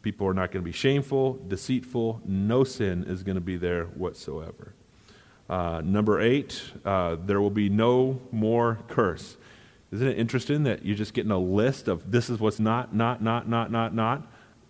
People 0.01 0.27
are 0.27 0.33
not 0.35 0.51
going 0.51 0.63
to 0.63 0.65
be 0.65 0.71
shameful, 0.71 1.39
deceitful. 1.47 2.21
No 2.25 2.63
sin 2.63 3.03
is 3.05 3.23
going 3.23 3.35
to 3.35 3.41
be 3.41 3.57
there 3.57 3.85
whatsoever. 3.85 4.73
Uh, 5.49 5.81
number 5.83 6.21
eight, 6.21 6.61
uh, 6.85 7.15
there 7.25 7.41
will 7.41 7.49
be 7.49 7.69
no 7.69 8.21
more 8.31 8.79
curse. 8.87 9.37
Isn't 9.91 10.07
it 10.07 10.19
interesting 10.19 10.63
that 10.63 10.85
you're 10.85 10.95
just 10.95 11.13
getting 11.13 11.31
a 11.31 11.39
list 11.39 11.87
of 11.87 12.11
this 12.11 12.29
is 12.29 12.39
what's 12.39 12.59
not, 12.59 12.93
not, 12.93 13.23
not, 13.23 13.47
not, 13.47 13.71
not, 13.71 13.95
not? 13.95 14.27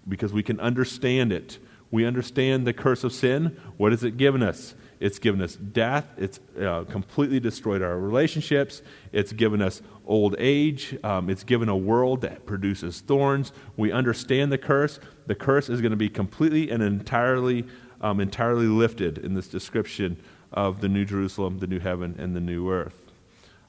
Because 0.07 0.31
we 0.31 0.43
can 0.43 0.59
understand 0.59 1.31
it. 1.31 1.57
We 1.91 2.05
understand 2.05 2.67
the 2.67 2.73
curse 2.73 3.03
of 3.03 3.11
sin. 3.11 3.59
What 3.77 3.91
has 3.91 4.03
it 4.03 4.17
given 4.17 4.43
us? 4.43 4.75
It's 4.99 5.19
given 5.19 5.41
us 5.41 5.55
death. 5.55 6.07
It's 6.17 6.39
uh, 6.59 6.85
completely 6.85 7.39
destroyed 7.39 7.81
our 7.81 7.97
relationships. 7.97 8.81
It's 9.11 9.33
given 9.33 9.61
us 9.61 9.81
old 10.05 10.35
age. 10.39 10.97
Um, 11.03 11.29
it's 11.29 11.43
given 11.43 11.69
a 11.69 11.75
world 11.75 12.21
that 12.21 12.45
produces 12.45 13.01
thorns. 13.01 13.51
We 13.77 13.91
understand 13.91 14.51
the 14.51 14.57
curse. 14.57 14.99
The 15.27 15.35
curse 15.35 15.69
is 15.69 15.81
going 15.81 15.91
to 15.91 15.97
be 15.97 16.09
completely 16.09 16.69
and 16.71 16.81
entirely, 16.81 17.65
um, 18.01 18.19
entirely 18.19 18.67
lifted 18.67 19.17
in 19.17 19.33
this 19.33 19.47
description 19.47 20.17
of 20.51 20.81
the 20.81 20.87
New 20.87 21.05
Jerusalem, 21.05 21.59
the 21.59 21.67
new 21.67 21.79
heaven, 21.79 22.15
and 22.17 22.35
the 22.35 22.39
new 22.39 22.71
earth. 22.71 23.01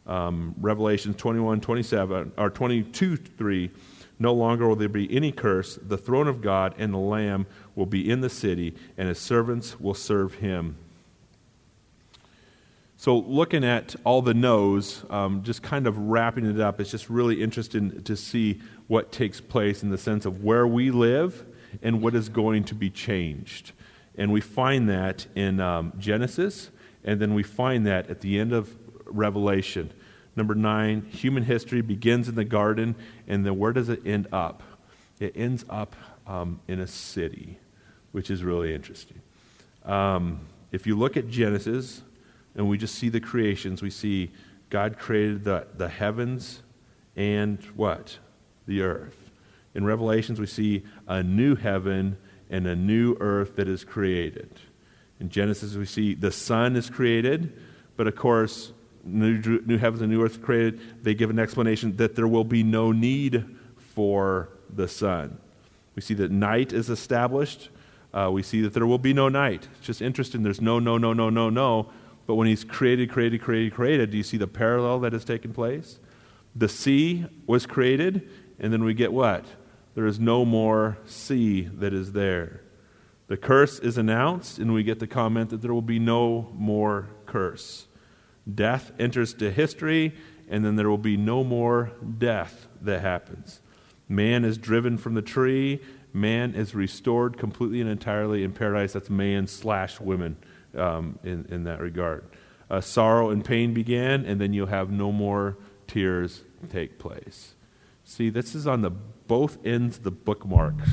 Um, 0.07 0.55
Revelation 0.61 1.15
21, 1.15 1.61
27, 1.61 2.33
or 2.39 2.51
22, 2.51 3.17
3. 3.17 3.71
No 4.19 4.33
longer 4.33 4.69
will 4.69 4.77
there 4.77 4.89
be 4.89 5.15
any 5.15 5.33
curse. 5.33 5.79
The 5.83 5.99
throne 5.99 6.29
of 6.29 6.41
God 6.41 6.75
and 6.79 6.95
the 6.95 6.99
Lamb 6.99 7.47
will 7.75 7.87
be 7.87 8.09
in 8.09 8.21
the 8.21 8.31
city, 8.31 8.75
and 8.97 9.09
his 9.09 9.19
servants 9.19 9.79
will 9.81 9.95
serve 9.95 10.35
him. 10.35 10.77
So, 13.07 13.19
looking 13.19 13.63
at 13.63 13.95
all 14.03 14.21
the 14.21 14.35
no's, 14.35 15.05
um, 15.11 15.45
just 15.45 15.63
kind 15.63 15.87
of 15.87 15.97
wrapping 15.97 16.45
it 16.45 16.59
up, 16.59 16.81
it's 16.81 16.91
just 16.91 17.09
really 17.09 17.41
interesting 17.41 18.03
to 18.03 18.17
see 18.17 18.61
what 18.89 19.13
takes 19.13 19.41
place 19.41 19.85
in 19.85 19.91
the 19.91 19.97
sense 19.97 20.27
of 20.27 20.43
where 20.43 20.67
we 20.67 20.91
live 20.91 21.47
and 21.83 22.03
what 22.03 22.17
is 22.17 22.29
going 22.29 22.65
to 22.65 22.75
be 22.75 22.91
changed. 22.91 23.71
And 24.17 24.33
we 24.33 24.41
find 24.41 24.89
that 24.89 25.25
in 25.37 25.61
um, 25.61 25.93
Genesis, 26.01 26.71
and 27.05 27.21
then 27.21 27.35
we 27.35 27.45
find 27.45 27.87
that 27.87 28.11
at 28.11 28.23
the 28.23 28.41
end 28.41 28.53
of 28.53 28.77
Revelation. 29.05 29.93
Number 30.35 30.57
nine, 30.57 31.03
human 31.03 31.45
history 31.45 31.83
begins 31.83 32.29
in 32.29 32.35
the 32.35 32.45
garden, 32.45 32.97
and 33.29 33.47
then 33.47 33.57
where 33.57 33.73
does 33.73 33.89
it 33.89 34.05
end 34.05 34.27
up? 34.33 34.65
It 35.21 35.37
ends 35.37 35.65
up 35.71 35.95
um, 36.27 36.59
in 36.67 36.81
a 36.81 36.89
city, 36.89 37.61
which 38.11 38.33
is 38.33 38.43
really 38.43 38.75
interesting. 38.75 39.21
Um, 39.85 40.41
if 40.73 40.89
you 40.89 40.99
look 40.99 41.17
at 41.17 41.29
Genesis, 41.29 42.03
and 42.57 42.69
we 42.69 42.79
just 42.79 42.97
see 42.97 43.09
the 43.09 43.21
creations. 43.21 43.83
We 43.83 43.91
see 43.91 44.33
God 44.71 44.99
created 44.99 45.45
the, 45.45 45.67
the 45.77 45.89
heavens 45.89 46.63
and 47.15 47.63
what? 47.77 48.19
The 48.67 48.83
earth. 48.83 49.31
In 49.75 49.85
Revelations, 49.85 50.41
we 50.41 50.47
see 50.47 50.83
a 51.07 51.23
new 51.23 51.55
heaven 51.55 52.17
and 52.49 52.67
a 52.67 52.75
new 52.75 53.17
earth 53.21 53.57
that 53.57 53.69
is 53.69 53.85
created. 53.85 54.51
In 55.21 55.29
Genesis, 55.29 55.75
we 55.75 55.87
see 55.87 56.15
the 56.15 56.33
sun 56.33 56.77
is 56.77 56.91
created, 56.91 57.53
but 57.97 58.07
of 58.07 58.17
course, 58.17 58.73
new, 59.05 59.61
new 59.67 59.79
heavens 59.79 60.03
and 60.03 60.11
new 60.11 60.23
earth 60.23 60.43
created. 60.43 60.81
They 61.03 61.15
give 61.15 61.31
an 61.31 61.39
explanation 61.39 61.97
that 61.97 62.17
there 62.17 62.29
will 62.29 62.45
be 62.45 62.63
no 62.63 62.93
need 62.93 63.45
for 63.95 64.51
the 64.75 64.89
sun. 64.89 65.39
We 65.95 66.03
see 66.03 66.15
that 66.15 66.31
night 66.31 66.73
is 66.73 66.91
established. 66.91 67.71
Uh, 68.13 68.31
we 68.33 68.43
see 68.43 68.63
that 68.63 68.73
there 68.73 68.87
will 68.87 68.99
be 68.99 69.13
no 69.13 69.29
night. 69.29 69.69
It's 69.79 69.87
just 69.87 70.03
interesting. 70.03 70.43
There's 70.43 70.61
no, 70.61 70.79
no, 70.79 70.99
no, 70.99 71.13
no, 71.13 71.31
no, 71.31 71.51
no. 71.51 71.91
But 72.27 72.35
when 72.35 72.49
he's 72.49 72.65
created, 72.65 73.11
created, 73.11 73.41
created, 73.41 73.73
created, 73.73 74.11
do 74.11 74.17
you 74.17 74.23
see 74.23 74.37
the 74.37 74.49
parallel 74.49 75.01
that 75.01 75.13
has 75.13 75.25
taken 75.25 75.53
place? 75.53 76.01
The 76.55 76.69
sea 76.69 77.27
was 77.47 77.67
created, 77.67 78.29
and 78.59 78.73
then 78.73 78.83
we 78.83 78.95
get 78.95 79.13
what? 79.13 79.45
There 79.95 80.07
is 80.07 80.19
no 80.19 80.45
more 80.45 80.99
sea 81.07 81.63
that 81.63 81.95
is 81.95 82.13
there. 82.13 82.63
The 83.29 83.37
curse 83.37 83.79
is 83.79 83.97
announced, 83.97 84.59
and 84.59 84.73
we 84.75 84.83
get 84.83 84.99
the 84.99 85.07
comment 85.07 85.51
that 85.51 85.63
there 85.63 85.73
will 85.73 85.83
be 85.83 85.99
no 85.99 86.53
more 86.55 87.09
curse. 87.27 87.87
Death 88.53 88.93
enters 88.99 89.35
to 89.35 89.51
history, 89.51 90.15
and 90.49 90.65
then 90.65 90.77
there 90.77 90.89
will 90.89 90.99
be 90.99 91.17
no 91.17 91.45
more 91.45 91.93
death 92.19 92.67
that 92.81 93.01
happens. 93.01 93.61
Man 94.09 94.45
is 94.45 94.59
driven 94.59 94.99
from 94.99 95.15
the 95.15 95.23
tree. 95.23 95.81
Man 96.13 96.55
is 96.55 96.75
restored 96.75 97.37
completely 97.37 97.81
and 97.81 97.91
entirely 97.91 98.45
in 98.45 98.53
paradise. 98.53 98.93
That's 98.93 99.11
man 99.11 99.47
slash 99.47 100.01
women 100.01 100.37
um, 100.77 101.19
in, 101.25 101.47
in 101.51 101.65
that 101.65 101.81
regard. 101.81 102.25
Uh, 102.69 102.81
sorrow 102.81 103.31
and 103.31 103.45
pain 103.45 103.73
began, 103.73 104.25
and 104.25 104.41
then 104.41 104.53
you'll 104.53 104.67
have 104.67 104.91
no 104.91 105.13
more 105.13 105.57
tears 105.87 106.43
take 106.69 106.99
place. 106.99 107.55
See, 108.05 108.31
this 108.31 108.55
is 108.55 108.67
on 108.67 108.83
the 108.83 108.91
both 108.91 109.59
ends 109.65 109.99
of 109.99 110.05
the 110.05 110.11
bookmarks 110.11 110.89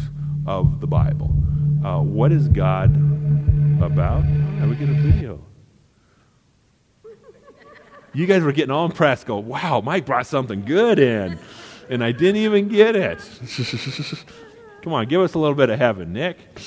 of 0.46 0.82
the 0.82 0.88
Bible. 0.88 1.34
Uh, 1.84 2.00
what 2.00 2.32
is 2.32 2.48
God 2.48 2.96
about? 3.82 4.24
How 4.24 4.68
we 4.68 4.76
get 4.76 4.90
a 4.90 4.94
video? 4.94 5.44
You 8.14 8.28
guys 8.28 8.44
were 8.44 8.52
getting 8.52 8.72
all 8.72 8.86
impressed. 8.86 9.26
Go, 9.26 9.38
wow, 9.38 9.82
Mike 9.82 10.06
brought 10.06 10.28
something 10.28 10.64
good 10.66 11.00
in, 11.00 11.40
and 11.90 12.04
I 12.04 12.12
didn't 12.12 12.38
even 12.38 12.68
get 12.68 12.96
it. 12.96 13.20
Come 14.84 14.92
on, 14.92 15.08
give 15.08 15.22
us 15.22 15.34
a 15.34 15.40
little 15.40 15.56
bit 15.56 15.70
of 15.70 15.80
heaven, 15.80 16.12
Nick. 16.12 16.38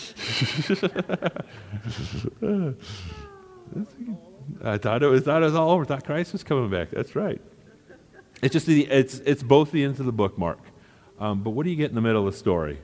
I 4.64 4.79
thought 4.79 5.03
it 5.03 5.07
was 5.07 5.23
thought 5.23 5.43
it 5.43 5.45
was 5.45 5.55
all 5.55 5.71
over. 5.71 5.83
I 5.83 5.87
thought 5.87 6.07
Christ 6.07 6.33
was 6.33 6.43
coming 6.43 6.71
back. 6.71 6.91
That's 6.91 7.14
right. 7.14 7.43
It's 8.41 8.55
just 8.55 8.64
the, 8.64 8.87
it's 8.87 9.19
it's 9.19 9.43
both 9.43 9.71
the 9.71 9.85
ends 9.85 10.01
of 10.01 10.07
the 10.07 10.12
bookmark. 10.12 10.61
Um, 11.21 11.43
but 11.43 11.51
what 11.51 11.64
do 11.64 11.71
you 11.71 11.77
get 11.77 11.91
in 11.91 11.95
the 11.95 12.01
middle 12.01 12.27
of 12.27 12.33
the 12.33 12.39
story? 12.39 12.79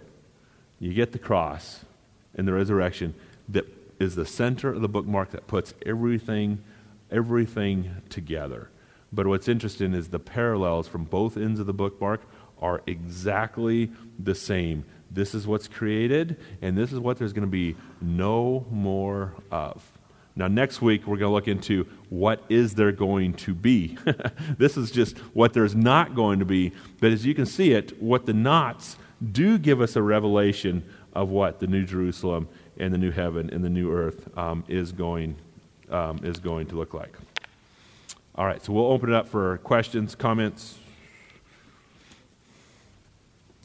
You 0.79 0.93
get 0.93 1.13
the 1.13 1.19
cross 1.19 1.87
and 2.35 2.47
the 2.47 2.53
resurrection 2.53 3.15
that 3.49 3.65
is 3.99 4.15
the 4.17 4.27
center 4.27 4.69
of 4.69 4.83
the 4.83 4.89
bookmark 4.89 5.31
that 5.31 5.47
puts 5.47 5.73
everything 5.87 6.63
everything 7.11 8.03
together. 8.11 8.69
But 9.11 9.27
what's 9.27 9.49
interesting 9.49 9.95
is 9.95 10.09
the 10.09 10.19
parallels 10.19 10.89
from 10.89 11.05
both 11.05 11.39
ends 11.39 11.59
of 11.59 11.65
the 11.67 11.73
bookmark 11.73 12.21
are 12.61 12.83
exactly 12.87 13.91
the 14.19 14.35
same. 14.35 14.85
This 15.13 15.35
is 15.35 15.47
what's 15.47 15.69
created, 15.69 16.37
and 16.63 16.77
this 16.77 16.93
is 16.93 16.99
what 16.99 17.19
there's 17.19 17.33
going 17.33 17.47
to 17.47 17.51
be 17.51 17.77
no 18.01 18.67
more 18.71 19.35
of. 19.51 19.85
Now, 20.35 20.49
next 20.49 20.81
week, 20.81 21.07
we're 21.07 21.19
going 21.19 21.29
to 21.29 21.35
look 21.35 21.49
into 21.49 21.87
what 22.09 22.43
is 22.49 22.75
there 22.75 22.93
going 22.93 23.35
to 23.35 23.55
be. 23.55 23.99
this 24.59 24.79
is 24.79 24.91
just 24.91 25.19
what 25.35 25.53
there's 25.53 25.75
not 25.75 26.15
going 26.15 26.39
to 26.39 26.47
be. 26.47 26.73
But 27.01 27.13
as 27.13 27.27
you 27.27 27.35
can 27.35 27.45
see 27.45 27.73
it, 27.73 28.01
what 28.03 28.25
the 28.25 28.33
knots 28.33 28.97
do 29.33 29.59
give 29.59 29.83
us 29.83 29.95
a 29.95 30.03
revelation 30.03 30.83
of 31.13 31.29
what 31.29 31.61
the 31.61 31.67
New 31.67 31.85
Jerusalem 31.85 32.49
and 32.79 32.95
the 32.95 32.99
new 32.99 33.11
heaven 33.11 33.51
and 33.51 33.63
the 33.63 33.69
new 33.69 33.93
earth 33.93 34.27
um, 34.39 34.65
is, 34.69 34.93
going, 34.93 35.37
um, 35.91 36.19
is 36.25 36.39
going 36.39 36.67
to 36.69 36.77
look 36.77 36.95
like. 36.95 37.15
All 38.35 38.47
right, 38.47 38.65
so 38.65 38.73
we'll 38.73 38.87
open 38.87 39.11
it 39.11 39.15
up 39.15 39.29
for 39.29 39.59
questions, 39.59 40.15
comments. 40.15 40.79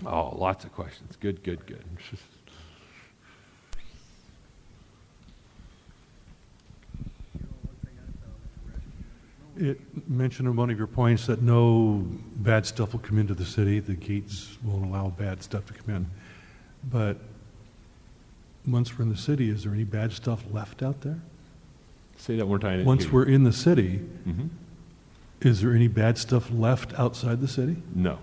Oh, 0.06 0.36
lots 0.38 0.64
of 0.64 0.74
questions. 0.74 1.16
Good, 1.20 1.44
good, 1.44 1.66
good. 1.66 1.84
It 9.60 9.80
mentioned 10.08 10.48
in 10.48 10.56
one 10.56 10.70
of 10.70 10.78
your 10.78 10.86
points 10.86 11.26
that 11.26 11.42
no 11.42 12.06
bad 12.36 12.68
stuff 12.68 12.94
will 12.94 13.00
come 13.00 13.18
into 13.18 13.34
the 13.34 13.44
city. 13.44 13.80
The 13.80 13.96
gates 13.96 14.56
won't 14.64 14.86
allow 14.86 15.10
bad 15.10 15.42
stuff 15.42 15.66
to 15.66 15.74
come 15.74 15.96
in. 15.96 16.12
But 16.84 17.18
once 18.68 18.96
we're 18.96 19.04
in 19.04 19.10
the 19.10 19.18
city, 19.18 19.50
is 19.50 19.64
there 19.64 19.74
any 19.74 19.84
bad 19.84 20.12
stuff 20.12 20.44
left 20.52 20.84
out 20.84 21.02
there? 21.02 21.20
Say 22.18 22.36
that 22.36 22.46
one 22.46 22.50
more 22.50 22.60
time. 22.60 22.86
Once 22.86 23.12
we're 23.12 23.26
in 23.26 23.46
the 23.46 23.54
city, 23.54 24.00
mm-hmm. 24.28 24.48
is 25.42 25.62
there 25.62 25.74
any 25.74 25.88
bad 25.88 26.20
stuff 26.20 26.52
left 26.52 26.94
outside 26.94 27.42
the 27.42 27.48
city? 27.48 27.78
No. 27.96 28.20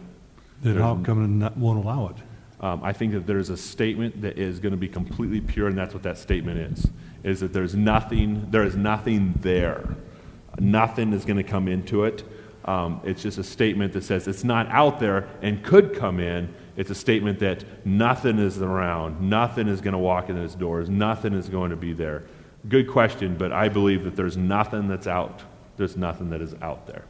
Then 0.65 0.77
how 0.77 0.97
come 0.97 1.43
it 1.43 1.57
won't 1.57 1.85
allow 1.85 2.09
it? 2.09 2.17
Um, 2.61 2.81
I 2.83 2.93
think 2.93 3.13
that 3.13 3.27
there's 3.27 3.51
a 3.51 3.57
statement 3.57 4.23
that 4.23 4.39
is 4.39 4.59
going 4.59 4.73
to 4.73 4.79
be 4.79 4.89
completely 4.89 5.41
pure, 5.41 5.69
and 5.69 5.77
that's 5.77 5.93
what 5.93 6.03
that 6.05 6.19
statement 6.19 6.59
is: 6.59 6.87
is 7.23 7.41
that 7.41 7.53
there's 7.53 7.75
nothing, 7.75 8.51
there 8.51 8.65
is 8.65 8.75
nothing 8.75 9.35
there. 9.41 9.85
Nothing 10.59 11.13
is 11.13 11.25
going 11.25 11.37
to 11.37 11.43
come 11.43 11.69
into 11.69 12.05
it. 12.05 12.25
Um, 12.65 13.01
it's 13.05 13.23
just 13.23 13.37
a 13.37 13.45
statement 13.45 13.93
that 13.93 14.05
says 14.05 14.27
it's 14.27 14.45
not 14.45 14.67
out 14.69 14.99
there 14.99 15.29
and 15.43 15.63
could 15.63 15.95
come 15.95 16.19
in. 16.19 16.55
It's 16.77 16.91
a 16.91 16.95
statement 16.95 17.39
that 17.41 17.65
nothing 17.87 18.39
is 18.39 18.61
around, 18.63 19.21
nothing 19.21 19.69
is 19.69 19.81
going 19.81 19.93
to 19.93 19.99
walk 19.99 20.31
in 20.31 20.37
those 20.37 20.55
doors, 20.55 20.89
nothing 20.89 21.35
is 21.35 21.49
going 21.49 21.71
to 21.71 21.77
be 21.77 21.93
there. 21.93 22.25
Good 22.69 22.89
question, 22.89 23.37
but 23.37 23.53
I 23.53 23.69
believe 23.69 24.05
that 24.05 24.17
there's 24.17 24.39
nothing 24.39 24.89
that's 24.89 25.07
out. 25.07 25.43
There's 25.77 25.97
nothing 25.97 26.31
that 26.31 26.41
is 26.41 26.55
out 26.63 26.87
there. 26.87 27.05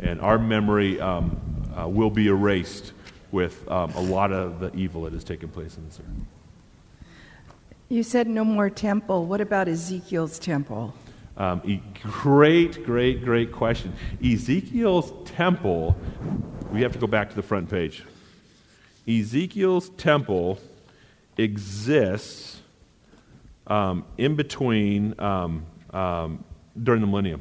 And 0.00 0.20
our 0.20 0.38
memory 0.38 1.00
um, 1.00 1.40
uh, 1.76 1.88
will 1.88 2.10
be 2.10 2.28
erased 2.28 2.92
with 3.32 3.68
um, 3.70 3.90
a 3.92 4.00
lot 4.00 4.32
of 4.32 4.60
the 4.60 4.74
evil 4.74 5.02
that 5.02 5.12
has 5.12 5.24
taken 5.24 5.48
place 5.48 5.76
in 5.76 5.84
this 5.86 5.98
earth. 6.00 7.06
You 7.88 8.02
said 8.02 8.26
no 8.28 8.44
more 8.44 8.70
temple. 8.70 9.26
What 9.26 9.40
about 9.40 9.68
Ezekiel's 9.68 10.38
temple? 10.38 10.94
Um, 11.36 11.60
e- 11.64 11.82
great, 12.02 12.84
great, 12.84 13.24
great 13.24 13.52
question. 13.52 13.92
Ezekiel's 14.24 15.12
temple, 15.24 15.96
we 16.72 16.82
have 16.82 16.92
to 16.92 16.98
go 16.98 17.06
back 17.06 17.28
to 17.30 17.36
the 17.36 17.42
front 17.42 17.68
page. 17.68 18.04
Ezekiel's 19.08 19.90
temple 19.90 20.58
exists 21.36 22.60
um, 23.66 24.04
in 24.16 24.36
between 24.36 25.18
um, 25.20 25.66
um 25.90 26.44
during 26.82 27.00
the 27.00 27.06
millennium. 27.06 27.40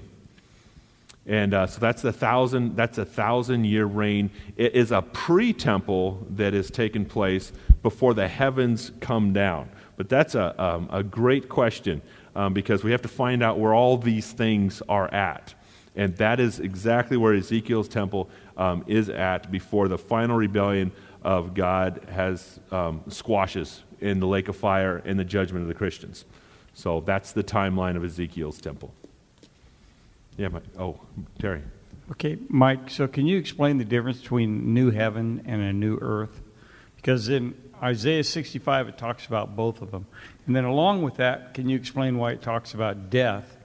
And 1.26 1.53
uh, 1.53 1.67
so 1.67 1.80
that's 1.80 2.03
a 2.03 2.11
thousand. 2.11 2.76
That's 2.76 2.97
a 2.97 3.05
thousand 3.05 3.65
year 3.65 3.86
reign. 3.86 4.30
It 4.57 4.76
is 4.76 4.91
a 4.91 5.01
pre-temple 5.01 6.28
that 6.32 6.53
is 6.53 6.69
taking 6.69 7.05
place 7.05 7.53
before 7.82 8.13
the 8.13 8.28
heavens 8.28 8.91
come 8.99 9.32
down. 9.32 9.69
But 9.95 10.09
that's 10.09 10.36
a, 10.36 10.61
um, 10.61 10.89
a 10.91 11.03
great 11.03 11.47
question 11.47 12.01
um, 12.36 12.53
because 12.53 12.84
we 12.84 12.91
have 12.91 13.01
to 13.03 13.07
find 13.07 13.41
out 13.41 13.59
where 13.59 13.74
all 13.74 13.97
these 13.97 14.32
things 14.32 14.82
are 14.89 15.13
at. 15.13 15.53
And 15.95 16.15
that 16.17 16.39
is 16.39 16.59
exactly 16.59 17.17
where 17.17 17.34
Ezekiel's 17.34 17.88
temple 17.88 18.30
um, 18.57 18.84
is 18.88 19.09
at 19.09 19.51
before 19.51 19.88
the 19.88 19.97
final 19.97 20.36
rebellion 20.36 20.91
of 21.21 21.53
God 21.53 22.05
has 22.09 22.59
um, 22.71 23.01
squashes 23.07 23.84
in 24.01 24.19
the 24.19 24.28
lake 24.28 24.49
of 24.49 24.57
fire 24.57 25.01
and 25.05 25.17
the 25.17 25.24
judgment 25.24 25.61
of 25.61 25.67
the 25.67 25.74
Christians. 25.74 26.26
So 26.74 27.01
that's 27.01 27.32
the 27.32 27.43
timeline 27.43 27.95
of 27.95 28.03
Ezekiel's 28.03 28.59
temple. 28.59 28.93
Yeah, 30.38 30.47
Mike. 30.47 30.63
Oh, 30.79 30.99
Terry. 31.39 31.61
Okay, 32.11 32.38
Mike, 32.49 32.89
so 32.89 33.07
can 33.07 33.25
you 33.25 33.38
explain 33.38 33.77
the 33.77 33.86
difference 33.86 34.19
between 34.19 34.73
new 34.73 34.91
heaven 34.91 35.43
and 35.45 35.61
a 35.61 35.71
new 35.71 35.97
earth? 36.01 36.41
Because 36.95 37.29
in 37.29 37.55
Isaiah 37.81 38.23
65, 38.23 38.89
it 38.89 38.97
talks 38.97 39.25
about 39.25 39.55
both 39.55 39.81
of 39.81 39.91
them. 39.91 40.05
And 40.45 40.55
then 40.55 40.65
along 40.65 41.03
with 41.03 41.15
that, 41.15 41.53
can 41.53 41.69
you 41.69 41.77
explain 41.77 42.17
why 42.17 42.31
it 42.31 42.41
talks 42.41 42.73
about 42.73 43.09
death 43.09 43.57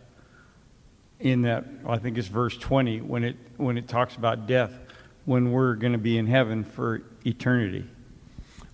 in 1.20 1.42
that, 1.42 1.64
I 1.86 1.98
think 1.98 2.16
it's 2.16 2.28
verse 2.28 2.56
20, 2.56 3.00
when 3.00 3.24
it, 3.24 3.36
when 3.56 3.76
it 3.76 3.88
talks 3.88 4.14
about 4.14 4.46
death, 4.46 4.72
when 5.24 5.50
we're 5.50 5.74
going 5.74 5.92
to 5.92 5.98
be 5.98 6.16
in 6.16 6.26
heaven 6.26 6.64
for 6.64 7.02
eternity? 7.26 7.84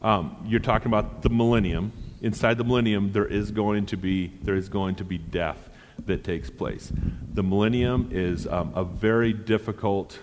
Um, 0.03 0.37
you're 0.47 0.61
talking 0.61 0.89
about 0.89 1.23
the 1.23 1.31
millennium. 1.31 1.93
Inside 2.21 2.59
the 2.59 2.65
millennium, 2.65 3.13
there 3.13 3.27
is 3.27 3.51
going 3.51 3.87
to 3.87 3.97
be, 3.97 4.33
there 4.43 4.57
is 4.57 4.69
going 4.69 4.97
to 4.97 5.05
be 5.05 5.17
death 5.17 5.71
that 6.07 6.25
takes 6.25 6.51
place. 6.51 6.93
The 7.33 7.43
millennium 7.43 8.09
is 8.13 8.47
um, 8.47 8.73
a 8.75 8.85
very 8.85 9.33
difficult 9.33 10.19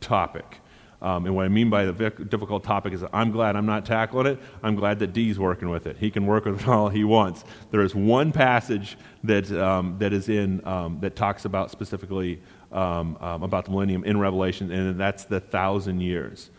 topic. 0.00 0.60
Um, 1.00 1.26
and 1.26 1.36
what 1.36 1.44
I 1.44 1.48
mean 1.48 1.70
by 1.70 1.84
the 1.84 2.10
difficult 2.10 2.64
topic 2.64 2.92
is 2.92 3.04
I'm 3.12 3.30
glad 3.30 3.54
I'm 3.54 3.66
not 3.66 3.86
tackling 3.86 4.26
it. 4.26 4.40
I'm 4.64 4.74
glad 4.74 4.98
that 4.98 5.12
Dee's 5.12 5.38
working 5.38 5.68
with 5.68 5.86
it. 5.86 5.96
He 5.96 6.10
can 6.10 6.26
work 6.26 6.44
with 6.44 6.60
it 6.60 6.68
all 6.68 6.88
he 6.88 7.04
wants. 7.04 7.44
There 7.70 7.82
is 7.82 7.94
one 7.94 8.32
passage 8.32 8.98
that, 9.22 9.50
um, 9.52 9.96
that 10.00 10.12
is 10.12 10.28
in, 10.28 10.66
um, 10.66 10.98
that 11.00 11.14
talks 11.14 11.44
about 11.44 11.70
specifically 11.70 12.40
um, 12.72 13.16
um, 13.20 13.42
about 13.42 13.64
the 13.64 13.70
millennium 13.70 14.04
in 14.04 14.18
Revelation, 14.18 14.70
and 14.70 15.00
that's 15.00 15.24
the 15.24 15.40
thousand 15.40 16.00
years. 16.00 16.50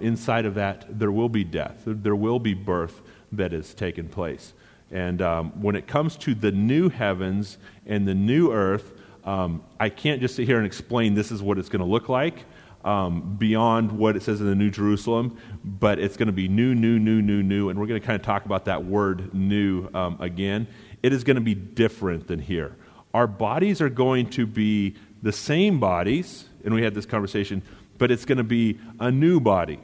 Inside 0.00 0.44
of 0.44 0.54
that, 0.54 0.86
there 0.88 1.10
will 1.10 1.28
be 1.28 1.44
death, 1.44 1.82
there 1.86 2.16
will 2.16 2.38
be 2.38 2.54
birth 2.54 3.00
that 3.32 3.52
has 3.52 3.74
taken 3.74 4.08
place. 4.08 4.52
And 4.90 5.20
when 5.60 5.76
it 5.76 5.86
comes 5.86 6.16
to 6.18 6.34
the 6.34 6.52
new 6.52 6.88
heavens 6.88 7.58
and 7.86 8.06
the 8.06 8.14
new 8.14 8.52
earth, 8.52 8.92
I 9.24 9.88
can't 9.88 10.20
just 10.20 10.36
sit 10.36 10.46
here 10.46 10.56
and 10.56 10.66
explain 10.66 11.14
this 11.14 11.30
is 11.30 11.42
what 11.42 11.58
it's 11.58 11.68
going 11.68 11.80
to 11.80 11.90
look 11.90 12.08
like 12.08 12.44
um, 12.84 13.36
beyond 13.36 13.92
what 13.92 14.16
it 14.16 14.22
says 14.22 14.40
in 14.40 14.46
the 14.46 14.54
New 14.54 14.70
Jerusalem, 14.70 15.38
but 15.64 15.98
it's 15.98 16.16
going 16.16 16.28
to 16.28 16.32
be 16.32 16.48
new, 16.48 16.74
new, 16.74 16.98
new, 16.98 17.20
new, 17.20 17.42
new. 17.42 17.68
And 17.68 17.78
we're 17.78 17.86
going 17.86 18.00
to 18.00 18.06
kind 18.06 18.18
of 18.18 18.24
talk 18.24 18.44
about 18.44 18.64
that 18.66 18.84
word 18.84 19.34
new 19.34 19.88
um, 19.94 20.16
again. 20.20 20.66
It 21.02 21.12
is 21.12 21.24
going 21.24 21.36
to 21.36 21.42
be 21.42 21.54
different 21.54 22.28
than 22.28 22.38
here. 22.38 22.76
Our 23.14 23.26
bodies 23.26 23.80
are 23.80 23.88
going 23.88 24.30
to 24.30 24.46
be 24.46 24.96
the 25.22 25.32
same 25.32 25.80
bodies, 25.80 26.46
and 26.64 26.72
we 26.72 26.82
had 26.82 26.94
this 26.94 27.06
conversation, 27.06 27.62
but 27.98 28.10
it's 28.10 28.24
going 28.24 28.38
to 28.38 28.44
be 28.44 28.78
a 29.00 29.10
new 29.10 29.40
body. 29.40 29.80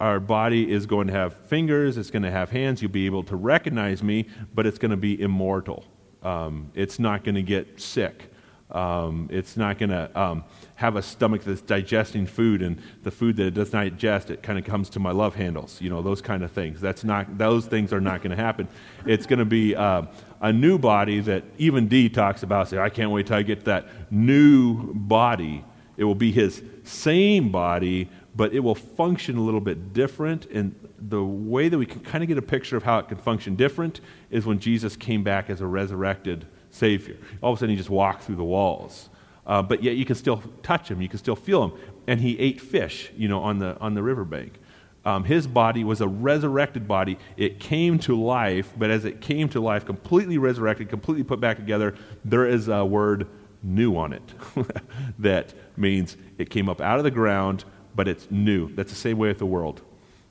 Our 0.00 0.20
body 0.20 0.70
is 0.70 0.86
going 0.86 1.06
to 1.06 1.12
have 1.12 1.34
fingers, 1.46 1.96
it's 1.96 2.10
going 2.10 2.22
to 2.22 2.30
have 2.30 2.50
hands, 2.50 2.82
you'll 2.82 2.90
be 2.90 3.06
able 3.06 3.22
to 3.24 3.36
recognize 3.36 4.02
me, 4.02 4.26
but 4.54 4.66
it's 4.66 4.78
going 4.78 4.90
to 4.90 4.96
be 4.96 5.20
immortal. 5.20 5.84
Um, 6.22 6.70
it's 6.74 6.98
not 6.98 7.22
going 7.22 7.36
to 7.36 7.42
get 7.42 7.80
sick. 7.80 8.30
Um, 8.70 9.28
it's 9.30 9.56
not 9.56 9.78
going 9.78 9.90
to 9.90 10.10
um, 10.20 10.44
have 10.74 10.96
a 10.96 11.02
stomach 11.02 11.44
that's 11.44 11.60
digesting 11.60 12.26
food, 12.26 12.62
and 12.62 12.82
the 13.02 13.10
food 13.10 13.36
that 13.36 13.46
it 13.46 13.54
does 13.54 13.72
not 13.72 13.84
digest, 13.84 14.30
it 14.30 14.42
kind 14.42 14.58
of 14.58 14.64
comes 14.64 14.88
to 14.90 14.98
my 14.98 15.12
love 15.12 15.34
handles. 15.34 15.80
You 15.80 15.90
know, 15.90 16.02
those 16.02 16.20
kind 16.20 16.42
of 16.42 16.50
things. 16.50 16.80
That's 16.80 17.04
not; 17.04 17.38
those 17.38 17.66
things 17.66 17.92
are 17.92 18.00
not 18.00 18.22
going 18.22 18.36
to 18.36 18.42
happen. 18.42 18.66
It's 19.06 19.26
going 19.26 19.38
to 19.38 19.44
be 19.44 19.76
uh, 19.76 20.02
a 20.40 20.52
new 20.52 20.78
body 20.78 21.20
that 21.20 21.44
even 21.58 21.88
D 21.88 22.08
talks 22.08 22.42
about. 22.42 22.68
Say, 22.68 22.78
I 22.78 22.88
can't 22.88 23.10
wait 23.10 23.26
till 23.26 23.36
I 23.36 23.42
get 23.42 23.64
that 23.66 23.86
new 24.10 24.94
body. 24.94 25.64
It 25.96 26.04
will 26.04 26.16
be 26.16 26.32
his 26.32 26.62
same 26.82 27.50
body, 27.50 28.10
but 28.34 28.52
it 28.52 28.60
will 28.60 28.74
function 28.74 29.36
a 29.36 29.40
little 29.40 29.60
bit 29.60 29.92
different. 29.92 30.46
And 30.46 30.74
the 30.98 31.22
way 31.22 31.68
that 31.68 31.78
we 31.78 31.86
can 31.86 32.00
kind 32.00 32.24
of 32.24 32.28
get 32.28 32.38
a 32.38 32.42
picture 32.42 32.76
of 32.76 32.82
how 32.82 32.98
it 32.98 33.08
can 33.08 33.18
function 33.18 33.54
different 33.54 34.00
is 34.30 34.44
when 34.44 34.58
Jesus 34.58 34.96
came 34.96 35.22
back 35.22 35.50
as 35.50 35.60
a 35.60 35.66
resurrected 35.66 36.46
Savior. 36.70 37.16
All 37.42 37.52
of 37.52 37.58
a 37.58 37.60
sudden, 37.60 37.70
he 37.70 37.76
just 37.76 37.90
walked 37.90 38.24
through 38.24 38.36
the 38.36 38.44
walls. 38.44 39.08
Uh, 39.46 39.62
but 39.62 39.82
yet 39.82 39.96
you 39.96 40.04
can 40.04 40.16
still 40.16 40.42
touch 40.62 40.90
him, 40.90 41.02
you 41.02 41.08
can 41.08 41.18
still 41.18 41.36
feel 41.36 41.64
him. 41.64 41.72
And 42.06 42.20
he 42.20 42.38
ate 42.38 42.60
fish, 42.60 43.10
you 43.16 43.28
know, 43.28 43.40
on 43.40 43.58
the, 43.58 43.78
on 43.78 43.94
the 43.94 44.02
riverbank. 44.02 44.58
Um, 45.04 45.24
his 45.24 45.46
body 45.46 45.84
was 45.84 46.00
a 46.00 46.08
resurrected 46.08 46.88
body. 46.88 47.18
It 47.36 47.60
came 47.60 47.98
to 48.00 48.18
life, 48.18 48.72
but 48.76 48.90
as 48.90 49.04
it 49.04 49.20
came 49.20 49.50
to 49.50 49.60
life, 49.60 49.84
completely 49.84 50.38
resurrected, 50.38 50.88
completely 50.88 51.24
put 51.24 51.40
back 51.40 51.58
together, 51.58 51.94
there 52.24 52.46
is 52.46 52.68
a 52.68 52.84
word 52.84 53.28
new 53.62 53.96
on 53.96 54.12
it 54.12 54.22
that 55.18 55.54
means 55.76 56.16
it 56.38 56.50
came 56.50 56.68
up 56.68 56.80
out 56.80 56.98
of 56.98 57.04
the 57.04 57.10
ground, 57.10 57.64
but 57.94 58.08
it's 58.08 58.30
new. 58.30 58.72
That's 58.74 58.90
the 58.90 58.98
same 58.98 59.18
way 59.18 59.28
with 59.28 59.38
the 59.38 59.46
world. 59.46 59.80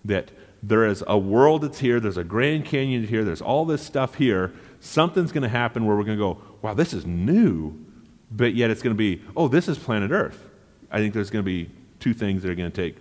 That 0.05 0.32
there 0.61 0.86
is 0.86 1.03
a 1.07 1.18
world 1.18 1.61
that's 1.61 1.80
here, 1.80 1.99
there's 1.99 2.18
a 2.18 2.24
Grand 2.24 2.66
Canyon 2.66 3.07
here, 3.07 3.24
there's 3.24 3.41
all 3.41 3.66
this 3.66 3.82
stuff 3.82 4.16
here. 4.16 4.53
Something's 4.80 5.32
going 5.32 5.43
to 5.43 5.49
happen 5.49 5.86
where 5.86 5.95
we're 5.95 6.03
going 6.03 6.18
to 6.18 6.24
go, 6.24 6.41
wow, 6.61 6.74
this 6.74 6.93
is 6.93 7.05
new 7.05 7.84
but 8.36 8.55
yet 8.55 8.72
it's 8.72 8.82
going 8.82 8.95
to 8.95 8.97
be, 8.97 9.22
oh, 9.38 9.47
this 9.47 9.68
is 9.68 9.78
planet 9.78 10.11
Earth. 10.11 10.43
I 10.91 10.97
think 10.97 11.14
there's 11.14 11.30
going 11.30 11.43
to 11.43 11.49
be 11.49 11.70
two 11.99 12.14
things 12.14 12.41
that 12.41 12.49
are 12.49 12.55
going 12.55 12.72
to 12.72 12.76
take, 12.76 12.97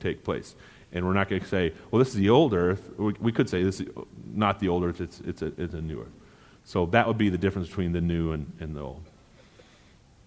take 0.00 0.24
place. 0.24 0.54
And 0.92 1.06
we're 1.06 1.14
not 1.14 1.28
going 1.28 1.42
to 1.42 1.48
say, 1.48 1.72
well, 1.90 1.98
this 1.98 2.08
is 2.08 2.14
the 2.14 2.30
old 2.30 2.52
Earth. 2.52 2.90
We, 2.98 3.14
we 3.20 3.32
could 3.32 3.48
say 3.48 3.62
this 3.62 3.80
is 3.80 3.88
not 4.32 4.58
the 4.58 4.68
old 4.68 4.84
Earth, 4.84 5.00
it's, 5.00 5.20
it's, 5.20 5.42
a, 5.42 5.52
it's 5.56 5.74
a 5.74 5.80
new 5.80 6.00
Earth. 6.00 6.12
So 6.64 6.86
that 6.86 7.06
would 7.06 7.18
be 7.18 7.28
the 7.28 7.38
difference 7.38 7.68
between 7.68 7.92
the 7.92 8.00
new 8.00 8.32
and, 8.32 8.52
and 8.58 8.74
the 8.74 8.80
old. 8.80 9.04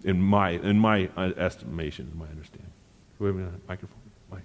In 0.03 0.21
my, 0.21 0.51
in 0.51 0.79
my 0.79 1.09
uh, 1.17 1.31
estimation, 1.37 2.11
my 2.15 2.27
understanding. 2.27 2.71
A 3.19 3.23
microphone. 3.67 3.97
Mike. 4.31 4.43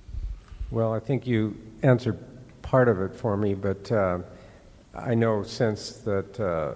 Well, 0.71 0.95
I 0.95 1.01
think 1.01 1.27
you 1.27 1.57
answered 1.83 2.19
part 2.63 2.89
of 2.89 3.01
it 3.03 3.15
for 3.15 3.37
me, 3.37 3.55
but 3.55 3.93
uh, 3.93 4.21
I 4.95 5.15
know 5.15 5.43
since 5.43 5.93
that 5.99 6.41
uh, 6.41 6.75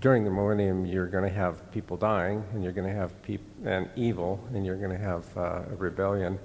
during 0.00 0.24
the 0.24 0.30
millennium, 0.30 0.86
you're 0.86 1.08
going 1.08 1.24
to 1.24 1.30
have 1.30 1.70
people 1.72 1.96
dying, 1.96 2.44
and 2.52 2.62
you're 2.62 2.72
going 2.72 2.86
to 2.86 2.94
have 2.94 3.20
peop- 3.22 3.40
and 3.64 3.88
evil, 3.96 4.38
and 4.54 4.64
you're 4.64 4.76
going 4.76 4.90
to 4.90 4.98
have 4.98 5.24
uh, 5.36 5.62
a 5.70 5.76
rebellion. 5.76 6.38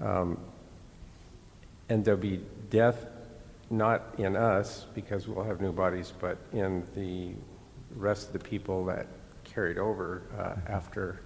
Um, 0.00 0.38
and 1.88 2.04
there'll 2.04 2.20
be 2.20 2.40
death 2.70 3.06
not 3.70 4.14
in 4.18 4.36
us 4.36 4.86
because 4.94 5.26
we'll 5.26 5.44
have 5.44 5.60
new 5.60 5.72
bodies, 5.72 6.12
but 6.20 6.38
in 6.52 6.86
the 6.94 7.32
rest 7.96 8.28
of 8.28 8.32
the 8.32 8.38
people 8.38 8.84
that 8.84 9.06
carried 9.42 9.78
over 9.78 10.22
uh, 10.38 10.70
after 10.70 11.20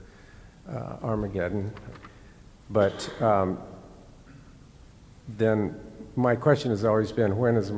uh, 0.70 0.96
Armageddon. 1.02 1.72
But 2.70 3.10
um, 3.22 3.58
then 5.36 5.78
my 6.16 6.36
question 6.36 6.70
has 6.70 6.84
always 6.84 7.12
been 7.12 7.36
when 7.36 7.56
is, 7.56 7.72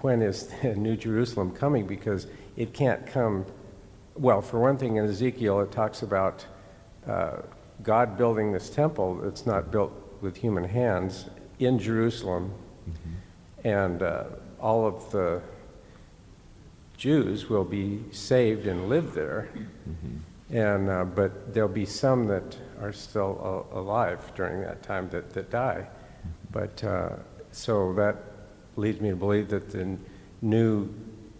when 0.00 0.22
is 0.22 0.50
New 0.62 0.96
Jerusalem 0.96 1.52
coming? 1.52 1.86
Because 1.86 2.26
it 2.56 2.72
can't 2.72 3.06
come. 3.06 3.44
Well, 4.16 4.42
for 4.42 4.60
one 4.60 4.76
thing, 4.76 4.96
in 4.96 5.04
Ezekiel, 5.04 5.60
it 5.60 5.72
talks 5.72 6.02
about 6.02 6.44
uh, 7.06 7.38
God 7.82 8.18
building 8.18 8.52
this 8.52 8.70
temple 8.70 9.16
that's 9.16 9.46
not 9.46 9.70
built 9.70 9.92
with 10.20 10.36
human 10.36 10.64
hands 10.64 11.30
in 11.58 11.78
Jerusalem, 11.78 12.52
mm-hmm. 12.88 13.68
and 13.68 14.02
uh, 14.02 14.24
all 14.60 14.86
of 14.86 15.10
the 15.10 15.40
Jews 16.96 17.48
will 17.48 17.64
be 17.64 18.02
saved 18.12 18.66
and 18.66 18.88
live 18.88 19.14
there. 19.14 19.48
Mm-hmm. 19.54 20.16
And, 20.52 20.88
uh, 20.88 21.04
but 21.04 21.54
there'll 21.54 21.68
be 21.68 21.86
some 21.86 22.26
that 22.26 22.56
are 22.80 22.92
still 22.92 23.66
alive 23.72 24.32
during 24.34 24.60
that 24.62 24.82
time 24.82 25.08
that, 25.10 25.32
that 25.32 25.50
die. 25.50 25.86
But 26.50 26.82
uh, 26.82 27.10
so 27.52 27.92
that 27.94 28.16
leads 28.76 29.00
me 29.00 29.10
to 29.10 29.16
believe 29.16 29.48
that 29.48 29.70
the 29.70 29.96
new 30.42 30.88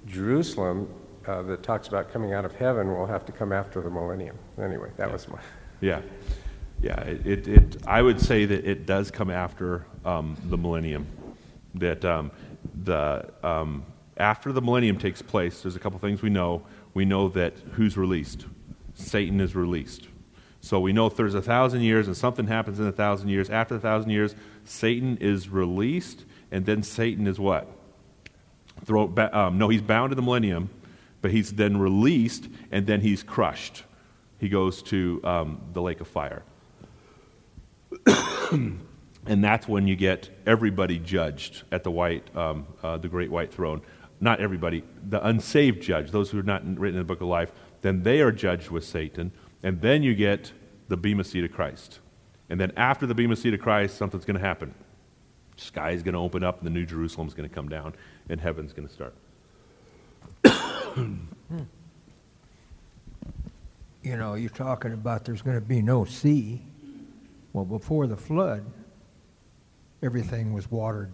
Jerusalem 0.07 0.89
uh, 1.27 1.43
that 1.43 1.63
talks 1.63 1.89
about 1.89 2.13
coming 2.13 2.33
out 2.33 2.45
of 2.45 2.55
heaven 2.55 2.89
will 2.89 3.07
have 3.07 3.25
to 3.27 3.33
come 3.33 3.53
after 3.53 3.81
the 3.83 3.91
millennium. 3.91 4.39
Anyway, 4.59 4.91
that 4.97 5.09
yeah. 5.09 5.13
was 5.13 5.29
my. 5.29 5.39
Yeah. 5.81 6.03
Yeah, 6.83 6.99
it, 7.03 7.27
it, 7.27 7.49
it, 7.49 7.77
I 7.87 8.01
would 8.01 8.21
say 8.21 8.47
that 8.47 8.65
it 8.65 8.87
does 8.87 9.11
come 9.11 9.31
after 9.31 9.85
um, 10.05 10.37
the 10.45 10.57
millennium. 10.57 11.07
That 11.75 12.05
um, 12.05 12.31
the, 12.85 13.31
um, 13.43 13.85
after 14.17 14.51
the 14.51 14.63
millennium 14.63 14.99
takes 14.99 15.21
place, 15.21 15.63
there's 15.63 15.77
a 15.77 15.79
couple 15.79 15.99
things 15.99 16.23
we 16.23 16.31
know. 16.31 16.63
We 16.95 17.05
know 17.05 17.29
that 17.31 17.55
who's 17.73 17.97
released? 17.97 18.47
Satan 19.01 19.41
is 19.41 19.55
released. 19.55 20.09
So 20.61 20.79
we 20.79 20.93
know 20.93 21.07
if 21.07 21.17
there's 21.17 21.35
a 21.35 21.43
thousand 21.43 21.83
years 21.83 22.07
and 22.07 22.17
something 22.17 22.47
happens 22.47 22.79
in 22.79 22.87
a 22.87 22.93
thousand 22.93 23.29
years, 23.29 23.49
after 23.49 23.77
a 23.77 23.81
thousand 23.81 24.11
years, 24.11 24.35
Satan 24.65 25.17
is 25.19 25.49
released, 25.49 26.25
and 26.51 26.67
then 26.67 26.83
Satan 26.83 27.27
is 27.27 27.39
what? 27.39 27.67
Throw, 28.85 29.13
um, 29.33 29.59
no, 29.59 29.69
he's 29.69 29.83
bound 29.83 30.11
to 30.11 30.15
the 30.15 30.23
millennium, 30.23 30.71
but 31.23 31.31
he's 31.31 31.53
then 31.53 31.79
released 31.79 32.49
and 32.71 32.87
then 32.87 33.01
he's 33.01 33.23
crushed. 33.23 33.85
He 34.39 34.49
goes 34.49 34.83
to 34.85 35.21
um, 35.25 35.61
the 35.73 35.83
lake 35.83 36.01
of 36.01 36.09
fire. 36.09 36.43
and 38.53 38.81
that's 39.27 39.69
when 39.69 39.87
you 39.87 39.97
get 39.97 40.31
everybody 40.47 40.99
judged 40.99 41.63
at 41.73 41.85
the 41.85 41.91
white, 41.91 42.35
um, 42.37 42.67
uh, 42.83 42.97
the 42.97 43.09
great 43.09 43.31
white 43.31 43.53
throne. 43.53 43.83
Not 44.21 44.41
everybody, 44.41 44.83
the 45.09 45.27
unsaved 45.27 45.83
judge, 45.83 46.11
those 46.11 46.31
who 46.31 46.39
are 46.39 46.43
not 46.43 46.63
written 46.79 46.99
in 46.99 47.07
the 47.07 47.09
book 47.09 47.21
of 47.21 47.29
life, 47.29 47.53
then 47.83 48.03
they 48.03 48.21
are 48.21 48.33
judged 48.33 48.71
with 48.71 48.85
Satan. 48.85 49.33
And 49.63 49.81
then 49.81 50.03
you 50.03 50.15
get 50.15 50.53
the 50.89 50.97
Bema 50.97 51.25
seat 51.25 51.45
of 51.45 51.53
Christ. 51.53 52.01
And 52.49 52.61
then 52.61 52.73
after 52.77 53.07
the 53.07 53.15
Bema 53.15 53.37
seat 53.37 53.55
of 53.55 53.61
Christ, 53.61 53.97
something's 53.97 54.25
going 54.25 54.39
to 54.39 54.45
happen. 54.45 54.75
Sky 55.57 55.91
is 55.91 56.03
going 56.03 56.15
to 56.15 56.21
open 56.21 56.43
up, 56.43 56.59
and 56.59 56.67
the 56.67 56.71
New 56.71 56.87
Jerusalem 56.87 57.29
is 57.29 57.35
going 57.35 57.49
to 57.49 57.55
come 57.55 57.69
down, 57.69 57.95
and 58.29 58.41
heaven's 58.41 58.73
going 58.73 58.89
to 58.89 58.95
start. 58.95 59.15
you 64.03 64.17
know, 64.17 64.35
you're 64.35 64.51
talking 64.51 64.93
about 64.93 65.25
there's 65.25 65.43
going 65.43 65.57
to 65.57 65.65
be 65.65 65.83
no 65.83 66.05
sea. 66.05 66.63
Well, 67.53 67.65
before 67.65 68.07
the 68.07 68.17
flood, 68.17 68.65
everything 70.03 70.53
was 70.53 70.71
watered 70.71 71.13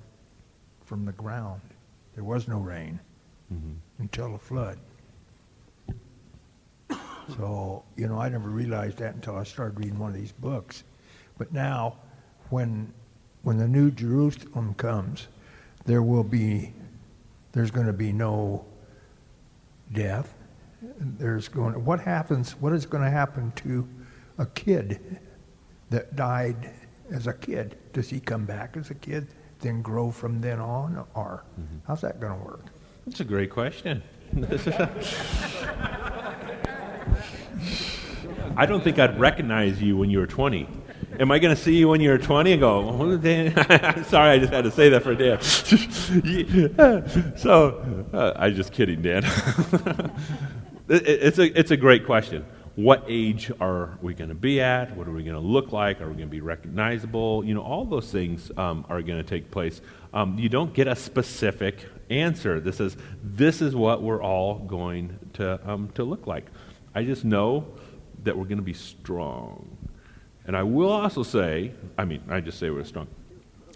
from 0.85 1.05
the 1.05 1.13
ground. 1.13 1.61
There 2.15 2.25
was 2.25 2.47
no 2.47 2.59
rain 2.59 3.01
mm-hmm. 3.53 3.73
until 3.99 4.33
the 4.33 4.39
flood. 4.39 4.79
So, 7.37 7.85
you 7.97 8.07
know, 8.07 8.19
I 8.19 8.29
never 8.29 8.49
realized 8.49 8.99
that 8.99 9.15
until 9.15 9.37
I 9.37 9.45
started 9.45 9.79
reading 9.79 9.99
one 9.99 10.11
of 10.11 10.17
these 10.17 10.33
books. 10.33 10.85
But 11.39 11.53
now, 11.53 11.97
when 12.51 12.93
when 13.43 13.59
the 13.59 13.69
new 13.69 13.91
Jerusalem 13.91 14.75
comes, 14.75 15.29
there 15.85 16.03
will 16.03 16.25
be 16.25 16.73
there's 17.53 17.71
going 17.71 17.87
to 17.87 17.93
be 17.93 18.13
no 18.13 18.65
death. 19.93 20.35
There's 20.83 21.49
going. 21.49 21.85
What 21.85 22.01
happens? 22.01 22.53
What 22.53 22.73
is 22.73 22.87
going 22.87 23.03
to 23.03 23.11
happen 23.11 23.53
to 23.57 23.89
a 24.39 24.47
kid 24.47 25.19
that 25.91 26.15
died 26.15 26.71
as 27.11 27.27
a 27.27 27.33
kid? 27.33 27.77
Does 27.93 28.09
he 28.09 28.21
come 28.21 28.45
back 28.45 28.77
as 28.77 28.91
a 28.91 28.95
kid, 28.95 29.29
then 29.61 29.83
grow 29.83 30.11
from 30.11 30.41
then 30.41 30.61
on, 30.61 31.05
or 31.15 31.45
mm-hmm. 31.59 31.79
how's 31.87 32.03
that 32.03 32.21
going 32.21 32.39
to 32.39 32.45
work? 32.45 32.67
That's 33.07 33.21
a 33.21 33.25
great 33.25 33.51
question. 33.51 34.03
I 38.57 38.65
don't 38.65 38.83
think 38.83 38.99
I'd 38.99 39.21
recognize 39.21 39.83
you 39.83 39.97
when 39.99 40.09
you 40.09 40.19
were 40.19 40.27
20. 40.27 40.67
Am 41.21 41.31
I 41.31 41.39
going 41.39 41.55
to 41.55 41.61
see 41.61 41.77
you 41.77 41.89
when 41.89 42.01
you're 42.01 42.17
20 42.17 42.53
and 42.53 42.61
go, 42.61 42.79
oh, 42.79 44.03
sorry, 44.05 44.31
I 44.31 44.39
just 44.39 44.53
had 44.53 44.65
to 44.65 44.71
say 44.71 44.89
that 44.89 45.03
for 45.03 45.15
Dan. 45.15 45.41
so, 47.37 48.07
uh, 48.13 48.33
I'm 48.37 48.55
just 48.55 48.73
kidding, 48.73 49.03
Dan. 49.03 49.25
it, 50.89 51.07
it's, 51.07 51.39
a, 51.39 51.59
it's 51.59 51.71
a 51.71 51.77
great 51.77 52.07
question. 52.07 52.47
What 52.77 53.05
age 53.09 53.51
are 53.61 53.99
we 54.01 54.15
going 54.15 54.31
to 54.31 54.35
be 54.35 54.61
at? 54.61 54.97
What 54.97 55.07
are 55.07 55.13
we 55.13 55.23
going 55.23 55.37
to 55.37 55.41
look 55.41 55.73
like? 55.73 56.01
Are 56.01 56.09
we 56.09 56.15
going 56.15 56.29
to 56.29 56.33
be 56.33 56.41
recognizable? 56.41 57.45
You 57.45 57.55
know, 57.55 57.63
all 57.63 57.85
those 57.85 58.11
things 58.11 58.51
um, 58.57 58.87
are 58.89 59.03
going 59.03 59.23
to 59.23 59.29
take 59.29 59.51
place. 59.51 59.81
Um, 60.13 60.39
you 60.39 60.49
don't 60.49 60.73
get 60.75 60.87
a 60.87 60.97
specific 60.97 61.87
answer. 62.11 62.61
This 62.61 62.81
is 62.81 62.97
this 63.23 63.63
is 63.63 63.75
what 63.75 64.03
we're 64.03 64.23
all 64.23 64.59
going 64.59 65.19
to 65.35 65.59
um, 65.71 65.89
to 65.95 66.05
look 66.05 66.27
like. 66.27 66.47
I 66.95 67.05
just 67.05 67.25
know 67.25 67.67
that 68.27 68.37
we're 68.37 68.45
going 68.45 68.59
to 68.59 68.63
be 68.63 68.75
strong 68.75 69.77
and 70.47 70.57
I 70.57 70.63
will 70.63 70.91
also 70.91 71.23
say, 71.23 71.73
I 71.99 72.05
mean, 72.05 72.23
I 72.29 72.41
just 72.41 72.59
say 72.59 72.71
we're 72.71 72.85
strong. 72.85 73.09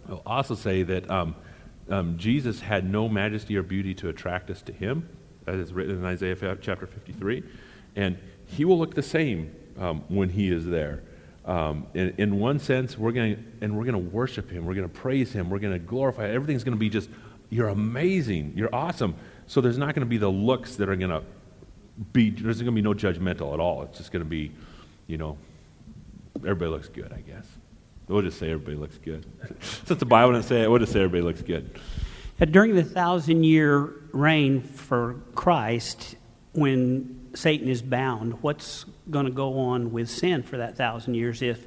I'll 0.08 0.22
also 0.24 0.54
say 0.54 0.84
that 0.84 1.10
um, 1.10 1.34
um, 1.90 2.16
Jesus 2.16 2.60
had 2.60 2.88
no 2.88 3.08
majesty 3.08 3.56
or 3.56 3.62
beauty 3.62 3.92
to 3.94 4.08
attract 4.08 4.50
us 4.50 4.62
to 4.62 4.72
him, 4.72 5.08
as 5.46 5.56
is 5.56 5.72
written 5.72 5.96
in 5.96 6.04
Isaiah 6.04 6.36
chapter 6.60 6.86
53. 6.86 7.42
And 7.96 8.16
he 8.46 8.64
will 8.64 8.78
look 8.78 8.94
the 8.94 9.02
same 9.02 9.52
um, 9.78 10.04
when 10.08 10.28
he 10.28 10.52
is 10.52 10.64
there. 10.64 11.02
Um, 11.44 11.86
in, 11.94 12.14
in, 12.18 12.38
one 12.38 12.60
sense, 12.60 12.96
we're 12.96 13.12
going 13.12 13.44
and 13.60 13.76
we're 13.76 13.84
going 13.84 13.94
to 13.94 14.10
worship 14.10 14.50
him. 14.50 14.64
We're 14.64 14.74
going 14.74 14.88
to 14.88 14.94
praise 14.94 15.32
him. 15.32 15.50
We're 15.50 15.58
going 15.58 15.72
to 15.72 15.78
glorify. 15.78 16.28
Everything's 16.28 16.62
going 16.62 16.76
to 16.76 16.78
be 16.78 16.90
just, 16.90 17.08
you're 17.48 17.68
amazing. 17.68 18.52
You're 18.54 18.72
awesome. 18.72 19.16
So 19.48 19.60
there's 19.60 19.78
not 19.78 19.94
going 19.94 20.06
to 20.06 20.10
be 20.10 20.18
the 20.18 20.28
looks 20.30 20.76
that 20.76 20.88
are 20.88 20.96
going 20.96 21.10
to 21.10 21.22
be, 22.12 22.30
there's 22.30 22.56
going 22.56 22.66
to 22.66 22.72
be 22.72 22.82
no 22.82 22.94
judgmental 22.94 23.52
at 23.52 23.60
all. 23.60 23.82
It's 23.82 23.98
just 23.98 24.12
going 24.12 24.24
to 24.24 24.28
be, 24.28 24.52
you 25.06 25.18
know, 25.18 25.36
everybody 26.36 26.70
looks 26.70 26.88
good, 26.88 27.12
I 27.12 27.20
guess. 27.20 27.46
We'll 28.08 28.22
just 28.22 28.38
say 28.38 28.50
everybody 28.50 28.76
looks 28.76 28.98
good. 28.98 29.24
Since 29.86 30.00
the 30.00 30.06
Bible 30.06 30.32
didn't 30.32 30.46
say 30.46 30.62
it, 30.62 30.70
we'll 30.70 30.80
just 30.80 30.92
say 30.92 31.00
everybody 31.00 31.22
looks 31.22 31.42
good. 31.42 31.78
During 32.50 32.74
the 32.74 32.82
thousand 32.82 33.44
year 33.44 33.92
reign 34.12 34.60
for 34.60 35.20
Christ, 35.34 36.16
when 36.52 37.30
Satan 37.34 37.68
is 37.68 37.82
bound, 37.82 38.42
what's 38.42 38.84
going 39.10 39.26
to 39.26 39.32
go 39.32 39.58
on 39.58 39.92
with 39.92 40.08
sin 40.08 40.42
for 40.42 40.56
that 40.56 40.76
thousand 40.76 41.14
years? 41.14 41.42
If, 41.42 41.64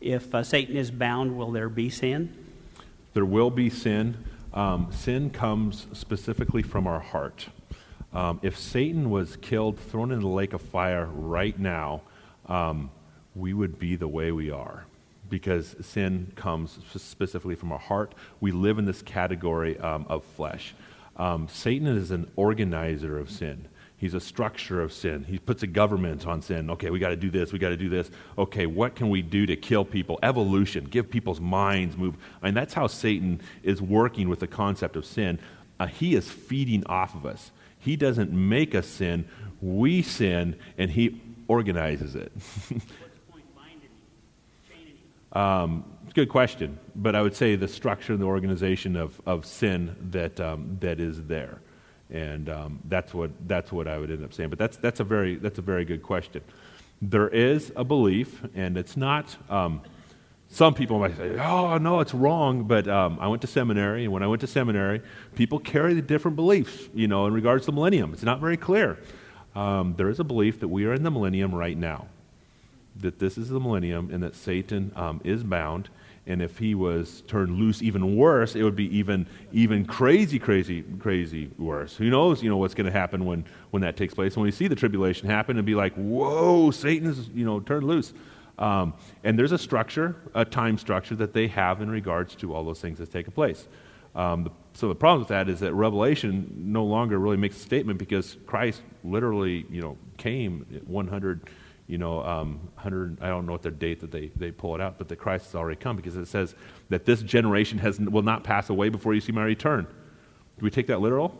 if 0.00 0.34
uh, 0.34 0.42
Satan 0.42 0.76
is 0.76 0.90
bound, 0.90 1.36
will 1.36 1.52
there 1.52 1.68
be 1.68 1.90
sin? 1.90 2.34
There 3.12 3.24
will 3.24 3.50
be 3.50 3.70
sin. 3.70 4.24
Um, 4.54 4.90
sin 4.92 5.30
comes 5.30 5.86
specifically 5.92 6.62
from 6.62 6.86
our 6.86 7.00
heart. 7.00 7.48
Um, 8.12 8.40
if 8.42 8.58
Satan 8.58 9.10
was 9.10 9.36
killed, 9.36 9.78
thrown 9.78 10.12
in 10.12 10.20
the 10.20 10.28
lake 10.28 10.52
of 10.52 10.62
fire 10.62 11.06
right 11.06 11.58
now, 11.58 12.02
um, 12.46 12.90
we 13.34 13.52
would 13.52 13.78
be 13.78 13.96
the 13.96 14.08
way 14.08 14.32
we 14.32 14.50
are 14.50 14.84
because 15.28 15.76
sin 15.80 16.32
comes 16.34 16.78
specifically 16.96 17.54
from 17.54 17.72
our 17.72 17.78
heart. 17.78 18.14
We 18.40 18.50
live 18.50 18.78
in 18.78 18.86
this 18.86 19.02
category 19.02 19.78
um, 19.78 20.06
of 20.08 20.24
flesh. 20.24 20.74
Um, 21.16 21.48
Satan 21.50 21.86
is 21.86 22.10
an 22.10 22.30
organizer 22.36 23.18
of 23.18 23.30
sin. 23.30 23.68
He's 23.98 24.14
a 24.14 24.20
structure 24.20 24.80
of 24.80 24.92
sin. 24.92 25.24
He 25.24 25.40
puts 25.40 25.64
a 25.64 25.66
government 25.66 26.24
on 26.26 26.40
sin. 26.40 26.70
Okay, 26.70 26.90
we 26.90 27.00
got 27.00 27.08
to 27.08 27.16
do 27.16 27.30
this. 27.30 27.52
We 27.52 27.58
got 27.58 27.70
to 27.70 27.76
do 27.76 27.88
this. 27.88 28.10
Okay, 28.38 28.64
what 28.66 28.94
can 28.94 29.10
we 29.10 29.22
do 29.22 29.44
to 29.46 29.56
kill 29.56 29.84
people? 29.84 30.20
Evolution, 30.22 30.84
give 30.84 31.10
people's 31.10 31.40
minds 31.40 31.96
move. 31.96 32.14
I 32.40 32.46
mean, 32.46 32.54
that's 32.54 32.74
how 32.74 32.86
Satan 32.86 33.40
is 33.64 33.82
working 33.82 34.28
with 34.28 34.38
the 34.38 34.46
concept 34.46 34.94
of 34.94 35.04
sin. 35.04 35.40
Uh, 35.80 35.88
he 35.88 36.14
is 36.14 36.30
feeding 36.30 36.86
off 36.86 37.16
of 37.16 37.26
us. 37.26 37.50
He 37.88 37.96
doesn't 37.96 38.30
make 38.30 38.74
us 38.74 38.86
sin. 38.86 39.24
We 39.62 40.02
sin, 40.02 40.56
and 40.76 40.90
he 40.90 41.22
organizes 41.48 42.14
it. 42.14 42.30
Um, 45.30 45.84
good 46.14 46.30
question, 46.30 46.78
but 46.96 47.14
I 47.14 47.20
would 47.20 47.36
say 47.36 47.54
the 47.54 47.68
structure 47.68 48.14
and 48.14 48.20
the 48.20 48.26
organization 48.26 48.96
of, 48.96 49.20
of 49.26 49.44
sin 49.44 49.94
that, 50.10 50.40
um, 50.40 50.78
that 50.80 51.00
is 51.00 51.22
there. 51.24 51.60
And 52.10 52.48
um, 52.48 52.80
that's, 52.86 53.12
what, 53.12 53.30
that's 53.46 53.70
what 53.70 53.86
I 53.86 53.98
would 53.98 54.10
end 54.10 54.24
up 54.24 54.32
saying. 54.32 54.48
But 54.48 54.58
that's, 54.58 54.78
that's, 54.78 55.00
a, 55.00 55.04
very, 55.04 55.36
that's 55.36 55.58
a 55.58 55.62
very 55.62 55.84
good 55.84 56.02
question. 56.02 56.42
There 57.02 57.28
is 57.28 57.70
a 57.76 57.84
belief, 57.84 58.42
and 58.54 58.78
it's 58.78 58.96
not, 58.96 59.36
um, 59.50 59.82
some 60.50 60.74
people 60.74 60.98
might 60.98 61.16
say, 61.16 61.38
oh, 61.38 61.78
no, 61.78 62.00
it's 62.00 62.14
wrong. 62.14 62.64
But 62.64 62.88
um, 62.88 63.18
I 63.20 63.28
went 63.28 63.42
to 63.42 63.48
seminary, 63.48 64.04
and 64.04 64.12
when 64.12 64.22
I 64.22 64.26
went 64.26 64.40
to 64.40 64.46
seminary, 64.46 65.02
people 65.34 65.58
carry 65.58 65.94
the 65.94 66.02
different 66.02 66.36
beliefs, 66.36 66.88
you 66.94 67.06
know, 67.06 67.26
in 67.26 67.32
regards 67.32 67.64
to 67.64 67.70
the 67.70 67.74
millennium. 67.74 68.12
It's 68.12 68.22
not 68.22 68.40
very 68.40 68.56
clear. 68.56 68.98
Um, 69.54 69.94
there 69.96 70.08
is 70.08 70.20
a 70.20 70.24
belief 70.24 70.60
that 70.60 70.68
we 70.68 70.86
are 70.86 70.94
in 70.94 71.02
the 71.02 71.10
millennium 71.10 71.54
right 71.54 71.76
now 71.76 72.06
that 73.00 73.18
this 73.18 73.38
is 73.38 73.48
the 73.48 73.60
millennium 73.60 74.10
and 74.12 74.22
that 74.22 74.34
Satan 74.34 74.92
um, 74.96 75.20
is 75.24 75.42
bound. 75.44 75.88
And 76.26 76.42
if 76.42 76.58
he 76.58 76.74
was 76.74 77.22
turned 77.26 77.56
loose 77.58 77.80
even 77.80 78.16
worse, 78.16 78.54
it 78.54 78.62
would 78.62 78.76
be 78.76 78.94
even, 78.96 79.26
even 79.52 79.86
crazy, 79.86 80.38
crazy, 80.38 80.82
crazy 80.98 81.50
worse. 81.58 81.96
Who 81.96 82.10
knows, 82.10 82.42
you 82.42 82.50
know, 82.50 82.58
what's 82.58 82.74
going 82.74 82.86
to 82.86 82.92
happen 82.92 83.24
when, 83.24 83.46
when 83.70 83.82
that 83.82 83.96
takes 83.96 84.12
place. 84.12 84.36
When 84.36 84.44
we 84.44 84.50
see 84.50 84.68
the 84.68 84.74
tribulation 84.74 85.28
happen 85.28 85.56
and 85.56 85.64
be 85.64 85.74
like, 85.74 85.94
whoa, 85.94 86.70
Satan's, 86.70 87.28
you 87.28 87.46
know, 87.46 87.60
turned 87.60 87.86
loose. 87.86 88.12
Um, 88.58 88.94
and 89.24 89.38
there's 89.38 89.52
a 89.52 89.58
structure, 89.58 90.16
a 90.34 90.44
time 90.44 90.78
structure 90.78 91.14
that 91.16 91.32
they 91.32 91.46
have 91.48 91.80
in 91.80 91.90
regards 91.90 92.34
to 92.36 92.54
all 92.54 92.64
those 92.64 92.80
things 92.80 92.98
that's 92.98 93.12
taken 93.12 93.32
place. 93.32 93.68
Um, 94.14 94.44
the, 94.44 94.50
so 94.72 94.88
the 94.88 94.94
problem 94.94 95.20
with 95.20 95.28
that 95.28 95.48
is 95.48 95.60
that 95.60 95.74
Revelation 95.74 96.52
no 96.56 96.84
longer 96.84 97.18
really 97.18 97.36
makes 97.36 97.56
a 97.56 97.60
statement 97.60 97.98
because 97.98 98.36
Christ 98.46 98.82
literally, 99.04 99.64
you 99.70 99.80
know, 99.80 99.96
came 100.16 100.66
100 100.86 101.48
you 101.88 101.96
know, 101.96 102.22
um, 102.22 102.60
100, 102.74 103.22
I 103.22 103.28
don't 103.28 103.46
know 103.46 103.52
what 103.52 103.62
the 103.62 103.70
date 103.70 104.00
that 104.00 104.10
they, 104.10 104.30
they 104.36 104.50
pull 104.50 104.74
it 104.74 104.80
out, 104.80 104.98
but 104.98 105.08
that 105.08 105.16
Christ 105.16 105.46
has 105.46 105.54
already 105.54 105.80
come 105.80 105.96
because 105.96 106.16
it 106.16 106.28
says 106.28 106.54
that 106.90 107.06
this 107.06 107.22
generation 107.22 107.78
has, 107.78 107.98
will 107.98 108.22
not 108.22 108.44
pass 108.44 108.68
away 108.68 108.90
before 108.90 109.14
you 109.14 109.22
see 109.22 109.32
my 109.32 109.42
return. 109.42 109.84
Do 109.84 110.64
we 110.64 110.70
take 110.70 110.86
that 110.88 111.00
literal? 111.00 111.34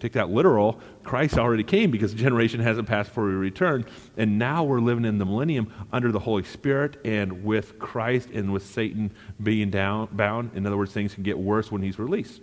Take 0.00 0.12
that 0.12 0.30
literal. 0.30 0.80
Christ 1.02 1.38
already 1.38 1.64
came 1.64 1.90
because 1.90 2.12
the 2.14 2.20
generation 2.20 2.60
hasn't 2.60 2.86
passed 2.86 3.10
before 3.10 3.26
we 3.26 3.32
return. 3.32 3.84
And 4.16 4.38
now 4.38 4.62
we're 4.62 4.80
living 4.80 5.04
in 5.04 5.18
the 5.18 5.24
millennium 5.24 5.72
under 5.92 6.12
the 6.12 6.20
Holy 6.20 6.44
Spirit 6.44 6.98
and 7.04 7.44
with 7.44 7.78
Christ 7.80 8.28
and 8.30 8.52
with 8.52 8.64
Satan 8.64 9.10
being 9.42 9.70
down, 9.70 10.08
bound. 10.12 10.52
In 10.54 10.66
other 10.66 10.76
words, 10.76 10.92
things 10.92 11.14
can 11.14 11.24
get 11.24 11.36
worse 11.36 11.72
when 11.72 11.82
he's 11.82 11.98
released. 11.98 12.42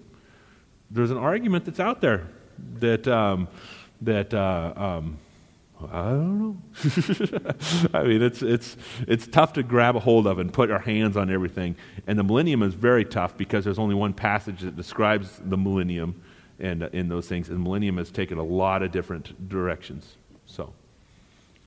There's 0.92 1.12
an 1.12 1.18
argument 1.18 1.66
that's 1.66 1.80
out 1.80 2.02
there 2.02 2.28
that, 2.80 3.08
um, 3.08 3.48
that 4.02 4.34
uh, 4.34 4.74
um, 4.76 5.18
I 5.92 6.10
don't 6.10 6.40
know. 6.40 6.58
I 7.94 8.04
mean, 8.04 8.22
it's, 8.22 8.42
it's, 8.42 8.76
it's 9.08 9.28
tough 9.28 9.54
to 9.54 9.64
grab 9.64 9.96
a 9.96 10.02
hold 10.02 10.28
of 10.28 10.40
and 10.40 10.52
put 10.52 10.72
our 10.72 10.80
hands 10.80 11.16
on 11.16 11.30
everything. 11.30 11.78
And 12.06 12.20
the 12.20 12.24
millennium 12.24 12.64
is 12.64 12.74
very 12.74 13.06
tough 13.06 13.38
because 13.38 13.64
there's 13.64 13.80
only 13.80 13.96
one 13.96 14.14
passage 14.14 14.60
that 14.62 14.76
describes 14.76 15.40
the 15.44 15.58
millennium 15.58 16.22
and 16.60 16.84
uh, 16.84 16.90
in 16.94 17.10
those 17.10 17.28
things. 17.28 17.50
And 17.50 17.64
millennium 17.64 17.98
has 17.98 18.12
taken 18.12 18.38
a 18.38 18.44
lot 18.44 18.84
of 18.84 18.92
different 18.92 19.50
directions. 19.50 20.18